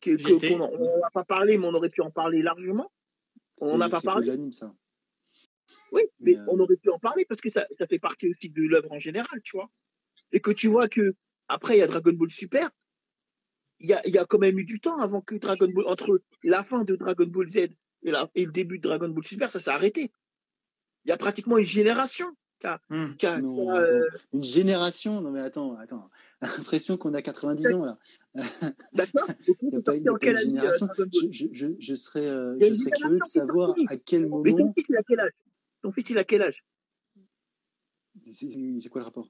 [0.00, 0.48] que- que- GT.
[0.48, 2.90] qu'on on n'a pas parlé, mais on aurait pu en parler largement.
[3.60, 4.50] On n'a pas que parlé.
[4.52, 4.74] ça.
[5.92, 8.30] Oui, mais Mais, euh, on aurait pu en parler parce que ça, ça fait partie
[8.30, 9.68] aussi de l'œuvre en général, tu vois.
[10.32, 11.14] Et que tu vois que
[11.48, 12.70] après il y a Dragon Ball Super,
[13.80, 15.86] il y a, il y a quand même eu du temps avant que Dragon Ball,
[15.86, 19.24] entre la fin de Dragon Ball Z et, la- et le début de Dragon Ball
[19.24, 20.10] Super, ça s'est arrêté.
[21.04, 22.26] Il y a pratiquement une génération
[22.62, 24.08] Non, a, euh.
[24.32, 26.10] Une génération Non, mais attends, attends.
[26.42, 27.98] L'impression qu'on a 90 ans, là.
[28.92, 30.88] d'accord Ok, Il n'y a c'est pas, en pas une année, euh, génération.
[31.78, 34.72] Je, serais, euh, je une serais curieux de savoir à quel Mais ton moment.
[34.74, 35.32] fils, il a quel âge?
[35.82, 36.64] Ton fils, il a quel âge?
[38.22, 39.28] C'est quoi le rapport?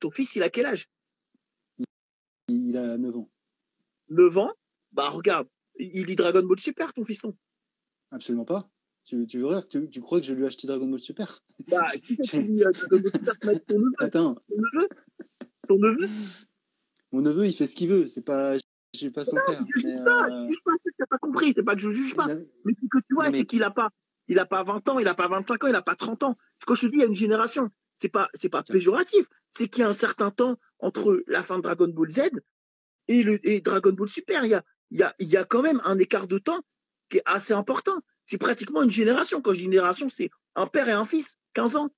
[0.00, 0.88] Ton fils, il a quel âge?
[1.78, 1.86] Il,
[2.48, 3.30] il a 9 ans.
[4.08, 4.52] 9 ans?
[4.90, 5.46] Bah regarde,
[5.78, 7.36] il lit Dragon Ball Super, ton fiston.
[8.10, 8.68] Absolument pas.
[9.04, 9.66] Tu, tu veux rire?
[9.68, 11.40] Tu, tu crois que je vais lui acheter Dragon Ball Super?
[11.68, 13.34] Bah, qui qui lit euh, Dragon Ball Super?
[13.44, 14.88] Mec Ton neveu Attends, Ton neveu?
[15.68, 16.08] Ton neveu?
[17.10, 18.06] Mon neveu, il fait ce qu'il veut.
[18.06, 18.62] C'est pas, je
[18.94, 19.64] suis pas son père.
[19.80, 22.26] Je Mais, pas, euh, je pas, t'as pas compris, c'est pas que je juge pas.
[22.26, 23.90] mais- Mais ce que tu vois, Non, mais- c'est qu'il a pas,
[24.28, 26.36] il a pas 20 ans, il a pas 25 ans, il a pas 30 ans.
[26.66, 27.68] Quand je te dis, il y a une génération.
[27.98, 29.26] c'est pas, c'est pas péjoratif.
[29.50, 32.30] C'est qu'il y a un certain temps entre la fin de Dragon Ball Z
[33.08, 34.44] et le et Dragon Ball Super.
[34.44, 36.62] Il y a, il y a, il y a quand même un écart de temps
[37.10, 37.96] qui est assez important.
[38.32, 39.42] C'est pratiquement une génération.
[39.42, 41.90] Quand je dis génération, c'est un père et un fils, 15 ans,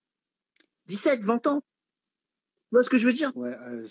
[0.86, 1.61] 17, 20 ans.
[1.61, 1.66] Tu
[2.73, 3.31] vois ce que je veux dire?
[3.36, 3.86] Ouais, euh,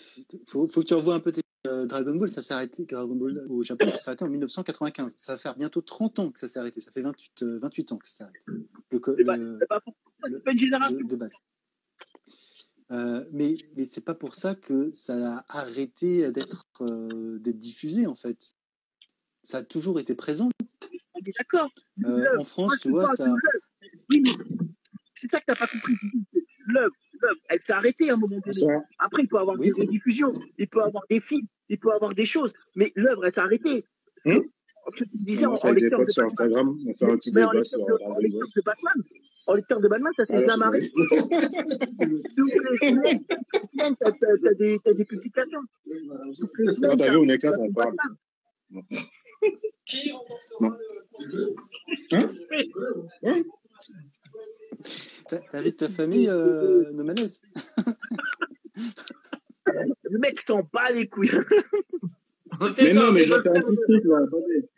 [0.46, 3.14] faut, faut que tu revoies un peu tes euh, Dragon Ball, ça s'est arrêté, Dragon
[3.14, 5.14] Ball au Japon, ça s'est arrêté en 1995.
[5.16, 6.82] Ça va faire bientôt 30 ans que ça s'est arrêté.
[6.82, 8.40] Ça fait 28, 28 euh, ans que ça s'est arrêté.
[8.90, 10.98] Le, c'est pas, le, pas, pas, une génération.
[10.98, 11.36] De, de base.
[12.90, 18.06] Euh, mais mais c'est pas pour ça que ça a arrêté d'être euh, d'être diffusé
[18.06, 18.54] en fait.
[19.42, 20.50] Ça a toujours été présent.
[21.38, 21.70] D'accord.
[22.04, 23.32] Euh, en France, tu vois, ça.
[24.10, 24.22] Oui,
[25.14, 25.94] c'est ça que t'as pas compris.
[26.66, 26.94] L'œuvre,
[27.48, 28.82] elle s'est arrêtée à un moment donné.
[28.98, 29.70] Après, il peut y avoir oui.
[29.76, 32.92] des diffusions, il peut y avoir des films, il peut y avoir des choses, mais
[32.96, 33.84] l'œuvre, elle s'est arrêtée.
[34.26, 34.44] Hum?
[34.94, 38.18] Je te disais, en, lecteur de sur Instagram, on fait un petit débat sur en
[38.18, 38.94] lecteur de Batman.
[39.46, 40.88] En lecteur de Batman, ça s'est jamais arrêté.
[42.36, 45.60] Toutes les semaines, t'as des, as des publications.
[46.82, 47.94] Quand t'as vu, on est quatre, on parle.
[49.86, 50.12] Qui
[50.60, 50.76] Non.
[52.12, 52.28] Hein
[53.24, 53.42] hein
[55.28, 57.40] T'as vu ta famille, euh, de malaise
[59.66, 61.30] Le mec t'en bat les couilles.
[62.78, 64.70] mais non, mais je vais faire un petit truc là, attendez.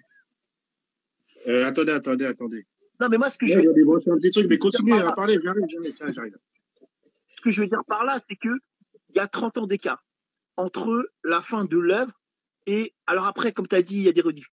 [1.49, 2.66] Euh, attendez, attendez, attendez.
[3.01, 4.59] Non, mais moi, ce que Ouais, je, Regardez, moi, je fais un petit truc, mais
[4.59, 6.37] continuez à parler, j'arrive, j'arrive, ça, j'arrive.
[7.37, 8.49] ce que je veux dire par là, c'est que
[9.11, 10.05] il y a 30 ans d'écart
[10.57, 12.12] entre la fin de l'œuvre
[12.66, 14.51] et alors après, comme tu as dit, il y a des rediffs.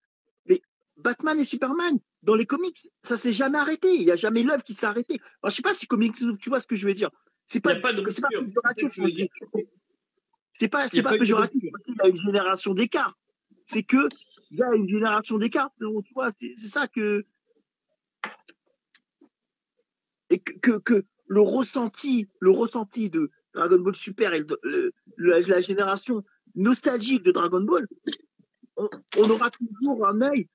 [1.03, 3.89] Batman et Superman, dans les comics, ça s'est jamais arrêté.
[3.95, 5.19] Il n'y a jamais l'œuvre qui s'est arrêtée.
[5.43, 7.11] Alors, je sais pas si comics, tu vois ce que je veux dire.
[7.47, 9.29] C'est pas, Il pas de c'est pas péjoratif.
[10.55, 11.61] C'est pas, Il c'est pas péjoratif.
[11.61, 13.17] qu'il y a une génération d'écart.
[13.67, 14.09] C'est que
[14.51, 15.71] il y a une génération d'écart.
[15.81, 17.25] Donc, Tu vois, c'est c'est ça que
[20.31, 24.93] et que, que, que le ressenti, le ressenti de Dragon Ball Super et le- le-
[25.17, 26.23] le- la génération
[26.55, 27.87] nostalgique de Dragon Ball,
[28.77, 28.89] on,
[29.19, 30.49] on aura toujours un œil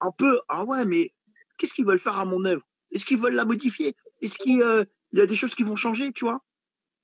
[0.00, 1.12] un peu ah ouais mais
[1.56, 2.62] qu'est-ce qu'ils veulent faire à mon œuvre?
[2.90, 3.94] Est-ce qu'ils veulent la modifier?
[4.22, 6.42] Est-ce qu'il euh, y a des choses qui vont changer, tu vois?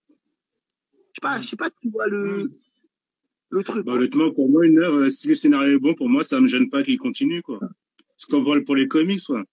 [0.09, 2.51] Je sais pas, je sais pas si tu vois le
[3.55, 3.87] le truc.
[3.87, 6.41] Bah, honnêtement, pour moi, une heure, euh, si le scénario est bon, pour moi, ça
[6.41, 7.61] me gêne pas qu'il continue, quoi.
[8.17, 9.45] C'est comme pour, pour les comics, quoi.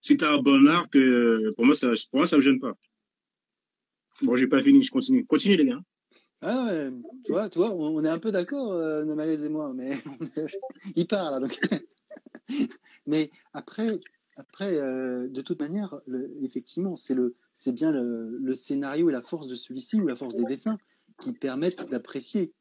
[0.00, 2.74] Si t'as un bon arc, euh, pour moi, ça, pour moi, ça me gêne pas.
[4.22, 5.24] Bon, j'ai pas fini, je continue.
[5.24, 5.80] Continue, les gars.
[6.40, 6.90] Ah ouais,
[7.24, 9.98] tu vois, tu vois, on est un peu d'accord, euh, Nomalaise et moi, mais
[10.96, 11.40] il part là.
[11.40, 11.58] Donc.
[13.06, 13.98] mais après,
[14.36, 16.00] après euh, de toute manière,
[16.42, 20.34] effectivement, c'est le, c'est bien le, scénario et la force de celui-ci ou la force
[20.34, 20.78] des dessins
[21.20, 22.52] qui permettent d'apprécier.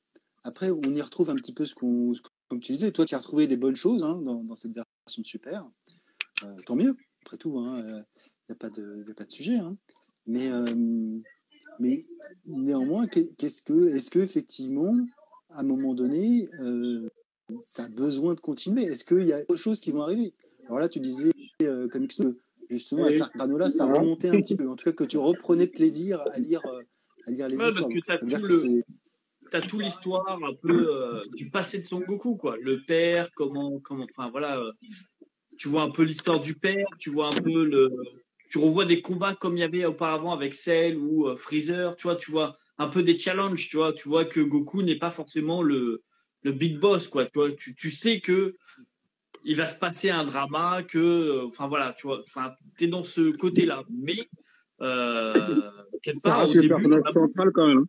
[0.43, 2.13] Après, on y retrouve un petit peu ce qu'on,
[2.47, 5.27] comme tu disais, toi, tu as retrouvé des bonnes choses hein, dans, cette version de
[5.27, 5.69] Super.
[6.43, 6.95] Euh, tant mieux.
[7.23, 9.57] Après tout, il n'y a pas de, y a pas de sujet.
[9.57, 9.77] hein.
[10.27, 11.19] Mais euh,
[11.79, 12.05] mais
[12.45, 14.95] néanmoins, qu'est- qu'est-ce que, est-ce que effectivement,
[15.49, 17.09] à un moment donné, euh,
[17.61, 20.33] ça a besoin de continuer Est-ce qu'il y a autre chose qui vont arriver?
[20.65, 22.21] Alors là, tu disais, euh, comme X,
[22.69, 24.69] justement, avec l'Arc Granola, ça remontait un petit peu.
[24.69, 26.81] En tout cas, que tu reprenais plaisir à lire, euh,
[27.25, 28.19] à lire les Ouais, parce histoires.
[28.19, 28.83] tout que c'est-
[29.49, 32.57] T'as tout l'histoire un peu euh, du passé de Son Goku, quoi.
[32.57, 34.59] Le père, comment, comment, enfin voilà.
[34.59, 34.71] euh,
[35.57, 37.89] tu vois un peu l'histoire du père, tu vois un peu le,
[38.51, 42.03] tu revois des combats comme il y avait auparavant avec Cell ou euh, Freezer, tu
[42.03, 45.09] vois, tu vois un peu des challenges, tu vois, tu vois que Goku n'est pas
[45.11, 46.03] forcément le,
[46.43, 47.25] le big boss, quoi.
[47.25, 48.55] Tu vois, tu, tu sais que
[49.43, 53.03] il va se passer un drama, que, euh, enfin voilà, tu vois, enfin t'es dans
[53.03, 54.19] ce côté-là, mais
[54.81, 57.85] euh, quelque part, c'est le personnage central, quand même.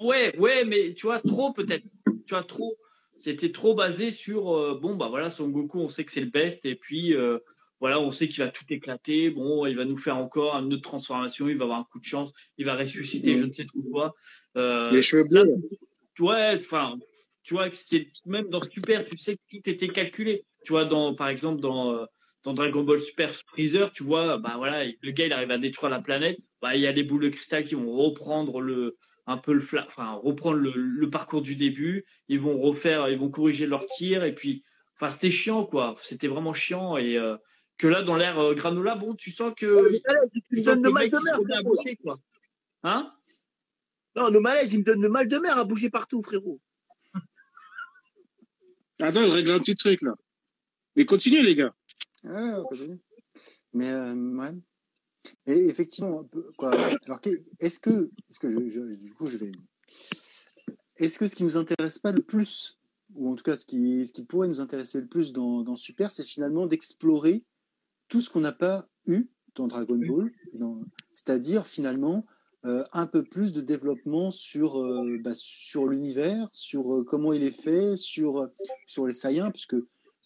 [0.00, 1.84] Ouais, ouais, mais tu vois, trop peut-être.
[2.26, 2.76] Tu vois, trop.
[3.16, 6.30] C'était trop basé sur, euh, bon, bah voilà, Son Goku, on sait que c'est le
[6.30, 7.38] best, et puis, euh,
[7.80, 9.30] voilà, on sait qu'il va tout éclater.
[9.30, 12.04] Bon, il va nous faire encore une autre transformation, il va avoir un coup de
[12.04, 14.14] chance, il va ressusciter, je ne sais trop quoi.
[14.56, 15.48] Euh, Les cheveux bleus.
[16.20, 16.96] ouais, enfin,
[17.50, 17.68] tu vois,
[18.26, 20.44] même dans Super, tu sais que tout était calculé.
[20.64, 22.04] Tu vois, dans, par exemple, dans, euh,
[22.44, 25.90] dans Dragon Ball Super Freezer, tu vois, bah voilà, le gars, il arrive à détruire
[25.90, 26.38] la planète.
[26.62, 28.96] Bah, il y a les boules de cristal qui vont reprendre le,
[29.26, 32.04] un peu le fla- enfin, reprendre le, le parcours du début.
[32.28, 34.22] Ils vont refaire, ils vont corriger leur tir.
[34.22, 34.62] Et puis,
[34.94, 35.96] enfin, c'était chiant, quoi.
[36.00, 36.98] C'était vraiment chiant.
[36.98, 37.36] Et, euh,
[37.78, 39.90] que là, dans l'ère euh, granola, bon, tu sens que,
[40.52, 42.14] tu sens le mec, de se à quoi.
[42.84, 43.12] Hein?
[44.14, 46.60] Non, nos malaises, ils me donnent le mal de mer à bouger partout, frérot.
[49.00, 50.14] Attends, je règle un petit truc, là.
[50.96, 51.74] Mais continuez, les gars.
[52.24, 52.98] Ouais, on continue.
[53.72, 54.52] Mais euh, ouais.
[55.46, 56.70] Et effectivement, quoi.
[57.06, 57.20] Alors,
[57.58, 59.52] est-ce que, est-ce que je, je- du coup, je vais.
[60.96, 62.78] Est-ce que ce qui nous intéresse pas le plus,
[63.14, 65.76] ou en tout cas ce qui, ce qui pourrait nous intéresser le plus dans, dans
[65.76, 67.44] Super, c'est finalement d'explorer
[68.08, 70.30] tout ce qu'on n'a pas eu dans Dragon Ball,
[71.14, 72.26] c'est-à-dire finalement
[72.66, 77.42] euh, un peu plus de développement sur, euh, bah, sur l'univers, sur euh, comment il
[77.42, 78.50] est fait, sur,
[78.84, 79.76] sur les Saiyans, puisque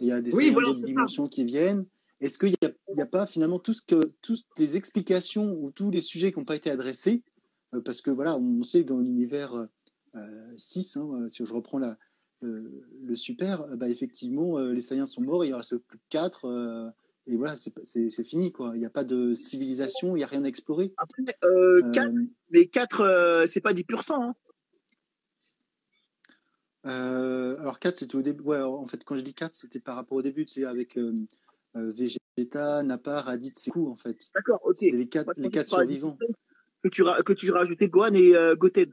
[0.01, 1.87] il y a des Oui, voilà, dimensions qui viennent.
[2.21, 2.49] Est-ce qu'il
[2.93, 6.33] n'y a, a pas finalement tout ce que, toutes les explications ou tous les sujets
[6.33, 7.23] qui n'ont pas été adressés?
[7.85, 9.69] Parce que voilà, on sait que dans l'univers
[10.17, 11.97] euh, 6, hein, si je reprends la,
[12.41, 16.93] le, super, bah, effectivement, les Saiyans sont morts, il ne reste plus que 4.
[17.27, 18.53] Et voilà, c'est c'est- c'est fini.
[18.53, 18.73] quoi.
[18.75, 20.93] Il n'y a pas de civilisation, il n'y a rien à explorer.
[20.97, 22.15] Après, euh, Euh, quatre,
[22.51, 24.23] les quatre, euh, c'est pas des pur sang.
[24.31, 24.35] Hein.
[26.87, 28.43] Euh, alors 4, c'était au début.
[28.43, 31.13] Ouais, en fait, quand je dis 4, c'était par rapport au début, sais, avec euh,
[31.75, 34.31] Vegeta, Nappa, Raditz, Sekou, en fait.
[34.35, 34.77] D'accord, ok.
[34.77, 36.19] C'était les quatre, Moi, je les pensais quatre survivants.
[36.83, 38.93] Que tu, que tu rajoutais Gohan et Goten.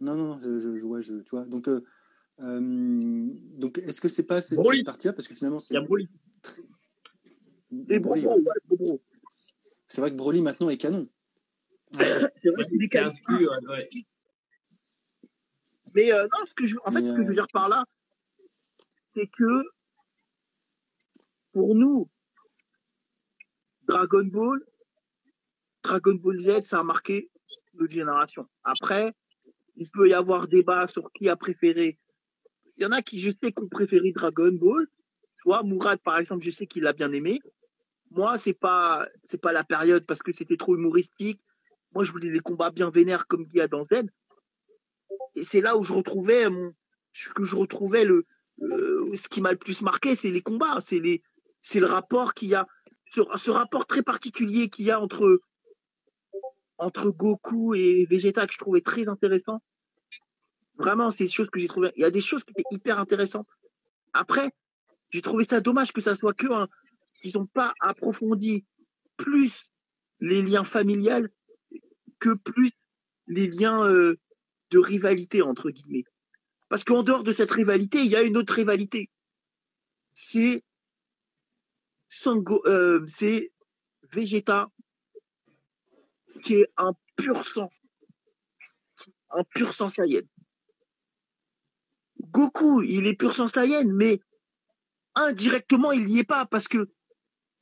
[0.00, 1.46] Non, non, je, je, je- ouais, je, tu vois.
[1.46, 1.68] Donc,
[2.38, 5.14] donc est-ce que c'est pas cette, partie-là?
[5.14, 5.72] Parce que finalement, c'est.
[5.74, 6.08] Il y a Broly.
[7.88, 8.42] Et Broly, Bobo, ouais.
[8.42, 9.02] ouais, Bobo.
[9.86, 11.02] C'est vrai que Broly maintenant est canon.
[11.92, 13.88] C'est vrai qu'il est ouais.
[15.94, 17.48] Mais euh, non, ce que je, en fait, Mais, ce que je euh, veux dire
[17.52, 17.84] par là,
[19.14, 19.62] c'est que
[21.52, 22.10] pour nous,
[23.86, 24.62] Dragon Ball,
[25.82, 27.30] Dragon Ball Z, ça a marqué
[27.74, 28.46] notre génération.
[28.64, 29.12] Après,
[29.76, 31.98] il peut y avoir débat sur qui a préféré.
[32.76, 34.86] Il y en a qui, je sais, qui ont préféré Dragon Ball.
[35.38, 37.40] Tu vois, Mourad, par exemple, je sais qu'il l'a bien aimé.
[38.10, 41.40] Moi, c'est pas, c'est pas la période parce que c'était trop humoristique.
[41.94, 44.04] Moi, je voulais des combats bien vénères comme il y a dans Z.
[45.34, 46.72] Et c'est là où je retrouvais mon,
[47.12, 48.26] ce que je retrouvais le,
[48.62, 51.22] euh, ce qui m'a le plus marqué, c'est les combats, c'est les,
[51.62, 52.66] c'est le rapport qu'il y a,
[53.12, 55.40] ce, ce rapport très particulier qu'il y a entre,
[56.78, 59.60] entre Goku et Vegeta que je trouvais très intéressant.
[60.76, 61.90] Vraiment, c'est des choses que j'ai trouvé.
[61.96, 63.48] Il y a des choses qui étaient hyper intéressantes.
[64.12, 64.50] Après,
[65.10, 66.68] j'ai trouvé ça dommage que ça soit que un,
[67.20, 68.64] qu'ils n'ont pas approfondi
[69.16, 69.64] plus
[70.20, 71.30] les liens familiales
[72.18, 72.70] que plus
[73.26, 74.18] les liens euh,
[74.70, 76.04] de rivalité entre guillemets.
[76.68, 79.10] Parce qu'en dehors de cette rivalité, il y a une autre rivalité.
[82.26, 83.52] Euh, c'est
[84.12, 84.68] Vegeta
[86.42, 87.70] qui est un pur sang,
[89.30, 90.22] un pur sang Saiyan.
[92.20, 94.20] Goku, il est pur sang Saiyan, mais
[95.14, 96.90] indirectement, il n'y est pas parce que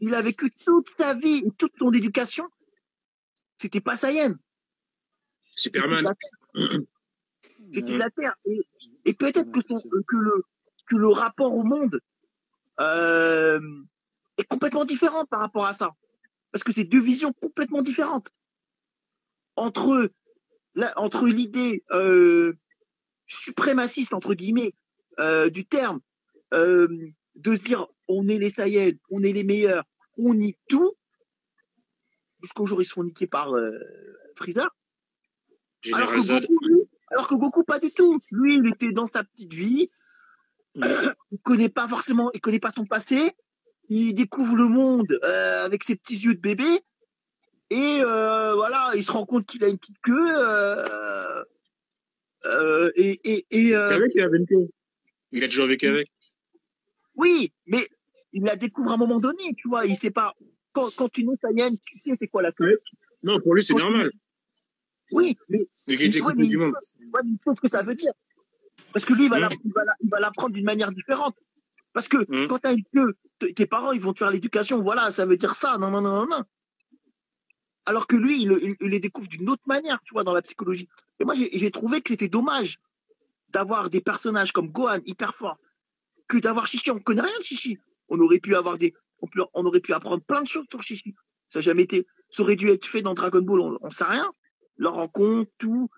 [0.01, 2.49] il a vécu toute sa vie, et toute son éducation,
[3.59, 4.35] c'était pas Saiyan.
[5.43, 6.05] Superman.
[6.05, 6.81] la Terre.
[7.73, 8.35] C'était de la Terre.
[9.05, 10.43] Et, peut-être que, le,
[10.87, 12.01] que le rapport au monde
[12.81, 13.61] euh,
[14.39, 15.91] est complètement différent par rapport à ça.
[16.53, 18.29] Parce que c'est deux visions complètement différentes.
[19.57, 20.11] Entre,
[20.75, 22.53] la- entre l'idée euh,
[23.27, 24.75] suprémaciste, entre guillemets,
[25.21, 26.01] euh, du terme,
[26.55, 26.87] euh,
[27.37, 29.85] de se dire on est les Saiyans, on est les meilleurs,
[30.19, 30.95] on nie tout,
[32.43, 33.71] jusqu'au jour ils se font niquer par euh,
[34.37, 34.69] Freezer.
[35.93, 36.27] Alors que.
[36.27, 38.19] Goku, lui, alors que Goku, pas du tout.
[38.33, 39.91] Lui, il était dans sa petite vie.
[41.33, 43.33] Il connaît pas forcément, il connaît pas son passé.
[43.89, 46.67] Il découvre le monde euh, avec ses petits yeux de bébé.
[47.71, 50.39] Et euh, voilà, il se rend compte qu'il a une petite queue.
[50.39, 51.45] euh,
[52.45, 54.69] euh, et et, et, euh, avait une queue.
[55.33, 56.09] Il a toujours vécu avec.
[57.17, 57.87] Oui, mais
[58.33, 59.85] il la découvre à un moment donné, tu vois.
[59.87, 60.35] Il sait pas.
[60.73, 62.79] Quand, quand tu nais Saiyan, tu sais c'est quoi la queue.
[63.23, 64.11] Non, pour lui, c'est normal.
[65.13, 65.67] Oui, mais Ouais,
[66.37, 66.73] mais du il monde.
[66.75, 68.13] faut- ouais, mais il faut ce que ça veut dire.
[68.93, 70.09] Parce que lui, il va Mmh.
[70.11, 71.37] va l'apprendre d'une manière différente.
[71.93, 72.49] Parce que Mmh.
[72.49, 73.17] quand tu as une queue,
[73.55, 74.81] tes parents, ils vont te faire l'éducation.
[74.83, 75.79] Voilà, ça veut dire ça.
[75.79, 76.43] Non, non, non, non, non.
[77.87, 80.43] Alors que lui, il, il- il les découvre d'une autre manière, tu vois, dans la
[80.43, 80.89] psychologie.
[81.21, 82.79] Et moi, j'ai j'ai trouvé que c'était dommage
[83.51, 85.59] d'avoir des personnages comme Gohan hyper forts
[86.29, 86.91] que d'avoir Chichi.
[86.91, 87.79] On connaît rien de Chichi.
[88.09, 90.83] On aurait pu avoir des, on, peut- on aurait pu apprendre plein de choses sur
[90.83, 91.15] Chichi.
[91.49, 93.61] Ça a jamais été, ça aurait dû être fait dans Dragon Ball.
[93.61, 94.31] On, on sait rien.
[94.77, 95.89] Leur rencontre, tout.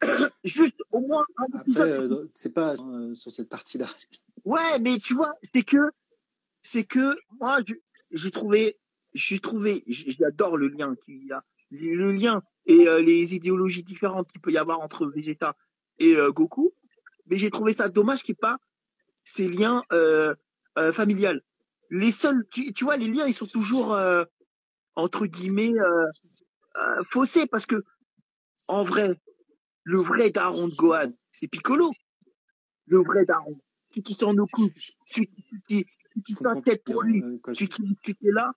[0.44, 3.86] Juste au moins un Après, euh, c'est pas euh, sur cette partie-là.
[4.44, 5.90] Ouais, mais tu vois, c'est que,
[6.62, 7.58] c'est que moi,
[8.10, 8.78] j'ai trouvé,
[9.12, 14.30] j'ai trouvé, j'adore le lien qu'il y a, le lien et euh, les idéologies différentes
[14.30, 15.56] qu'il peut y avoir entre Vegeta
[15.98, 16.72] et Goku,
[17.26, 18.58] mais j'ai trouvé ça dommage qu'il n'y ait pas
[19.28, 20.34] ces liens euh,
[20.78, 21.42] euh, familiales.
[21.90, 24.24] Les seuls, tu, tu vois, les liens, ils sont toujours euh,
[24.96, 26.06] entre guillemets euh,
[26.76, 27.84] euh, faussés parce que
[28.68, 29.14] en vrai,
[29.84, 31.90] le vrai daron de Gohan, c'est Piccolo.
[32.86, 33.58] Le vrai daron.
[33.90, 34.74] Tu qui s'en occupe,
[35.10, 35.26] tu
[36.34, 37.22] comprends t'inquiètes pour lui,
[37.54, 38.50] tu tu- tu es là.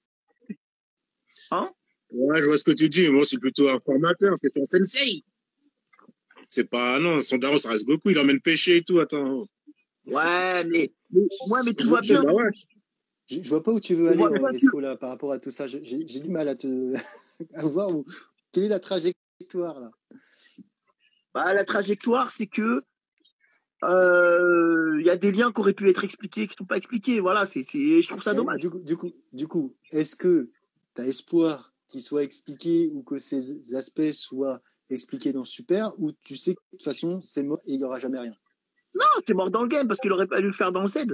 [1.52, 1.70] Hein?
[2.12, 3.10] Ouais, je vois ce que tu dis.
[3.10, 4.34] Moi, c'est plutôt un formateur.
[4.38, 5.24] C'est son sensei.
[6.46, 8.10] C'est pas, non, son daron, ça reste beaucoup.
[8.10, 9.00] Il emmène pêcher et tout.
[9.00, 9.48] Attends.
[10.08, 12.24] Ouais, mais, mais, ouais, mais tu vois bien.
[12.24, 12.50] Bah ouais.
[13.28, 15.32] Je, je vois pas où tu veux aller, voit euh, pas Esco, là, par rapport
[15.32, 15.68] à tout ça.
[15.68, 16.94] J'ai du mal à te
[17.54, 18.06] à voir où,
[18.52, 19.92] quelle est la trajectoire là
[21.34, 22.84] bah, La trajectoire, c'est que
[23.84, 26.78] euh, il y a des liens qui auraient pu être expliqués, qui ne sont pas
[26.78, 27.20] expliqués.
[27.20, 28.60] Voilà, c'est, je trouve ça dommage.
[28.60, 30.50] Du coup, du coup, du coup est-ce que
[30.96, 36.12] tu as espoir qu'ils soient expliqués ou que ces aspects soient expliqués dans Super ou
[36.12, 38.34] tu sais que de toute façon c'est mort et il n'y aura jamais rien?
[38.94, 41.06] Non, c'est mort dans le game parce qu'il aurait pas dû le faire dans Z.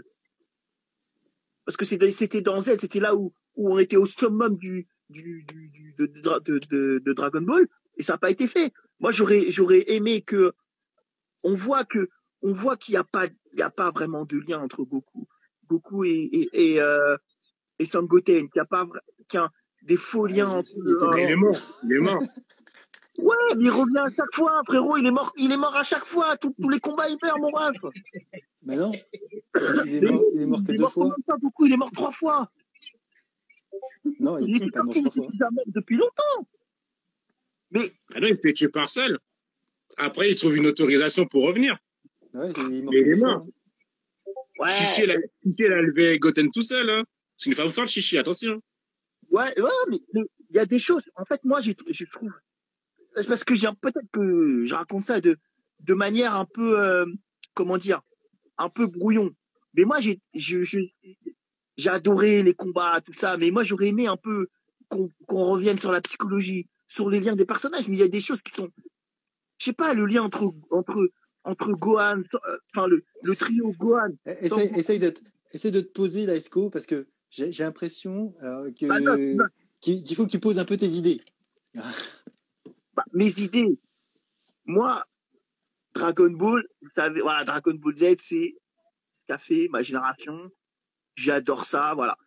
[1.65, 5.43] Parce que c'était dans Z, c'était là où, où on était au summum du, du,
[5.43, 7.67] du, de, de, de, Dragon Ball
[7.97, 8.71] et ça n'a pas été fait.
[8.99, 10.53] Moi, j'aurais, j'aurais aimé que
[11.43, 12.09] on voit que
[12.41, 15.27] on voit qu'il n'y a pas, il y a pas vraiment de lien entre Goku,
[15.67, 17.17] Goku et et et, euh,
[17.79, 18.87] et Son Goten, qu'il n'y a pas
[19.81, 20.49] des faux ah, liens.
[20.49, 20.69] entre,
[21.17, 22.23] il est mort, il est mort.
[23.17, 24.97] Ouais, mais il revient à chaque fois, frérot.
[24.97, 26.37] Il est mort, il est mort à chaque fois.
[26.37, 27.75] Tous, les combats, il perd, mon ref.
[28.63, 28.91] Mais non.
[29.85, 31.15] Il est mort, il est mort que deux fois.
[31.25, 32.51] Pas beaucoup, il est mort trois fois.
[34.19, 35.49] Non, il, il est mort fois.
[35.67, 36.47] depuis longtemps.
[37.71, 37.91] Mais.
[38.13, 39.17] Ah non, il fait tuer par seul.
[39.97, 41.77] Après, il trouve une autorisation pour revenir.
[42.33, 42.93] Ouais, il est mort.
[42.93, 43.47] Mais il est mort.
[44.59, 44.69] Ouais.
[44.69, 46.89] Chichi, elle a, Chichi, elle a levé Goten tout seul.
[46.89, 47.03] Hein.
[47.35, 48.61] C'est une femme forte, Chichi, attention.
[49.29, 51.03] Ouais, ouais, mais il y a des choses.
[51.15, 51.71] En fait, moi, je
[52.05, 52.31] trouve
[53.25, 55.37] parce que j'ai peut-être que je raconte ça de
[55.79, 57.05] de manière un peu euh,
[57.53, 58.01] comment dire
[58.57, 59.31] un peu brouillon.
[59.73, 64.47] Mais moi j'ai j'ai adoré les combats tout ça mais moi j'aurais aimé un peu
[64.89, 68.19] qu'on revienne sur la psychologie sur les liens des personnages mais il y a des
[68.19, 68.69] choses qui sont
[69.59, 71.09] je sais pas le lien entre entre
[71.43, 74.09] entre Gohan euh, enfin le, le trio Gohan.
[74.25, 75.13] Eh, essaye, de
[75.53, 79.45] essaye de te poser la Esco parce que j'ai l'impression que bah,
[79.81, 81.21] qu'il faut que tu poses un peu tes idées
[83.13, 83.79] Mes idées.
[84.65, 85.03] Moi,
[85.93, 88.55] Dragon Ball, vous savez, voilà, Dragon Ball Z, c'est
[89.27, 90.51] café, ma génération.
[91.15, 92.17] J'adore ça, voilà.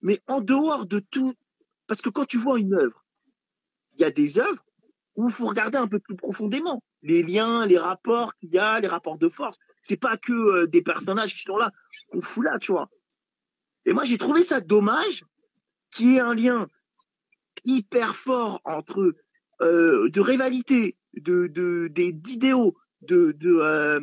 [0.00, 1.34] Mais en dehors de tout,
[1.86, 3.04] parce que quand tu vois une œuvre,
[3.94, 4.64] il y a des œuvres
[5.16, 8.80] où il faut regarder un peu plus profondément les liens, les rapports qu'il y a,
[8.80, 9.56] les rapports de force.
[9.82, 11.70] C'est pas que euh, des personnages qui sont là,
[12.10, 12.90] qu'on fout là, tu vois.
[13.84, 15.24] Et moi, j'ai trouvé ça dommage
[15.90, 16.66] qu'il y ait un lien
[17.64, 19.14] hyper fort entre
[19.62, 21.46] euh, de rivalité, de
[21.88, 24.00] d'idéaux, de de euh,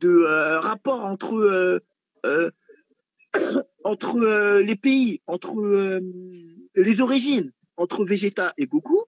[0.00, 1.82] de euh, rapports entre
[3.84, 6.00] entre les pays, entre
[6.74, 9.04] les origines, entre Vegeta et Goku,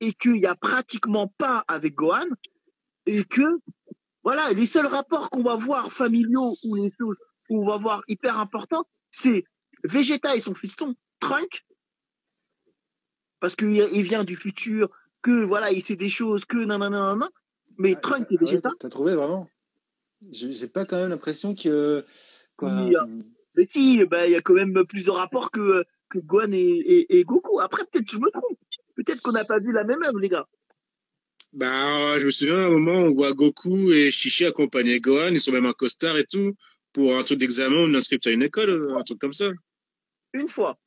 [0.00, 2.26] et qu'il n'y a pratiquement pas avec Gohan,
[3.06, 3.60] et que
[4.24, 7.16] voilà, les seuls rapports qu'on va voir familiaux ou les choses
[7.48, 9.44] qu'on va voir hyper importants, c'est
[9.84, 11.64] Vegeta et son fiston Trunk
[13.40, 14.90] parce qu'il il vient du futur,
[15.22, 17.28] que voilà, il sait des choses, que non, non, non, non.
[17.78, 18.70] Mais ah, Trunk et ah Vegeta.
[18.78, 19.48] T'as trouvé vraiment?
[20.30, 22.04] J'ai pas quand même l'impression que.
[22.56, 22.90] Quoi, hein.
[23.54, 27.06] mais si, bah, il y a quand même plus de rapports que, que Gohan et,
[27.08, 27.58] et, Goku.
[27.60, 28.58] Après, peut-être je me trompe.
[28.96, 30.46] Peut-être qu'on n'a pas vu la même œuvre, les gars.
[31.54, 35.40] Bah, je me souviens à un moment, on voit Goku et Shishi accompagner Gohan, ils
[35.40, 36.52] sont même en costard et tout,
[36.92, 39.48] pour un truc d'examen, une inscription à une école, un truc comme ça.
[40.34, 40.78] Une fois.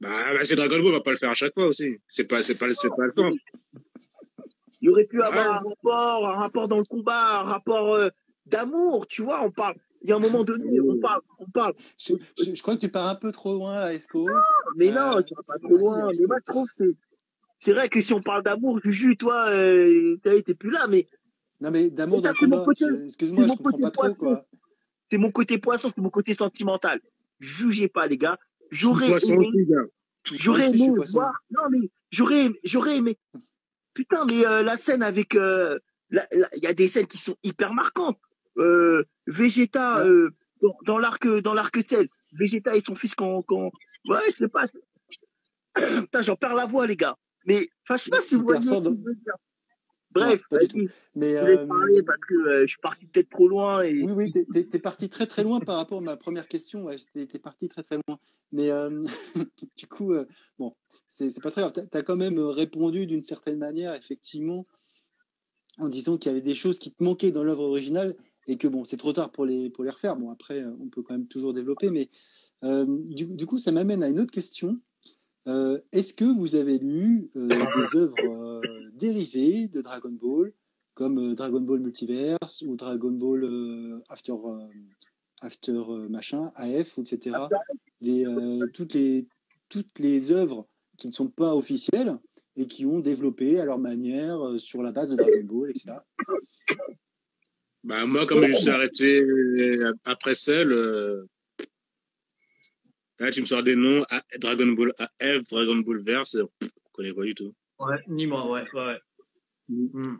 [0.00, 1.98] Bah, bah c'est Dragon Ball, on va pas le faire à chaque fois aussi.
[2.06, 3.30] C'est pas, c'est pas, c'est pas le temps.
[4.80, 8.08] Il aurait pu avoir un rapport, un rapport dans le combat, un rapport euh,
[8.46, 9.42] d'amour, tu vois.
[9.42, 9.74] On parle.
[10.02, 11.74] Il y a un moment donné, on parle, on parle.
[11.98, 14.28] Je, crois que tu pars un peu trop loin, là, Esco.
[14.28, 14.34] Non,
[14.76, 16.08] mais non, euh, tu vas pas trop loin.
[16.16, 16.94] Mais moi, je trouve que
[17.58, 21.06] c'est vrai que si on parle d'amour, Juju, toi, euh, t'es plus là, mais.
[21.60, 22.64] Non, mais d'amour dans le combat.
[23.04, 24.46] Excuse-moi, je comprends pas trop, quoi.
[25.10, 27.00] C'est mon côté poisson, c'est mon côté sentimental.
[27.40, 28.38] Jugez pas, les gars.
[28.70, 29.50] J'aurais aimé,
[30.24, 33.18] j'aurais aimé voir, non mais j'aurais, j'aurais aimé.
[33.94, 35.78] Putain, mais euh, la scène avec, euh,
[36.10, 38.18] il y a des scènes qui sont hyper marquantes.
[38.58, 40.30] Euh, Vegeta euh,
[40.62, 43.70] dans, dans l'arc, dans l'arc Cell, Vegeta et son fils quand, quand,
[44.08, 44.64] ouais, je sais pas.
[46.00, 47.16] Putain, j'en perds la voix, les gars.
[47.46, 48.68] Mais, enfin, je sais pas si vous voyez.
[50.10, 50.40] Bref,
[51.14, 53.82] mais je euh, parler parce que euh, je suis parti peut-être trop loin.
[53.82, 54.02] Et...
[54.02, 56.84] Oui, oui, t'es es parti très très loin par rapport à ma première question.
[56.84, 58.18] Ouais, t'es parti très très loin.
[58.52, 59.04] Mais euh,
[59.76, 60.14] du coup,
[60.58, 60.74] bon,
[61.08, 61.72] c'est pas très grave.
[61.74, 64.66] Tu as quand même répondu d'une certaine manière, effectivement,
[65.78, 68.16] en disant qu'il y avait des choses qui te manquaient dans l'œuvre originale
[68.46, 70.16] et que bon, c'est trop tard pour les, pour les refaire.
[70.16, 71.90] Bon, après, on peut quand même toujours développer.
[71.90, 72.08] Mais
[72.62, 74.80] du, du, coup, ça m'amène à une autre question.
[75.46, 78.60] Est-ce que vous avez lu des œuvres
[78.98, 80.52] dérivés de Dragon Ball,
[80.94, 84.66] comme euh, Dragon Ball Multiverse ou Dragon Ball euh, After, euh,
[85.40, 87.36] After machin, AF, etc.
[88.00, 88.24] Les,
[88.74, 89.26] toutes, les,
[89.68, 90.66] toutes les œuvres
[90.96, 92.16] qui ne sont pas officielles
[92.56, 95.96] et qui ont développé à leur manière sur la base de Dragon Ball, etc.
[97.84, 99.22] Bah, moi, comme je suis arrêté
[100.04, 100.72] après celle,
[103.18, 104.04] là, tu me sors des noms,
[104.40, 107.54] Dragon Ball AF, Dragon Ball Verse, je connais pas du tout.
[107.78, 108.98] Ouais, ni moi, ouais, ouais.
[109.68, 110.16] Mm.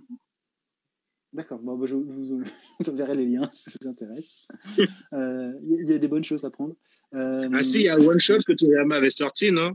[1.32, 2.42] D'accord, bon, bah, je, vous,
[2.88, 4.46] enverrai les liens si ça vous intéresse.
[5.12, 6.74] Euh, Il y, a des bonnes choses à prendre.
[7.14, 9.72] Euh, Ah si, il y a One Shot que Toriyama avait sorti, non?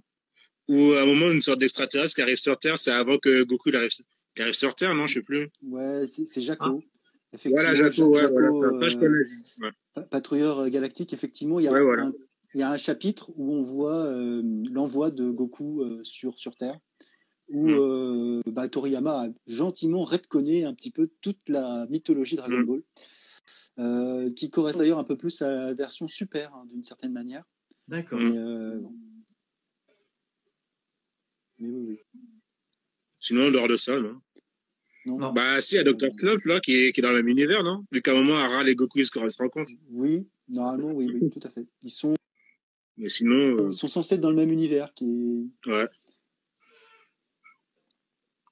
[0.69, 3.69] Où à un moment, une sorte d'extraterrestre qui arrive sur Terre, c'est avant que Goku
[3.75, 5.07] arrive, qu'il arrive sur Terre, non?
[5.07, 5.49] Je sais plus.
[5.63, 6.65] Ouais, c'est Jaco.
[6.65, 6.87] Ah.
[7.33, 9.67] Effectivement, Voilà, Jaco, ouais, Jaco, voilà, ça, ça, je euh, connais.
[9.97, 10.05] Ouais.
[10.09, 12.05] Patrouilleur galactique, effectivement, il y a, Ouais, voilà.
[12.05, 12.13] un,
[12.53, 16.55] il y a un chapitre où on voit euh, l'envoi de Goku euh, sur, sur
[16.55, 16.79] Terre,
[17.49, 17.79] où Mm.
[17.79, 22.65] euh, bah, Toriyama a gentiment retconné un petit peu toute la mythologie Dragon Mm.
[22.65, 22.81] Ball,
[23.79, 27.43] euh, qui correspond d'ailleurs un peu plus à la version super, hein, d'une certaine manière.
[27.87, 28.19] D'accord.
[28.19, 28.29] Mm.
[28.29, 28.93] Mais, euh, bon.
[31.59, 31.99] Mais oui, oui.
[33.19, 34.19] Sinon, en dehors de ça, non?
[35.05, 35.17] Non.
[35.17, 35.33] Non.
[35.33, 36.15] Bah si, il y a Dr.
[36.15, 37.85] Clope, là, qui est, qui est dans le même univers, non?
[37.91, 39.71] Vu qu'à un moment, Aral et Goku, ils se se rencontrent.
[39.91, 41.65] Oui, normalement, oui, oui, tout à fait.
[41.83, 42.15] Ils sont,
[42.97, 45.05] Mais sinon, euh, ils sont censés être dans le même univers, qui
[45.65, 45.87] est, ouais.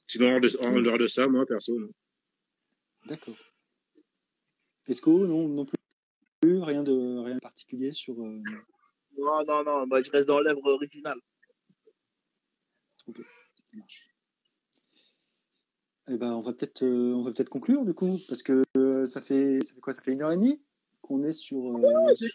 [0.06, 1.90] Sinon, en dehors de, en dehors de ça, moi, perso, non.
[3.06, 3.36] D'accord.
[4.88, 8.14] Esco, non, non plus, rien de rien de particulier sur.
[8.20, 8.42] euh,
[9.18, 11.20] Non, non, non, moi, je reste dans l'œuvre originale.
[12.98, 13.12] ça
[13.74, 14.08] marche.
[16.10, 19.06] Eh ben, on va peut-être, euh, on va peut-être conclure du coup, parce que euh,
[19.06, 19.94] ça fait, ça fait quoi?
[19.94, 20.62] Ça fait une heure et demie
[21.02, 21.78] qu'on est sur.
[21.78, 22.28] euh, sur,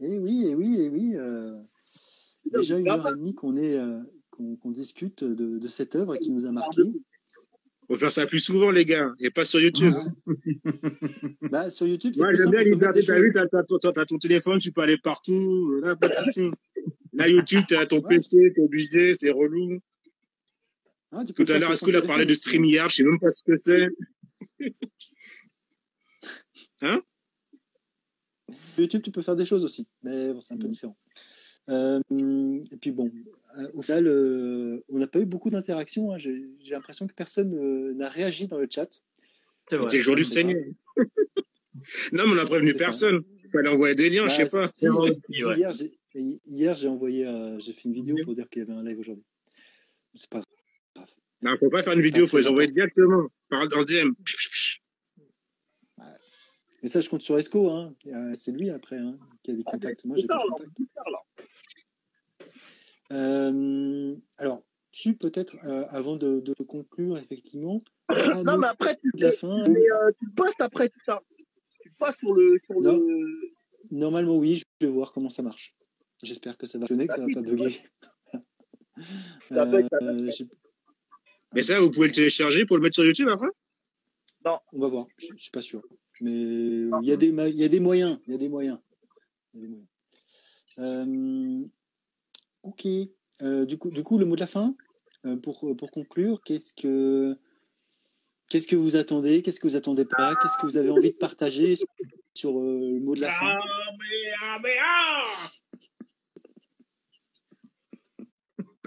[0.00, 1.12] Eh oui, eh oui, eh oui.
[1.16, 1.56] euh,
[2.52, 3.98] déjà une heure et demie qu'on est, euh,
[4.30, 6.82] qu'on qu'on discute de, de cette œuvre qui nous a marqué.
[7.88, 9.92] Faut faire ça plus souvent, les gars, et pas sur YouTube.
[11.50, 13.02] Bah, sur YouTube, c'est Moi, j'aime bien liberté.
[13.02, 13.20] choses.
[13.20, 15.80] vu, t'as t'as ton, t'as ton téléphone, tu peux aller partout.
[15.82, 16.50] Là, pas de souci.
[17.12, 18.16] Là, YouTube, t'as ton Ouais.
[18.16, 19.78] PC, t'es obligé, c'est relou.
[21.12, 22.34] Hein, tu peux Tout à l'heure, est-ce ton qu'il a parlé de.
[22.34, 22.90] StreamYard?
[22.90, 23.88] Je sais même pas ce que c'est.
[28.82, 30.96] YouTube, tu peux faire des choses aussi, mais bon, c'est un peu différent.
[31.68, 33.10] Euh, et puis bon,
[33.58, 36.12] euh, au final, euh, on n'a pas eu beaucoup d'interactions.
[36.12, 36.18] hein.
[36.18, 38.88] J'ai l'impression que personne euh, n'a réagi dans le chat.
[39.68, 40.62] C'est le jour du Seigneur.
[42.12, 43.22] non, mais on n'a prévenu personne.
[43.44, 44.68] Il fallait envoyer des liens, je Bah, sais pas.
[44.68, 45.56] si, vrai, si, ouais.
[46.14, 48.98] Hier, j'ai envoyé, euh, j'ai fait une vidéo pour dire qu'il y avait un live
[48.98, 49.24] aujourd'hui.
[50.14, 50.42] C'est pas
[50.94, 51.08] grave.
[51.42, 53.26] Non, faut pas faire une vidéo, faut les envoyer directement.
[53.50, 54.12] Par en DM.
[56.82, 57.68] Mais ça, je compte sur Esco.
[57.70, 57.94] Hein.
[58.34, 60.04] C'est lui après hein, qui a des contacts.
[60.04, 60.78] Moi, j'ai pas de contacts.
[63.12, 64.62] Euh, alors,
[64.92, 67.80] tu peut-être, euh, avant de, de conclure, effectivement,
[68.44, 69.66] Non, mais après, tu, la fin.
[69.68, 71.20] mais, euh, tu postes après tout ça.
[71.82, 72.58] Tu passes sur le.
[72.64, 72.98] Sur Non.
[72.98, 73.52] le...
[73.90, 75.74] Normalement, oui, je vais voir comment ça marche.
[76.22, 77.78] J'espère que ça va fonctionner, que ça va pas bugger.
[79.52, 80.30] Euh,
[81.54, 83.48] Mais ça, vous pouvez le télécharger pour le mettre sur YouTube après?
[84.72, 85.82] On va voir, je, je suis pas sûr.
[86.20, 88.18] Mais il y, a des ma- il y a des moyens.
[88.26, 88.78] Il y a des moyens.
[89.54, 89.88] Il y a des moyens.
[90.78, 91.64] Euh,
[92.62, 92.86] ok.
[93.42, 94.74] Euh, du, coup, du coup, le mot de la fin,
[95.26, 97.36] euh, pour, pour conclure, qu'est-ce que,
[98.48, 99.42] qu'est-ce que vous attendez?
[99.42, 100.34] Qu'est-ce que vous attendez pas?
[100.36, 101.74] Qu'est-ce que vous avez envie de partager
[102.34, 103.58] sur euh, le mot de la fin?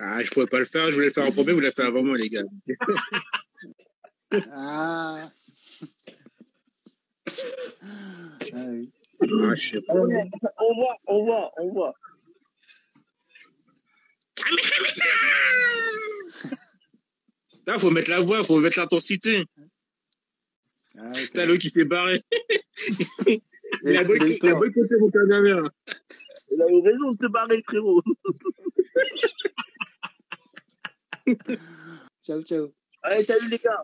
[0.02, 1.84] Ah, je pourrais pas le faire, je voulais le faire en premier, vous l'avez fait
[1.84, 2.44] avant moi, les gars.
[4.52, 5.32] Ah
[8.54, 8.92] Ah oui.
[9.22, 9.94] Ah, je sais pas.
[9.94, 11.94] On voit, on voit, on voit.
[17.68, 19.46] Là, faut mettre la voix, faut mettre l'intensité.
[20.98, 22.24] Ah, T'as l'eau qui s'est barré.
[23.84, 25.70] Il a boycotté mon caméra.
[26.52, 28.02] Il a eu raison de se barrer, frérot.
[32.24, 32.74] Ciao, ciao.
[33.04, 33.84] Allez, salut les gars.